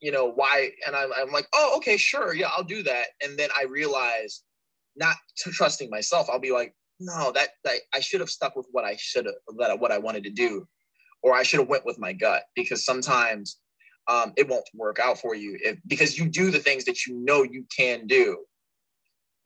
you 0.01 0.11
know 0.11 0.31
why 0.31 0.71
and 0.87 0.97
i'm, 0.97 1.11
I'm 1.17 1.31
like 1.31 1.47
oh 1.55 1.75
okay 1.77 1.97
sure. 1.97 2.35
Yeah 2.35 2.49
i'll 2.57 2.65
do 2.65 2.83
that. 2.83 3.07
And 3.23 3.39
then 3.39 3.51
i 3.57 3.65
realize 3.65 4.43
not 4.96 5.16
trusting 5.38 5.90
myself 5.90 6.28
i'll 6.31 6.38
be 6.38 6.52
like 6.52 6.74
no 7.00 7.33
that, 7.33 7.50
that 7.64 7.81
i 7.94 8.00
should 8.00 8.20
have 8.20 8.31
stuck 8.31 8.55
with 8.57 8.66
what 8.72 8.85
i 8.85 8.96
should 8.98 9.26
have 9.26 9.81
what 9.81 9.92
i 9.92 9.98
wanted 9.98 10.24
to 10.24 10.31
do 10.31 10.66
or 11.22 11.35
I 11.35 11.42
should 11.42 11.61
have 11.61 11.68
went 11.68 11.87
with 11.87 11.98
my 11.98 12.12
gut 12.12 12.42
because 12.55 12.85
sometimes 12.85 13.59
um, 14.09 14.33
it 14.37 14.48
won't 14.48 14.68
work 14.74 14.98
out 14.98 15.18
for 15.18 15.35
you 15.35 15.57
if 15.62 15.78
because 15.87 16.18
you 16.18 16.28
do 16.28 16.50
the 16.50 16.59
things 16.59 16.85
that 16.85 17.07
you 17.07 17.14
know 17.14 17.44
you 17.44 17.64
can 17.74 18.07
do, 18.07 18.38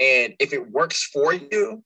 and 0.00 0.34
if 0.40 0.52
it 0.52 0.70
works 0.70 1.08
for 1.12 1.34
you, 1.34 1.84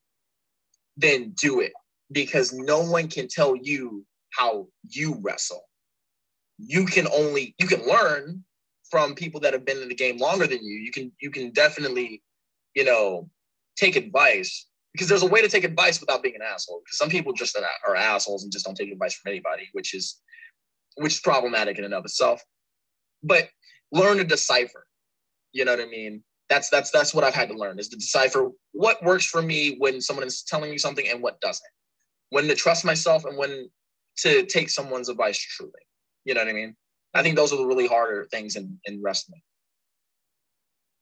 then 0.96 1.34
do 1.40 1.60
it 1.60 1.72
because 2.12 2.52
no 2.52 2.82
one 2.82 3.08
can 3.08 3.26
tell 3.28 3.56
you 3.56 4.06
how 4.30 4.68
you 4.88 5.18
wrestle. 5.20 5.62
You 6.58 6.86
can 6.86 7.08
only 7.08 7.56
you 7.58 7.66
can 7.66 7.84
learn 7.86 8.44
from 8.88 9.14
people 9.14 9.40
that 9.40 9.52
have 9.52 9.64
been 9.64 9.82
in 9.82 9.88
the 9.88 9.94
game 9.94 10.18
longer 10.18 10.46
than 10.46 10.64
you. 10.64 10.76
You 10.76 10.92
can 10.92 11.10
you 11.20 11.30
can 11.32 11.50
definitely, 11.50 12.22
you 12.74 12.84
know, 12.84 13.28
take 13.80 13.96
advice, 13.96 14.66
because 14.92 15.08
there's 15.08 15.22
a 15.22 15.26
way 15.26 15.40
to 15.40 15.48
take 15.48 15.64
advice 15.64 16.00
without 16.00 16.22
being 16.22 16.34
an 16.34 16.42
asshole. 16.42 16.82
Because 16.84 16.98
some 16.98 17.08
people 17.08 17.32
just 17.32 17.56
are 17.86 17.96
assholes 17.96 18.42
and 18.42 18.52
just 18.52 18.64
don't 18.64 18.76
take 18.76 18.92
advice 18.92 19.14
from 19.14 19.30
anybody, 19.30 19.68
which 19.72 19.94
is 19.94 20.20
which 20.96 21.14
is 21.14 21.20
problematic 21.20 21.78
in 21.78 21.84
and 21.84 21.94
of 21.94 22.04
itself. 22.04 22.42
But 23.22 23.48
learn 23.92 24.18
to 24.18 24.24
decipher. 24.24 24.86
You 25.52 25.64
know 25.64 25.72
what 25.72 25.84
I 25.84 25.88
mean? 25.88 26.22
That's 26.48 26.68
that's 26.68 26.90
that's 26.90 27.14
what 27.14 27.24
I've 27.24 27.34
had 27.34 27.48
to 27.48 27.54
learn 27.54 27.78
is 27.78 27.88
to 27.88 27.96
decipher 27.96 28.50
what 28.72 29.02
works 29.02 29.24
for 29.24 29.42
me 29.42 29.76
when 29.78 30.00
someone 30.00 30.26
is 30.26 30.42
telling 30.42 30.70
me 30.70 30.78
something 30.78 31.06
and 31.08 31.22
what 31.22 31.40
doesn't. 31.40 31.66
When 32.30 32.46
to 32.48 32.54
trust 32.54 32.84
myself 32.84 33.24
and 33.24 33.36
when 33.36 33.68
to 34.18 34.44
take 34.46 34.68
someone's 34.70 35.08
advice 35.08 35.38
truly. 35.38 35.72
You 36.24 36.34
know 36.34 36.42
what 36.42 36.50
I 36.50 36.52
mean? 36.52 36.76
I 37.14 37.22
think 37.22 37.36
those 37.36 37.52
are 37.52 37.56
the 37.56 37.66
really 37.66 37.86
harder 37.86 38.26
things 38.30 38.56
in, 38.56 38.78
in 38.84 39.00
wrestling 39.02 39.42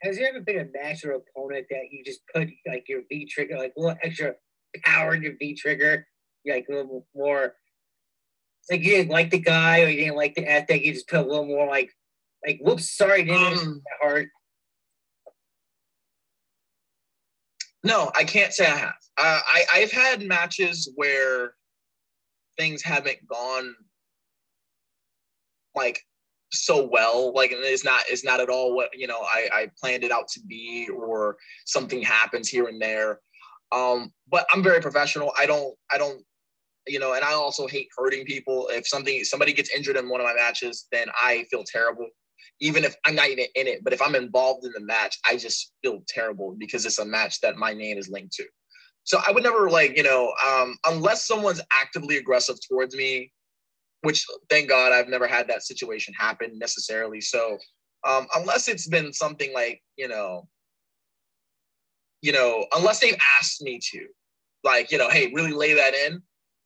has 0.03 0.17
there 0.17 0.29
ever 0.29 0.41
been 0.41 0.61
a 0.61 0.79
match 0.79 1.05
or 1.05 1.13
opponent 1.13 1.67
that 1.71 1.85
you 1.91 2.05
just 2.05 2.21
put 2.35 2.49
like 2.67 2.85
your 2.89 3.03
V 3.09 3.27
trigger, 3.27 3.59
like 3.59 3.73
a 3.77 3.81
little 3.81 3.99
extra 4.03 4.35
power 4.85 5.15
in 5.15 5.23
your 5.23 5.35
V 5.39 5.55
trigger, 5.55 6.07
like 6.47 6.67
a 6.71 6.75
little 6.75 7.07
more? 7.15 7.55
Like 8.71 8.83
you 8.83 8.91
didn't 8.91 9.11
like 9.11 9.31
the 9.31 9.39
guy 9.39 9.83
or 9.83 9.89
you 9.89 10.05
didn't 10.05 10.17
like 10.17 10.35
the 10.35 10.47
ethic, 10.47 10.85
you 10.85 10.93
just 10.93 11.09
put 11.09 11.21
a 11.21 11.29
little 11.29 11.47
more 11.47 11.67
like, 11.67 11.91
like 12.47 12.61
whoops, 12.61 12.97
sorry, 12.97 13.25
didn't 13.25 13.59
um, 13.59 13.83
hard. 14.01 14.29
No, 17.83 18.11
I 18.15 18.25
can't 18.25 18.53
say 18.53 18.67
I 18.67 18.77
have. 18.77 18.95
Uh, 19.17 19.41
I 19.47 19.65
I've 19.73 19.93
had 19.93 20.23
matches 20.23 20.93
where 20.97 21.55
things 22.59 22.83
haven't 22.83 23.27
gone 23.27 23.75
like 25.75 26.01
so 26.51 26.87
well 26.91 27.33
like 27.35 27.51
it's 27.53 27.85
not 27.85 28.03
it's 28.09 28.25
not 28.25 28.41
at 28.41 28.49
all 28.49 28.75
what 28.75 28.89
you 28.95 29.07
know 29.07 29.21
I, 29.21 29.49
I 29.53 29.71
planned 29.79 30.05
it 30.05 30.11
out 30.11 30.29
to 30.29 30.41
be 30.41 30.89
or 30.89 31.37
something 31.67 32.03
happens 32.03 32.49
here 32.49 32.67
and 32.69 32.81
there. 32.81 33.21
Um 33.73 34.13
but 34.31 34.47
i'm 34.53 34.63
very 34.63 34.81
professional. 34.81 35.33
I 35.39 35.47
don't 35.47 35.75
i 35.93 35.99
don't 35.99 36.23
you 36.87 36.99
know 36.99 37.13
and 37.13 37.25
i 37.25 37.33
also 37.33 37.67
hate 37.67 37.89
hurting 37.97 38.25
people. 38.25 38.69
If 38.73 38.89
something 38.89 39.25
somebody 39.25 39.53
gets 39.53 39.75
injured 39.75 39.97
in 39.97 40.09
one 40.09 40.21
of 40.21 40.27
my 40.27 40.35
matches 40.35 40.87
then 40.91 41.09
i 41.21 41.45
feel 41.51 41.65
terrible 41.65 42.09
even 42.61 42.83
if 42.83 42.97
i'm 43.07 43.15
not 43.15 43.29
even 43.29 43.45
in 43.55 43.67
it. 43.67 43.85
But 43.85 43.93
if 43.93 44.01
i'm 44.01 44.15
involved 44.15 44.65
in 44.65 44.73
the 44.73 44.81
match 44.81 45.19
i 45.27 45.37
just 45.37 45.73
feel 45.83 46.03
terrible 46.09 46.57
because 46.59 46.87
it's 46.87 46.99
a 46.99 47.05
match 47.05 47.41
that 47.43 47.57
my 47.57 47.75
name 47.75 47.99
is 47.99 48.09
linked 48.09 48.33
to. 48.35 48.45
So 49.05 49.21
i 49.29 49.33
would 49.33 49.43
never 49.43 49.69
like 49.69 49.99
you 49.99 50.03
know 50.03 50.33
um 50.47 50.77
unless 50.87 51.27
someone's 51.27 51.61
actively 51.75 52.17
aggressive 52.17 52.57
towards 52.67 52.97
me 52.97 53.33
which 54.03 54.25
thank 54.49 54.69
God 54.69 54.93
I've 54.93 55.09
never 55.09 55.27
had 55.27 55.49
that 55.49 55.63
situation 55.63 56.15
happen 56.15 56.59
necessarily. 56.59 57.21
So 57.21 57.59
um, 58.07 58.27
unless 58.35 58.69
it's 58.69 58.89
been 58.89 59.13
something 59.13 59.53
like, 59.53 59.83
you 59.97 60.09
know, 60.09 60.49
you 62.23 62.33
know, 62.33 62.67
unless 62.77 63.01
they've 63.01 63.19
asked 63.39 63.63
me 63.63 63.81
to, 63.91 64.07
like, 64.65 64.91
you 64.91 64.99
know, 64.99 65.09
hey, 65.09 65.33
really 65.35 65.53
lay 65.53 65.75
that 65.75 65.95
in. 65.95 66.23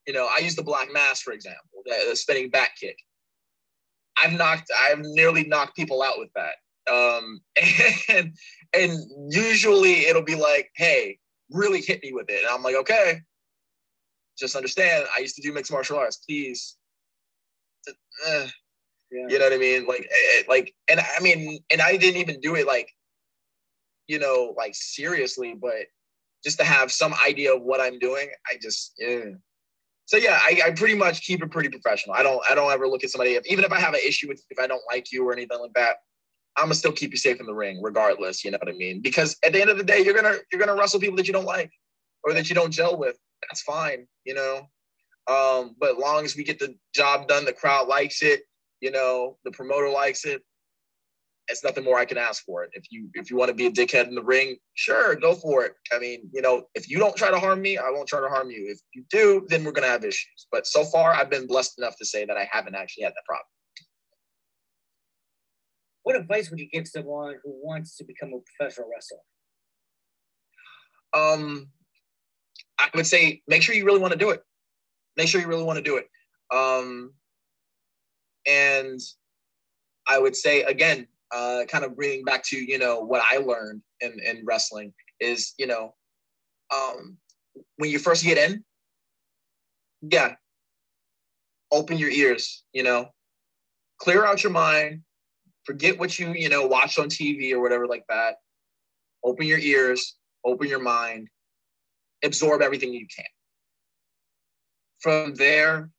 You 0.06 0.14
know, 0.14 0.28
I 0.34 0.40
use 0.40 0.56
the 0.56 0.62
black 0.62 0.92
mass, 0.92 1.20
for 1.20 1.32
example, 1.32 1.82
the, 1.84 2.16
spinning 2.16 2.50
back 2.50 2.76
kick. 2.78 2.96
I've 4.22 4.32
knocked, 4.32 4.70
I've 4.76 5.00
nearly 5.00 5.44
knocked 5.44 5.76
people 5.76 6.02
out 6.02 6.18
with 6.18 6.30
that. 6.34 6.54
Um, 6.92 7.40
and 8.08 8.36
and 8.74 8.98
usually 9.32 10.06
it'll 10.06 10.22
be 10.22 10.34
like, 10.34 10.70
hey, 10.74 11.18
really 11.50 11.80
hit 11.80 12.02
me 12.02 12.12
with 12.12 12.28
it. 12.28 12.40
And 12.42 12.48
I'm 12.50 12.62
like, 12.62 12.74
okay, 12.76 13.20
just 14.38 14.56
understand, 14.56 15.06
I 15.16 15.20
used 15.20 15.36
to 15.36 15.42
do 15.42 15.52
mixed 15.52 15.70
martial 15.70 15.98
arts. 15.98 16.16
Please 16.16 16.76
eh, 17.88 18.46
yeah. 19.10 19.26
you 19.28 19.38
know 19.38 19.44
what 19.44 19.52
I 19.52 19.58
mean? 19.58 19.86
Like, 19.86 20.02
eh, 20.02 20.38
eh, 20.38 20.42
like, 20.48 20.74
and 20.90 21.00
I 21.00 21.20
mean, 21.20 21.60
and 21.70 21.80
I 21.80 21.96
didn't 21.96 22.20
even 22.20 22.40
do 22.40 22.54
it 22.54 22.66
like, 22.66 22.88
you 24.06 24.18
know, 24.18 24.54
like 24.56 24.74
seriously, 24.74 25.54
but 25.60 25.86
just 26.44 26.58
to 26.58 26.64
have 26.64 26.90
some 26.90 27.14
idea 27.26 27.54
of 27.54 27.62
what 27.62 27.80
I'm 27.80 27.98
doing, 27.98 28.28
I 28.46 28.56
just, 28.60 28.94
yeah. 28.98 29.30
So 30.06 30.16
yeah, 30.16 30.40
I, 30.42 30.60
I 30.66 30.70
pretty 30.72 30.94
much 30.94 31.22
keep 31.22 31.42
it 31.42 31.50
pretty 31.50 31.68
professional. 31.68 32.16
I 32.16 32.22
don't, 32.22 32.42
I 32.50 32.54
don't 32.54 32.72
ever 32.72 32.88
look 32.88 33.04
at 33.04 33.10
somebody, 33.10 33.38
even 33.46 33.64
if 33.64 33.72
I 33.72 33.78
have 33.78 33.94
an 33.94 34.00
issue 34.04 34.28
with, 34.28 34.42
if 34.50 34.58
I 34.58 34.66
don't 34.66 34.82
like 34.90 35.12
you 35.12 35.26
or 35.26 35.32
anything 35.32 35.60
like 35.60 35.72
that, 35.74 35.96
I'm 36.56 36.64
gonna 36.64 36.74
still 36.74 36.92
keep 36.92 37.12
you 37.12 37.16
safe 37.16 37.40
in 37.40 37.46
the 37.46 37.54
ring, 37.54 37.80
regardless. 37.82 38.44
You 38.44 38.50
know 38.50 38.58
what 38.60 38.68
I 38.68 38.76
mean? 38.76 39.00
Because 39.00 39.36
at 39.42 39.52
the 39.52 39.60
end 39.60 39.70
of 39.70 39.78
the 39.78 39.84
day, 39.84 40.00
you're 40.00 40.14
gonna, 40.14 40.36
you're 40.50 40.60
gonna 40.60 40.78
wrestle 40.78 41.00
people 41.00 41.16
that 41.16 41.26
you 41.26 41.32
don't 41.32 41.46
like 41.46 41.70
or 42.24 42.34
that 42.34 42.48
you 42.48 42.54
don't 42.54 42.70
gel 42.70 42.98
with. 42.98 43.16
That's 43.48 43.62
fine. 43.62 44.06
You 44.24 44.34
know, 44.34 44.68
um, 45.30 45.76
but 45.78 45.98
long 45.98 46.24
as 46.24 46.36
we 46.36 46.44
get 46.44 46.58
the 46.58 46.74
job 46.94 47.28
done, 47.28 47.44
the 47.44 47.52
crowd 47.52 47.86
likes 47.88 48.22
it, 48.22 48.42
you 48.80 48.90
know, 48.90 49.38
the 49.44 49.52
promoter 49.52 49.88
likes 49.88 50.24
it. 50.24 50.42
It's 51.48 51.64
nothing 51.64 51.84
more 51.84 51.98
I 51.98 52.04
can 52.04 52.18
ask 52.18 52.44
for 52.44 52.64
it. 52.64 52.70
If 52.72 52.84
you 52.90 53.08
if 53.14 53.30
you 53.30 53.36
want 53.36 53.48
to 53.48 53.54
be 53.54 53.66
a 53.66 53.70
dickhead 53.70 54.08
in 54.08 54.14
the 54.14 54.22
ring, 54.22 54.56
sure, 54.74 55.14
go 55.16 55.34
for 55.34 55.64
it. 55.64 55.72
I 55.92 55.98
mean, 55.98 56.28
you 56.32 56.40
know, 56.40 56.64
if 56.74 56.88
you 56.88 56.98
don't 56.98 57.16
try 57.16 57.30
to 57.30 57.38
harm 57.38 57.60
me, 57.60 57.78
I 57.78 57.90
won't 57.90 58.08
try 58.08 58.20
to 58.20 58.28
harm 58.28 58.50
you. 58.50 58.68
If 58.68 58.78
you 58.94 59.04
do, 59.10 59.46
then 59.48 59.64
we're 59.64 59.72
gonna 59.72 59.88
have 59.88 60.04
issues. 60.04 60.46
But 60.50 60.66
so 60.66 60.84
far, 60.84 61.12
I've 61.12 61.30
been 61.30 61.46
blessed 61.46 61.78
enough 61.78 61.96
to 61.98 62.04
say 62.04 62.24
that 62.24 62.36
I 62.36 62.48
haven't 62.50 62.74
actually 62.74 63.04
had 63.04 63.12
that 63.12 63.24
problem. 63.26 63.46
What 66.04 66.16
advice 66.16 66.50
would 66.50 66.58
you 66.58 66.68
give 66.68 66.88
someone 66.88 67.36
who 67.44 67.52
wants 67.62 67.96
to 67.96 68.04
become 68.04 68.32
a 68.32 68.38
professional 68.56 68.88
wrestler? 68.92 69.18
Um, 71.14 71.68
I 72.78 72.88
would 72.94 73.06
say 73.06 73.42
make 73.46 73.62
sure 73.62 73.74
you 73.74 73.84
really 73.84 74.00
want 74.00 74.12
to 74.12 74.18
do 74.18 74.30
it 74.30 74.42
make 75.16 75.28
sure 75.28 75.40
you 75.40 75.46
really 75.46 75.64
want 75.64 75.76
to 75.78 75.82
do 75.82 75.96
it. 75.96 76.06
Um, 76.54 77.12
and 78.46 79.00
I 80.08 80.18
would 80.18 80.36
say 80.36 80.62
again, 80.62 81.06
uh, 81.32 81.64
kind 81.68 81.84
of 81.84 81.96
bringing 81.96 82.24
back 82.24 82.44
to 82.44 82.56
you 82.56 82.78
know 82.78 83.00
what 83.00 83.22
I 83.24 83.38
learned 83.38 83.82
in 84.00 84.18
in 84.20 84.44
wrestling 84.44 84.92
is 85.20 85.54
you 85.58 85.66
know 85.66 85.94
um, 86.72 87.16
when 87.76 87.90
you 87.90 87.98
first 87.98 88.24
get 88.24 88.38
in, 88.38 88.64
yeah, 90.02 90.34
open 91.70 91.98
your 91.98 92.10
ears, 92.10 92.64
you 92.72 92.82
know, 92.82 93.08
clear 93.98 94.24
out 94.24 94.42
your 94.42 94.52
mind, 94.52 95.02
forget 95.64 95.98
what 95.98 96.18
you, 96.18 96.32
you 96.32 96.48
know, 96.48 96.66
watch 96.66 96.98
on 96.98 97.08
TV 97.08 97.52
or 97.52 97.60
whatever 97.60 97.86
like 97.86 98.04
that. 98.08 98.36
Open 99.24 99.46
your 99.46 99.58
ears, 99.58 100.16
open 100.44 100.68
your 100.68 100.82
mind, 100.82 101.28
absorb 102.24 102.62
everything 102.62 102.92
you 102.92 103.06
can. 103.14 103.24
From 105.02 105.34
there, 105.34 105.90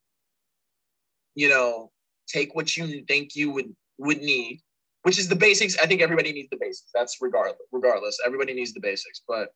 you 1.35 1.49
know, 1.49 1.91
take 2.27 2.55
what 2.55 2.75
you 2.77 3.03
think 3.05 3.35
you 3.35 3.51
would 3.51 3.75
would 3.97 4.19
need, 4.19 4.61
which 5.03 5.19
is 5.19 5.27
the 5.27 5.35
basics. 5.35 5.77
I 5.77 5.85
think 5.85 6.01
everybody 6.01 6.31
needs 6.31 6.49
the 6.49 6.57
basics. 6.59 6.89
That's 6.93 7.17
regardless. 7.21 7.57
Regardless, 7.71 8.17
everybody 8.25 8.53
needs 8.53 8.73
the 8.73 8.79
basics. 8.79 9.21
But 9.27 9.49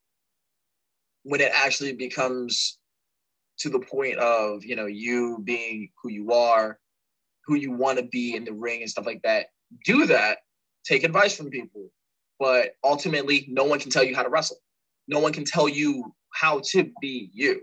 when 1.24 1.42
it 1.42 1.52
actually 1.54 1.94
becomes 1.94 2.78
to 3.60 3.70
the 3.70 3.80
point 3.80 4.18
of 4.18 4.64
you 4.64 4.76
know 4.76 4.86
you 4.86 5.40
being 5.44 5.90
who 6.02 6.10
you 6.10 6.32
are, 6.32 6.80
who 7.46 7.56
you 7.56 7.72
want 7.72 8.00
to 8.00 8.06
be 8.06 8.36
in 8.36 8.44
the 8.44 8.54
ring 8.54 8.82
and 8.82 8.90
stuff 8.90 9.06
like 9.06 9.22
that, 9.24 9.48
do 9.86 10.06
that. 10.08 10.40
Take 10.86 11.04
advice 11.04 11.36
from 11.36 11.50
people, 11.50 11.90
but 12.40 12.72
ultimately, 12.84 13.46
no 13.50 13.66
one 13.66 13.80
can 13.80 13.92
tell 13.92 14.04
you 14.04 14.16
how 14.16 14.24
to 14.24 14.30
wrestle. 14.30 14.58
No 15.08 15.20
one 15.20 15.34
can 15.34 15.46
tell 15.46 15.68
you 15.68 16.14
how 16.34 16.62
to 16.72 16.92
be 17.02 17.30
you. 17.34 17.62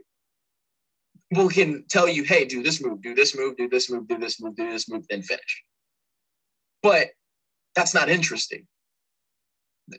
People 1.31 1.49
can 1.49 1.85
tell 1.89 2.09
you, 2.09 2.23
hey, 2.23 2.45
do 2.45 2.63
this 2.63 2.83
move, 2.83 3.03
do 3.03 3.15
this 3.15 3.37
move, 3.37 3.57
do 3.57 3.69
this 3.69 3.91
move, 3.91 4.07
do 4.07 4.19
this 4.19 4.41
move, 4.41 4.57
do 4.57 4.71
this 4.71 4.89
move, 4.89 5.05
then 5.09 5.23
finish. 5.23 5.63
But 6.83 7.09
that's 7.75 7.95
not 7.95 8.09
interesting. 8.09 8.67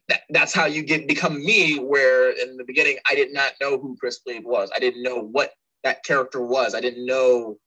That, 0.07 0.21
that's 0.29 0.53
how 0.53 0.65
you 0.65 0.83
get 0.83 1.07
become 1.07 1.43
me. 1.43 1.77
Where 1.77 2.31
in 2.31 2.57
the 2.57 2.63
beginning, 2.63 2.97
I 3.09 3.15
did 3.15 3.33
not 3.33 3.53
know 3.61 3.77
who 3.77 3.97
Chris 3.99 4.19
Slade 4.23 4.45
was. 4.45 4.71
I 4.75 4.79
didn't 4.79 5.03
know 5.03 5.19
what 5.19 5.51
that 5.83 6.03
character 6.03 6.41
was. 6.41 6.73
I 6.73 6.81
didn't 6.81 7.05
know. 7.05 7.57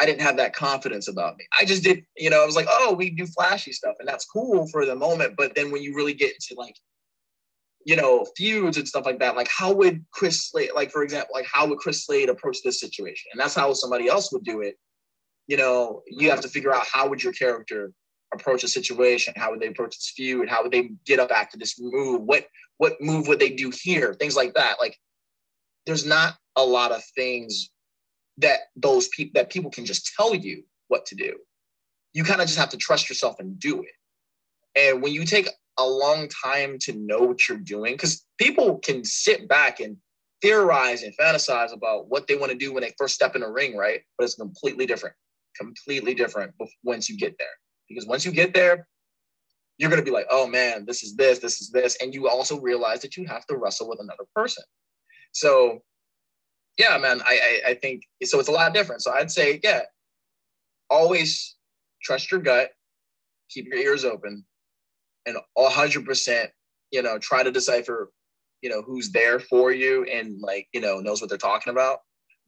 I 0.00 0.06
didn't 0.06 0.22
have 0.22 0.36
that 0.36 0.54
confidence 0.54 1.08
about 1.08 1.36
me. 1.38 1.46
I 1.58 1.64
just 1.64 1.82
did, 1.82 2.04
you 2.16 2.30
know, 2.30 2.42
I 2.42 2.46
was 2.46 2.54
like, 2.54 2.68
oh, 2.68 2.94
we 2.94 3.10
do 3.10 3.26
flashy 3.26 3.72
stuff, 3.72 3.96
and 3.98 4.06
that's 4.06 4.24
cool 4.24 4.68
for 4.68 4.86
the 4.86 4.94
moment. 4.94 5.34
But 5.36 5.54
then 5.54 5.72
when 5.72 5.82
you 5.82 5.94
really 5.94 6.14
get 6.14 6.32
into 6.32 6.54
like 6.56 6.76
you 7.88 7.96
know, 7.96 8.26
feuds 8.36 8.76
and 8.76 8.86
stuff 8.86 9.06
like 9.06 9.18
that. 9.18 9.34
Like, 9.34 9.48
how 9.48 9.72
would 9.72 10.04
Chris 10.10 10.50
Slade, 10.50 10.72
like, 10.74 10.90
for 10.90 11.02
example, 11.02 11.30
like, 11.32 11.46
how 11.50 11.66
would 11.66 11.78
Chris 11.78 12.04
Slade 12.04 12.28
approach 12.28 12.58
this 12.62 12.80
situation? 12.80 13.30
And 13.32 13.40
that's 13.40 13.54
how 13.54 13.72
somebody 13.72 14.08
else 14.08 14.30
would 14.30 14.44
do 14.44 14.60
it. 14.60 14.74
You 15.46 15.56
know, 15.56 16.02
you 16.06 16.28
have 16.28 16.42
to 16.42 16.48
figure 16.48 16.74
out 16.74 16.84
how 16.86 17.08
would 17.08 17.22
your 17.24 17.32
character 17.32 17.90
approach 18.34 18.62
a 18.62 18.68
situation? 18.68 19.32
How 19.38 19.50
would 19.50 19.60
they 19.60 19.68
approach 19.68 19.96
this 19.96 20.12
feud? 20.14 20.50
How 20.50 20.62
would 20.62 20.70
they 20.70 20.90
get 21.06 21.18
up 21.18 21.30
after 21.30 21.56
this 21.56 21.80
move? 21.80 22.20
What 22.20 22.44
what 22.76 23.00
move 23.00 23.26
would 23.26 23.40
they 23.40 23.48
do 23.48 23.72
here? 23.74 24.12
Things 24.12 24.36
like 24.36 24.52
that. 24.52 24.76
Like, 24.78 24.94
there's 25.86 26.04
not 26.04 26.36
a 26.56 26.62
lot 26.62 26.92
of 26.92 27.02
things 27.16 27.70
that 28.36 28.58
those 28.76 29.08
people 29.16 29.32
that 29.36 29.48
people 29.48 29.70
can 29.70 29.86
just 29.86 30.12
tell 30.14 30.34
you 30.34 30.62
what 30.88 31.06
to 31.06 31.14
do. 31.14 31.38
You 32.12 32.22
kind 32.22 32.42
of 32.42 32.48
just 32.48 32.58
have 32.58 32.68
to 32.68 32.76
trust 32.76 33.08
yourself 33.08 33.36
and 33.38 33.58
do 33.58 33.82
it. 33.82 33.92
And 34.76 35.02
when 35.02 35.14
you 35.14 35.24
take 35.24 35.48
a 35.78 35.86
long 35.86 36.28
time 36.28 36.78
to 36.80 36.92
know 36.92 37.20
what 37.20 37.48
you're 37.48 37.58
doing 37.58 37.94
because 37.94 38.24
people 38.38 38.78
can 38.78 39.04
sit 39.04 39.48
back 39.48 39.80
and 39.80 39.96
theorize 40.42 41.02
and 41.02 41.14
fantasize 41.16 41.72
about 41.72 42.08
what 42.08 42.26
they 42.26 42.36
want 42.36 42.52
to 42.52 42.58
do 42.58 42.72
when 42.72 42.82
they 42.82 42.92
first 42.98 43.14
step 43.14 43.36
in 43.36 43.42
a 43.42 43.50
ring, 43.50 43.76
right? 43.76 44.00
But 44.16 44.24
it's 44.24 44.34
completely 44.34 44.86
different, 44.86 45.14
completely 45.56 46.14
different 46.14 46.52
once 46.82 47.08
you 47.08 47.16
get 47.16 47.34
there. 47.38 47.48
Because 47.88 48.06
once 48.06 48.24
you 48.24 48.32
get 48.32 48.54
there, 48.54 48.86
you're 49.78 49.90
going 49.90 50.02
to 50.02 50.04
be 50.04 50.14
like, 50.14 50.26
oh 50.30 50.46
man, 50.46 50.84
this 50.86 51.02
is 51.02 51.14
this, 51.16 51.38
this 51.38 51.60
is 51.60 51.70
this. 51.70 51.96
And 52.02 52.12
you 52.12 52.28
also 52.28 52.60
realize 52.60 53.00
that 53.00 53.16
you 53.16 53.26
have 53.26 53.46
to 53.46 53.56
wrestle 53.56 53.88
with 53.88 54.00
another 54.00 54.24
person. 54.34 54.64
So, 55.32 55.80
yeah, 56.78 56.98
man, 56.98 57.20
I, 57.22 57.60
I, 57.66 57.70
I 57.70 57.74
think 57.74 58.02
so. 58.24 58.38
It's 58.40 58.48
a 58.48 58.52
lot 58.52 58.74
different. 58.74 59.02
So 59.02 59.12
I'd 59.12 59.30
say, 59.30 59.60
yeah, 59.62 59.82
always 60.90 61.56
trust 62.02 62.30
your 62.30 62.40
gut, 62.40 62.70
keep 63.50 63.66
your 63.66 63.78
ears 63.78 64.04
open, 64.04 64.44
and 65.26 65.36
100% 65.56 66.46
you 66.90 67.02
know 67.02 67.18
try 67.18 67.42
to 67.42 67.50
decipher 67.50 68.10
you 68.62 68.70
know 68.70 68.82
who's 68.82 69.10
there 69.10 69.38
for 69.38 69.72
you 69.72 70.04
and 70.04 70.40
like 70.40 70.66
you 70.72 70.80
know 70.80 70.98
knows 70.98 71.20
what 71.20 71.28
they're 71.28 71.38
talking 71.38 71.70
about. 71.70 71.98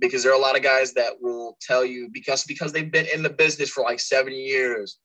Because 0.00 0.22
there 0.22 0.32
are 0.32 0.38
a 0.38 0.40
lot 0.40 0.56
of 0.56 0.62
guys 0.62 0.94
that 0.94 1.12
will 1.20 1.58
tell 1.60 1.84
you 1.84 2.08
because 2.12 2.44
because 2.44 2.72
they've 2.72 2.90
been 2.90 3.06
in 3.12 3.22
the 3.22 3.30
business 3.30 3.70
for 3.70 3.82
like 3.82 4.00
seven 4.00 4.32
years 4.32 4.98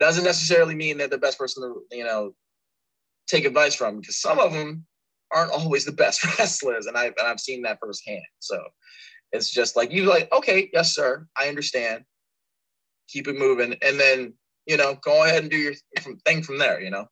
doesn't 0.00 0.24
necessarily 0.24 0.74
mean 0.74 0.96
they're 0.98 1.08
the 1.08 1.18
best 1.18 1.38
person 1.38 1.62
to 1.62 1.96
you 1.96 2.04
know 2.04 2.34
take 3.28 3.44
advice 3.44 3.74
from. 3.74 4.00
Because 4.00 4.20
some 4.20 4.38
of 4.38 4.52
them 4.52 4.86
aren't 5.32 5.52
always 5.52 5.84
the 5.84 5.92
best 5.92 6.24
wrestlers 6.38 6.86
and 6.86 6.96
I 6.96 7.06
and 7.06 7.26
I've 7.26 7.40
seen 7.40 7.62
that 7.62 7.78
firsthand. 7.80 8.22
So 8.40 8.62
it's 9.32 9.50
just 9.50 9.76
like 9.76 9.92
you 9.92 10.04
like 10.04 10.32
okay 10.32 10.70
yes 10.72 10.94
sir 10.94 11.26
I 11.36 11.48
understand. 11.48 12.04
Keep 13.08 13.28
it 13.28 13.38
moving. 13.38 13.76
And 13.82 14.00
then 14.00 14.32
you 14.66 14.76
know, 14.76 14.96
go 15.02 15.24
ahead 15.24 15.42
and 15.42 15.50
do 15.50 15.56
your 15.56 15.74
thing 16.26 16.42
from 16.42 16.58
there, 16.58 16.80
you 16.80 16.90
know. 16.90 17.06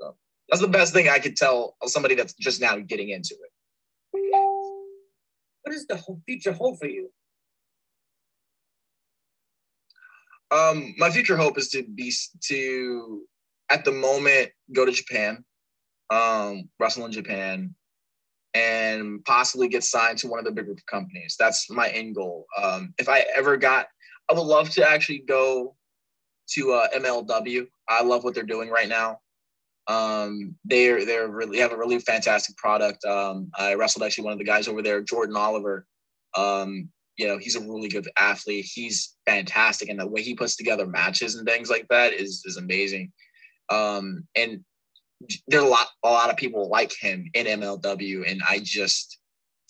So 0.00 0.16
that's 0.48 0.62
the 0.62 0.68
best 0.68 0.92
thing 0.92 1.08
I 1.08 1.18
could 1.18 1.36
tell 1.36 1.76
somebody 1.84 2.14
that's 2.14 2.34
just 2.34 2.60
now 2.60 2.76
getting 2.78 3.10
into 3.10 3.34
it. 3.34 3.50
What 5.62 5.72
does 5.72 5.86
the 5.86 6.00
future 6.26 6.52
hold 6.52 6.78
for 6.78 6.86
you? 6.86 7.10
Um, 10.50 10.94
my 10.96 11.10
future 11.10 11.36
hope 11.36 11.58
is 11.58 11.68
to 11.70 11.82
be 11.82 12.12
to 12.44 13.22
at 13.68 13.84
the 13.84 13.90
moment 13.90 14.50
go 14.72 14.84
to 14.84 14.92
Japan, 14.92 15.44
um, 16.10 16.68
wrestle 16.78 17.04
in 17.04 17.12
Japan, 17.12 17.74
and 18.54 19.24
possibly 19.24 19.68
get 19.68 19.84
signed 19.84 20.18
to 20.18 20.28
one 20.28 20.38
of 20.38 20.44
the 20.44 20.52
bigger 20.52 20.76
companies. 20.86 21.36
That's 21.38 21.68
my 21.68 21.88
end 21.88 22.14
goal. 22.14 22.46
Um, 22.56 22.94
if 22.98 23.08
I 23.08 23.24
ever 23.36 23.56
got, 23.56 23.88
I 24.30 24.34
would 24.34 24.42
love 24.42 24.70
to 24.70 24.88
actually 24.88 25.24
go 25.28 25.75
to 26.54 26.72
uh, 26.72 26.88
MLW. 26.96 27.66
I 27.88 28.02
love 28.02 28.24
what 28.24 28.34
they're 28.34 28.44
doing 28.44 28.70
right 28.70 28.88
now. 28.88 29.18
Um, 29.88 30.56
they're 30.64 31.04
they're 31.04 31.28
really 31.28 31.58
have 31.58 31.72
a 31.72 31.76
really 31.76 31.98
fantastic 32.00 32.56
product. 32.56 33.04
Um, 33.04 33.50
I 33.56 33.74
wrestled 33.74 34.04
actually 34.04 34.24
one 34.24 34.32
of 34.32 34.38
the 34.38 34.44
guys 34.44 34.68
over 34.68 34.82
there, 34.82 35.00
Jordan 35.00 35.36
Oliver. 35.36 35.86
Um, 36.36 36.88
you 37.16 37.26
know, 37.26 37.38
he's 37.38 37.56
a 37.56 37.60
really 37.60 37.88
good 37.88 38.08
athlete. 38.18 38.66
He's 38.72 39.16
fantastic, 39.26 39.88
and 39.88 39.98
the 39.98 40.06
way 40.06 40.22
he 40.22 40.34
puts 40.34 40.56
together 40.56 40.86
matches 40.86 41.36
and 41.36 41.46
things 41.46 41.70
like 41.70 41.86
that 41.88 42.12
is 42.12 42.42
is 42.46 42.56
amazing. 42.56 43.12
Um, 43.70 44.26
and 44.34 44.60
there's 45.48 45.62
a 45.62 45.66
lot 45.66 45.86
a 46.04 46.10
lot 46.10 46.30
of 46.30 46.36
people 46.36 46.68
like 46.68 46.92
him 46.98 47.30
in 47.34 47.46
MLW, 47.46 48.30
and 48.30 48.40
I 48.48 48.60
just 48.62 49.18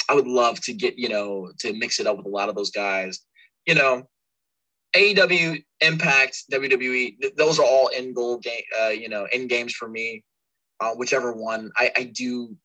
I 0.08 0.14
would 0.14 0.26
love 0.26 0.60
to 0.62 0.72
get 0.72 0.98
you 0.98 1.08
know 1.08 1.50
to 1.60 1.72
mix 1.74 2.00
it 2.00 2.06
up 2.06 2.16
with 2.16 2.26
a 2.26 2.30
lot 2.30 2.48
of 2.48 2.54
those 2.54 2.70
guys. 2.70 3.20
You 3.66 3.74
know, 3.74 4.08
AEW, 4.96 5.62
Impact, 5.82 6.44
WWE, 6.50 7.20
th- 7.20 7.34
those 7.36 7.58
are 7.58 7.64
all 7.64 7.88
in 7.88 8.14
goal 8.14 8.38
game, 8.38 8.62
uh, 8.80 8.88
you 8.88 9.08
know, 9.08 9.26
in 9.32 9.46
games 9.46 9.74
for 9.74 9.88
me. 9.88 10.24
Uh, 10.80 10.92
whichever 10.94 11.32
one, 11.32 11.70
I, 11.76 11.90
I 11.96 12.02
do 12.04 12.56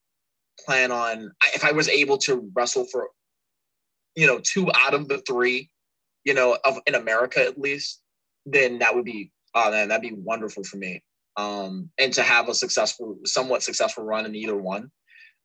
plan 0.64 0.90
on. 0.90 1.30
I, 1.42 1.50
if 1.54 1.64
I 1.64 1.72
was 1.72 1.88
able 1.88 2.18
to 2.18 2.50
wrestle 2.54 2.86
for, 2.86 3.08
you 4.14 4.26
know, 4.26 4.40
two 4.42 4.70
out 4.74 4.94
of 4.94 5.08
the 5.08 5.18
three, 5.26 5.70
you 6.24 6.34
know, 6.34 6.56
of 6.64 6.78
in 6.86 6.94
America 6.94 7.44
at 7.44 7.58
least, 7.58 8.00
then 8.46 8.78
that 8.78 8.94
would 8.94 9.04
be, 9.04 9.30
oh 9.54 9.70
man, 9.70 9.88
that'd 9.88 10.02
be 10.02 10.16
wonderful 10.16 10.64
for 10.64 10.78
me. 10.78 11.02
Um, 11.36 11.90
and 11.98 12.12
to 12.14 12.22
have 12.22 12.48
a 12.48 12.54
successful, 12.54 13.18
somewhat 13.24 13.62
successful 13.62 14.04
run 14.04 14.26
in 14.26 14.34
either 14.34 14.56
one, 14.56 14.90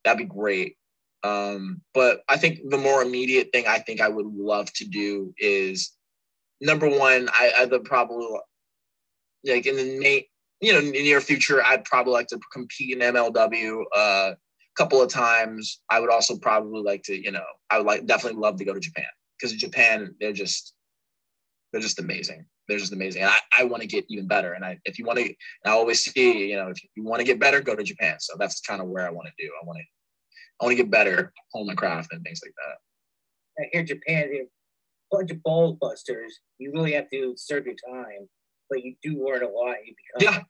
that'd 0.04 0.18
be 0.18 0.26
great. 0.26 0.76
Um, 1.24 1.82
but 1.94 2.22
I 2.30 2.38
think 2.38 2.60
the 2.70 2.78
more 2.78 3.02
immediate 3.02 3.50
thing 3.52 3.66
I 3.68 3.80
think 3.80 4.02
I 4.02 4.10
would 4.10 4.26
love 4.26 4.72
to 4.74 4.86
do 4.86 5.34
is 5.38 5.97
number 6.62 6.88
one, 6.90 7.30
I, 7.32 7.52
I 7.60 7.66
would 7.66 7.84
probably 7.84 8.28
like 9.46 9.66
in 9.66 9.76
the 9.76 10.00
May, 10.00 10.28
you 10.62 10.74
know, 10.74 10.82
near 10.82 11.22
future, 11.22 11.64
I'd 11.64 11.86
probably 11.86 12.14
like 12.14 12.28
to 12.28 12.40
compete 12.52 12.98
in 12.98 13.14
MLW 13.14 13.84
a 13.96 13.98
uh, 13.98 14.36
couple 14.76 15.02
of 15.02 15.10
times. 15.10 15.82
I 15.90 16.00
would 16.00 16.10
also 16.10 16.38
probably 16.38 16.82
like 16.82 17.04
to, 17.04 17.16
you 17.16 17.32
know, 17.32 17.46
I 17.70 17.78
would 17.78 17.88
like 17.88 18.06
definitely 18.06 18.40
love 18.40 18.58
to 18.58 18.66
go 18.66 18.74
to 18.74 18.80
Japan 18.80 19.06
because 19.40 19.56
Japan, 19.56 20.16
they're 20.20 20.34
just 20.34 20.74
they're 21.72 21.82
just 21.82 22.00
amazing. 22.00 22.46
They're 22.68 22.78
just 22.78 22.94
amazing. 22.94 23.24
And 23.24 23.32
I, 23.32 23.40
I 23.60 23.64
want 23.64 23.82
to 23.82 23.88
get 23.88 24.06
even 24.10 24.28
better. 24.28 24.54
And 24.54 24.64
I, 24.64 24.80
if 24.86 25.00
you 25.00 25.06
want 25.06 25.20
to, 25.20 25.34
I 25.66 25.70
always 25.70 26.04
see, 26.04 26.50
you 26.50 26.56
know, 26.56 26.70
if 26.70 26.78
you 26.96 27.04
want 27.04 27.20
to 27.20 27.26
get 27.26 27.40
better, 27.40 27.62
go 27.62 27.76
to 27.76 27.84
Japan. 27.84 28.18
So 28.20 28.36
that's 28.38 28.62
kind 28.62 28.82
of 28.82 28.88
where 28.88 29.08
I 29.08 29.12
want 29.12 29.28
to 29.28 29.44
do. 29.44 29.50
I 29.62 29.66
want 29.66 29.78
to, 29.78 29.84
I 30.60 30.66
want 30.66 30.78
to 30.78 30.84
get 30.84 30.92
better, 30.92 31.34
hone 31.54 31.68
my 31.68 31.76
craft 31.76 32.14
and 32.14 32.24
things 32.24 32.42
like 32.44 32.54
that. 32.56 33.64
I 33.64 33.70
hear 33.72 33.84
Japan, 33.84 34.48
bunch 35.12 35.32
of 35.32 35.42
ball 35.44 35.78
busters. 35.80 36.40
You 36.60 36.72
really 36.74 36.94
have 36.94 37.10
to 37.12 37.34
serve 37.38 37.66
your 37.66 37.76
time, 37.76 38.28
but 38.70 38.84
you 38.84 38.96
do 39.04 39.26
learn 39.26 39.44
a 39.44 39.50
lot. 39.50 39.76
You 39.86 39.94
become 40.20 40.34
yeah. 40.34 40.44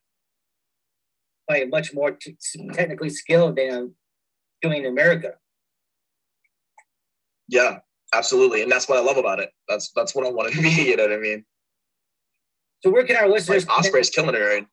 by 1.46 1.64
much 1.64 1.94
more 1.94 2.12
t- 2.12 2.36
technically 2.72 3.10
skilled 3.10 3.56
than 3.56 3.94
doing 4.62 4.84
in 4.84 4.86
America. 4.86 5.34
Yeah, 7.48 7.78
absolutely, 8.12 8.62
and 8.62 8.70
that's 8.70 8.88
what 8.88 8.98
I 8.98 9.02
love 9.02 9.16
about 9.16 9.40
it. 9.40 9.50
That's 9.68 9.90
that's 9.94 10.14
what 10.14 10.26
I 10.26 10.30
want 10.30 10.52
to 10.52 10.62
be. 10.62 10.68
You 10.88 10.96
know 10.96 11.04
what 11.04 11.12
I 11.12 11.18
mean? 11.18 11.44
So 12.80 12.90
where 12.90 13.04
can 13.04 13.16
our 13.16 13.28
listeners? 13.28 13.66
Like 13.66 13.84
Ospreay's 13.84 14.10
killing 14.10 14.34
it, 14.34 14.38
right? 14.38 14.66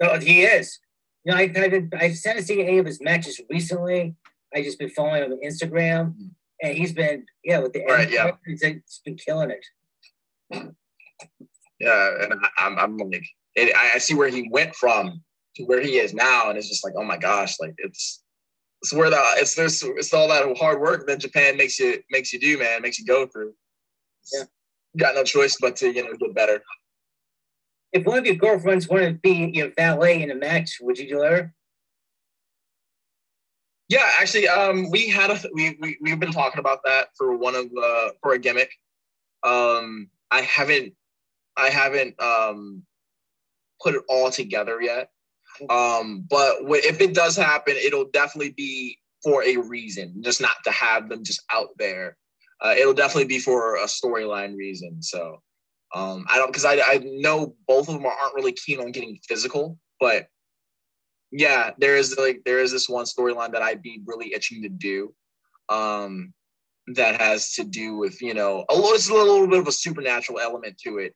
No, 0.00 0.18
he 0.18 0.42
is. 0.42 0.78
You 1.24 1.32
know, 1.32 1.38
I, 1.38 1.52
I've 1.54 1.88
I've 1.98 2.16
sent 2.16 2.38
to 2.38 2.44
see 2.44 2.62
any 2.62 2.78
of 2.78 2.86
his 2.86 3.00
matches 3.00 3.40
recently. 3.50 4.14
I 4.54 4.62
just 4.62 4.78
been 4.78 4.90
following 4.90 5.24
him 5.24 5.32
on 5.32 5.40
Instagram, 5.44 6.12
mm-hmm. 6.12 6.26
And 6.62 6.76
he's 6.76 6.92
been 6.92 7.24
yeah 7.44 7.58
with 7.58 7.72
the 7.72 7.84
right, 7.84 8.10
yeah. 8.10 8.32
he's 8.44 8.60
been 9.04 9.16
killing 9.16 9.50
it. 9.50 9.64
Yeah, 11.78 12.10
and 12.22 12.34
I, 12.58 12.66
am 12.66 12.78
I'm 12.78 12.96
like, 12.96 13.26
it, 13.54 13.74
I 13.76 13.98
see 13.98 14.14
where 14.14 14.28
he 14.28 14.48
went 14.50 14.74
from 14.74 15.22
to 15.56 15.64
where 15.64 15.80
he 15.80 15.98
is 15.98 16.14
now, 16.14 16.48
and 16.48 16.58
it's 16.58 16.68
just 16.68 16.84
like, 16.84 16.94
oh 16.96 17.04
my 17.04 17.18
gosh, 17.18 17.56
like 17.60 17.74
it's 17.78 18.22
it's 18.82 18.92
where 18.92 19.10
the 19.10 19.22
it's 19.36 19.54
there's 19.54 19.82
it's 19.82 20.12
all 20.14 20.28
that 20.28 20.56
hard 20.56 20.80
work 20.80 21.06
that 21.06 21.20
Japan 21.20 21.56
makes 21.56 21.78
you 21.78 22.02
makes 22.10 22.32
you 22.32 22.40
do, 22.40 22.58
man, 22.58 22.82
makes 22.82 22.98
you 22.98 23.04
go 23.04 23.26
through. 23.26 23.52
Yeah, 24.32 24.44
you 24.94 25.00
got 25.00 25.14
no 25.14 25.24
choice 25.24 25.56
but 25.60 25.76
to 25.76 25.92
you 25.92 26.04
know 26.04 26.14
get 26.14 26.34
better. 26.34 26.62
If 27.92 28.04
one 28.04 28.18
of 28.18 28.26
your 28.26 28.36
girlfriends 28.36 28.88
wanted 28.88 29.14
to 29.14 29.14
be 29.14 29.50
your 29.54 29.70
valet 29.76 30.22
in 30.22 30.30
a 30.30 30.34
match, 30.34 30.78
would 30.80 30.98
you 30.98 31.08
do 31.08 31.22
her? 31.22 31.54
Yeah, 33.88 34.04
actually, 34.18 34.48
um, 34.48 34.90
we 34.90 35.08
had 35.08 35.30
a 35.30 35.38
we, 35.52 35.76
we 35.80 35.96
we've 36.00 36.18
been 36.18 36.32
talking 36.32 36.58
about 36.58 36.80
that 36.84 37.08
for 37.16 37.36
one 37.36 37.54
of 37.54 37.66
uh 37.80 38.10
for 38.20 38.32
a 38.32 38.38
gimmick. 38.38 38.70
Um, 39.44 40.10
I 40.30 40.40
haven't 40.40 40.94
I 41.56 41.68
haven't 41.68 42.20
um 42.20 42.82
put 43.80 43.94
it 43.94 44.02
all 44.08 44.30
together 44.30 44.80
yet. 44.80 45.10
Um, 45.70 46.26
but 46.28 46.56
if 46.62 47.00
it 47.00 47.14
does 47.14 47.36
happen, 47.36 47.76
it'll 47.76 48.10
definitely 48.12 48.52
be 48.52 48.98
for 49.22 49.42
a 49.44 49.56
reason, 49.56 50.22
just 50.22 50.40
not 50.40 50.56
to 50.64 50.70
have 50.70 51.08
them 51.08 51.24
just 51.24 51.42
out 51.50 51.68
there. 51.78 52.16
Uh, 52.60 52.74
it'll 52.78 52.94
definitely 52.94 53.24
be 53.26 53.38
for 53.38 53.76
a 53.76 53.84
storyline 53.86 54.56
reason. 54.56 55.02
So 55.02 55.40
um, 55.94 56.26
I 56.28 56.36
don't 56.36 56.48
because 56.48 56.64
I, 56.64 56.74
I 56.80 57.00
know 57.02 57.54
both 57.66 57.88
of 57.88 57.94
them 57.94 58.06
aren't 58.06 58.34
really 58.34 58.52
keen 58.52 58.80
on 58.80 58.92
getting 58.92 59.18
physical, 59.26 59.78
but 60.00 60.26
yeah, 61.30 61.70
there 61.78 61.96
is 61.96 62.16
like 62.18 62.42
there 62.44 62.60
is 62.60 62.72
this 62.72 62.88
one 62.88 63.04
storyline 63.04 63.52
that 63.52 63.62
I'd 63.62 63.82
be 63.82 64.00
really 64.06 64.32
itching 64.32 64.62
to 64.62 64.68
do. 64.68 65.14
Um, 65.68 66.32
that 66.94 67.20
has 67.20 67.52
to 67.54 67.64
do 67.64 67.96
with 67.96 68.22
you 68.22 68.34
know 68.34 68.64
a 68.70 68.74
little, 68.74 68.90
it's 68.90 69.08
a 69.08 69.14
little 69.14 69.48
bit 69.48 69.58
of 69.58 69.66
a 69.66 69.72
supernatural 69.72 70.38
element 70.40 70.78
to 70.84 70.98
it, 70.98 71.14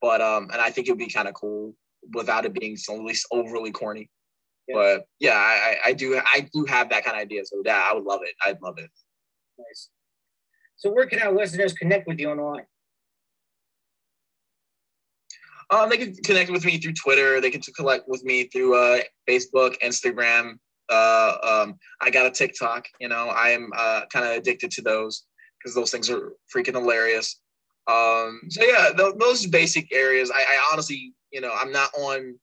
but 0.00 0.20
um, 0.20 0.48
and 0.52 0.60
I 0.60 0.70
think 0.70 0.88
it'd 0.88 0.98
be 0.98 1.08
kind 1.08 1.28
of 1.28 1.34
cool 1.34 1.74
without 2.14 2.44
it 2.44 2.54
being 2.54 2.76
so 2.76 2.94
at 2.94 3.04
least 3.04 3.26
overly 3.30 3.70
corny. 3.70 4.10
Yeah. 4.68 4.74
But 4.74 5.04
yeah, 5.20 5.36
I, 5.36 5.76
I 5.86 5.92
do 5.92 6.20
I 6.24 6.48
do 6.52 6.64
have 6.64 6.90
that 6.90 7.04
kind 7.04 7.16
of 7.16 7.22
idea. 7.22 7.44
So 7.44 7.62
yeah, 7.64 7.82
I 7.84 7.94
would 7.94 8.04
love 8.04 8.20
it. 8.24 8.34
I'd 8.44 8.60
love 8.62 8.78
it. 8.78 8.90
Nice. 9.58 9.90
So 10.76 10.90
where 10.90 11.06
can 11.06 11.20
our 11.20 11.32
listeners 11.32 11.72
connect 11.72 12.08
with 12.08 12.18
you 12.18 12.30
online? 12.30 12.64
Um, 15.70 15.88
they 15.88 15.96
can 15.96 16.14
connect 16.16 16.50
with 16.50 16.64
me 16.64 16.78
through 16.78 16.94
Twitter. 16.94 17.40
They 17.40 17.50
can 17.50 17.60
connect 17.60 18.08
with 18.08 18.24
me 18.24 18.44
through 18.44 18.76
uh, 18.76 19.00
Facebook, 19.28 19.78
Instagram. 19.82 20.58
Uh, 20.90 21.36
um, 21.42 21.78
I 22.00 22.10
got 22.10 22.26
a 22.26 22.30
TikTok. 22.30 22.86
You 23.00 23.08
know, 23.08 23.28
I 23.28 23.50
am 23.50 23.70
uh, 23.76 24.02
kind 24.12 24.26
of 24.26 24.32
addicted 24.32 24.70
to 24.72 24.82
those 24.82 25.24
because 25.58 25.74
those 25.74 25.90
things 25.90 26.10
are 26.10 26.32
freaking 26.54 26.74
hilarious. 26.74 27.40
Um, 27.88 28.40
so 28.48 28.64
yeah, 28.64 28.90
th- 28.96 29.14
those 29.18 29.46
basic 29.46 29.92
areas. 29.92 30.30
I, 30.30 30.40
I, 30.40 30.70
honestly, 30.72 31.14
you 31.32 31.40
know, 31.40 31.52
I'm 31.54 31.72
not 31.72 31.90
on 31.94 32.38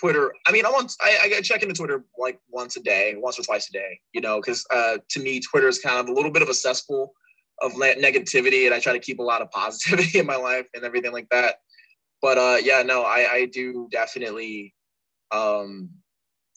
Twitter. 0.00 0.32
I 0.46 0.52
mean, 0.52 0.64
I'm 0.64 0.74
on. 0.74 0.86
I, 1.00 1.32
I 1.36 1.40
check 1.40 1.62
into 1.62 1.74
Twitter 1.74 2.04
like 2.18 2.38
once 2.48 2.76
a 2.76 2.82
day, 2.82 3.14
once 3.16 3.38
or 3.38 3.42
twice 3.42 3.68
a 3.68 3.72
day. 3.72 3.98
You 4.12 4.20
know, 4.20 4.40
because 4.40 4.64
uh, 4.72 4.98
to 5.10 5.20
me, 5.20 5.40
Twitter 5.40 5.68
is 5.68 5.78
kind 5.78 5.98
of 5.98 6.08
a 6.08 6.12
little 6.12 6.30
bit 6.30 6.42
of 6.42 6.48
a 6.48 6.54
cesspool 6.54 7.12
of 7.62 7.72
negativity, 7.72 8.66
and 8.66 8.74
I 8.74 8.80
try 8.80 8.92
to 8.92 8.98
keep 8.98 9.18
a 9.18 9.22
lot 9.22 9.42
of 9.42 9.50
positivity 9.52 10.18
in 10.18 10.26
my 10.26 10.36
life 10.36 10.66
and 10.74 10.84
everything 10.84 11.12
like 11.12 11.28
that 11.30 11.56
but 12.22 12.38
uh, 12.38 12.56
yeah, 12.62 12.82
no, 12.82 13.02
I, 13.02 13.26
I 13.32 13.44
do 13.46 13.88
definitely. 13.90 14.74
Um, 15.30 15.90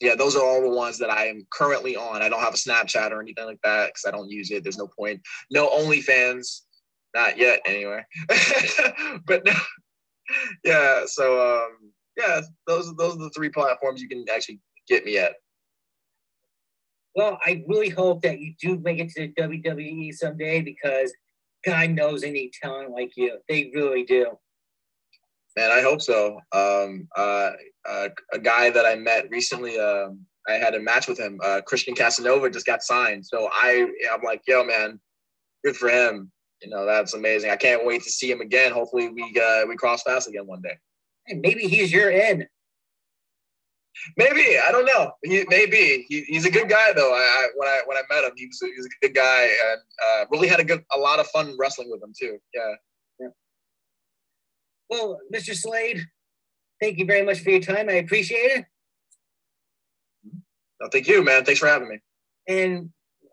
yeah, 0.01 0.15
those 0.15 0.35
are 0.35 0.43
all 0.43 0.61
the 0.61 0.69
ones 0.69 0.97
that 0.97 1.09
I 1.09 1.27
am 1.27 1.47
currently 1.53 1.95
on. 1.95 2.21
I 2.21 2.27
don't 2.27 2.41
have 2.41 2.55
a 2.55 2.57
Snapchat 2.57 3.11
or 3.11 3.21
anything 3.21 3.45
like 3.45 3.61
that 3.63 3.87
because 3.87 4.03
I 4.05 4.11
don't 4.11 4.29
use 4.29 4.51
it. 4.51 4.63
There's 4.63 4.77
no 4.77 4.87
point. 4.87 5.21
No 5.49 5.69
OnlyFans, 5.69 6.61
not 7.15 7.37
yet 7.37 7.61
anyway. 7.65 8.03
but 9.25 9.45
no, 9.45 9.53
yeah. 10.63 11.03
So 11.05 11.55
um, 11.55 11.91
yeah, 12.17 12.41
those 12.67 12.93
those 12.95 13.15
are 13.15 13.19
the 13.19 13.29
three 13.29 13.49
platforms 13.49 14.01
you 14.01 14.09
can 14.09 14.25
actually 14.33 14.59
get 14.87 15.05
me 15.05 15.17
at. 15.17 15.35
Well, 17.15 17.39
I 17.45 17.63
really 17.67 17.89
hope 17.89 18.23
that 18.23 18.39
you 18.39 18.53
do 18.59 18.79
make 18.79 18.99
it 18.99 19.11
to 19.11 19.27
the 19.27 19.41
WWE 19.41 20.13
someday 20.13 20.61
because 20.61 21.13
God 21.63 21.91
knows 21.91 22.21
they 22.21 22.31
need 22.31 22.51
talent 22.61 22.91
like 22.91 23.11
you. 23.15 23.37
They 23.47 23.71
really 23.73 24.03
do. 24.03 24.37
Man, 25.55 25.71
I 25.71 25.81
hope 25.81 26.01
so. 26.01 26.39
Um, 26.51 27.07
uh, 27.15 27.51
uh, 27.87 28.09
a 28.33 28.39
guy 28.39 28.69
that 28.71 28.85
I 28.85 28.95
met 28.95 29.29
recently, 29.29 29.79
um, 29.79 30.25
I 30.47 30.53
had 30.53 30.73
a 30.73 30.79
match 30.79 31.07
with 31.07 31.19
him. 31.19 31.39
Uh, 31.43 31.61
Christian 31.65 31.95
Casanova 31.95 32.49
just 32.49 32.65
got 32.65 32.81
signed, 32.81 33.25
so 33.25 33.49
I, 33.51 33.87
I'm 34.11 34.21
like, 34.23 34.41
yo, 34.47 34.63
man, 34.63 34.99
good 35.63 35.75
for 35.75 35.89
him. 35.89 36.31
You 36.61 36.69
know, 36.69 36.85
that's 36.85 37.13
amazing. 37.13 37.51
I 37.51 37.55
can't 37.55 37.85
wait 37.85 38.03
to 38.03 38.09
see 38.09 38.31
him 38.31 38.41
again. 38.41 38.71
Hopefully, 38.71 39.09
we 39.09 39.23
uh, 39.39 39.65
we 39.67 39.75
cross 39.75 40.03
paths 40.03 40.27
again 40.27 40.47
one 40.47 40.61
day. 40.61 40.77
Hey, 41.27 41.39
maybe 41.41 41.67
he's 41.67 41.91
your 41.91 42.09
in. 42.09 42.47
Maybe 44.17 44.57
I 44.59 44.71
don't 44.71 44.85
know. 44.85 45.11
He, 45.23 45.45
maybe 45.49 46.05
he, 46.09 46.21
he's 46.23 46.45
a 46.45 46.51
good 46.51 46.69
guy 46.69 46.93
though. 46.93 47.13
I, 47.13 47.19
I, 47.19 47.47
when 47.55 47.67
I 47.67 47.81
when 47.85 47.97
I 47.97 48.01
met 48.09 48.23
him, 48.23 48.31
he 48.35 48.47
was, 48.47 48.59
he 48.59 48.73
was 48.75 48.85
a 48.85 49.05
good 49.05 49.13
guy 49.13 49.43
and 49.43 49.81
uh, 50.07 50.25
really 50.31 50.47
had 50.47 50.59
a 50.59 50.63
good 50.63 50.83
a 50.93 50.97
lot 50.97 51.19
of 51.19 51.27
fun 51.27 51.55
wrestling 51.59 51.91
with 51.91 52.01
him 52.01 52.13
too. 52.17 52.37
Yeah. 52.53 52.73
Well, 54.89 55.19
Mr. 55.33 55.55
Slade, 55.55 56.01
thank 56.81 56.97
you 56.97 57.05
very 57.05 57.25
much 57.25 57.39
for 57.39 57.49
your 57.49 57.61
time. 57.61 57.89
I 57.89 57.93
appreciate 57.93 58.51
it. 58.51 58.65
No, 60.81 60.89
thank 60.91 61.07
you, 61.07 61.23
man. 61.23 61.45
Thanks 61.45 61.59
for 61.59 61.67
having 61.67 61.89
me. 61.89 61.99
And 62.47 62.89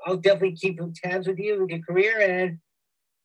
I'll 0.06 0.16
definitely 0.16 0.56
keep 0.56 0.78
tabs 1.02 1.26
with 1.26 1.38
you 1.38 1.60
with 1.60 1.70
your 1.70 1.80
career. 1.80 2.20
And 2.20 2.58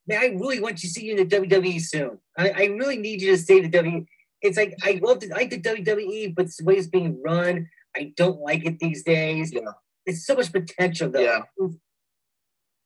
man, 0.07 0.19
I 0.19 0.25
really 0.27 0.59
want 0.59 0.77
to 0.79 0.87
see 0.87 1.05
you 1.05 1.15
in 1.15 1.27
the 1.27 1.35
WWE 1.35 1.79
soon. 1.81 2.19
I, 2.37 2.49
I 2.49 2.65
really 2.65 2.97
need 2.97 3.21
you 3.21 3.31
to 3.31 3.37
stay 3.37 3.61
the 3.61 3.69
WWE. 3.69 4.05
It's 4.41 4.57
like 4.57 4.75
I 4.83 4.99
love 5.01 5.21
the, 5.21 5.31
I 5.31 5.37
like 5.37 5.49
the 5.49 5.61
WWE, 5.61 6.35
but 6.35 6.47
the 6.47 6.63
way 6.63 6.75
it's 6.75 6.87
being 6.87 7.21
run, 7.23 7.69
I 7.95 8.13
don't 8.15 8.41
like 8.41 8.65
it 8.65 8.79
these 8.79 9.03
days. 9.03 9.51
Yeah. 9.53 9.61
It's 10.05 10.25
so 10.25 10.35
much 10.35 10.51
potential 10.51 11.09
though. 11.09 11.19
Yeah. 11.19 11.41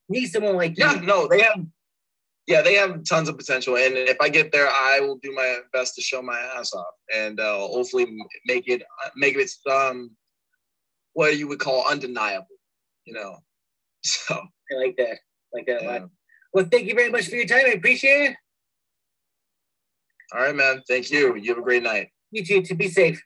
Need 0.08 0.28
someone 0.28 0.56
like 0.56 0.78
yeah, 0.78 0.96
you. 0.96 1.02
no, 1.02 1.28
they 1.28 1.42
have 1.42 1.66
yeah, 2.50 2.64
they 2.64 2.74
have 2.74 3.04
tons 3.04 3.30
of 3.30 3.38
potential, 3.38 3.78
and 3.78 3.96
if 3.96 4.18
I 4.20 4.28
get 4.28 4.52
there, 4.52 4.68
I 4.68 5.00
will 5.02 5.18
do 5.22 5.32
my 5.32 5.60
best 5.72 5.94
to 5.96 6.02
show 6.02 6.20
my 6.24 6.40
ass 6.58 6.74
off, 6.74 6.96
and 7.16 7.40
uh, 7.40 7.60
hopefully 7.60 8.08
make 8.48 8.68
it 8.68 8.82
make 9.16 9.36
it 9.36 9.52
um 9.72 10.10
what 11.14 11.38
you 11.38 11.48
would 11.48 11.60
call 11.60 11.88
undeniable, 11.90 12.58
you 13.06 13.14
know. 13.14 13.38
So 14.02 14.34
I 14.34 14.76
like 14.76 14.96
that, 14.98 15.20
like 15.54 15.66
that 15.68 15.84
yeah. 15.84 16.06
Well, 16.54 16.66
thank 16.72 16.88
you 16.88 16.96
very 16.96 17.12
much 17.12 17.28
for 17.28 17.36
your 17.36 17.46
time. 17.46 17.66
I 17.66 17.74
appreciate 17.74 18.32
it. 18.32 18.36
All 20.34 20.42
right, 20.42 20.56
man. 20.56 20.82
Thank 20.88 21.12
you. 21.12 21.36
You 21.36 21.50
have 21.50 21.58
a 21.58 21.62
great 21.62 21.84
night. 21.84 22.10
You 22.32 22.46
too. 22.46 22.62
To 22.62 22.76
be 22.76 22.88
safe. 22.88 23.22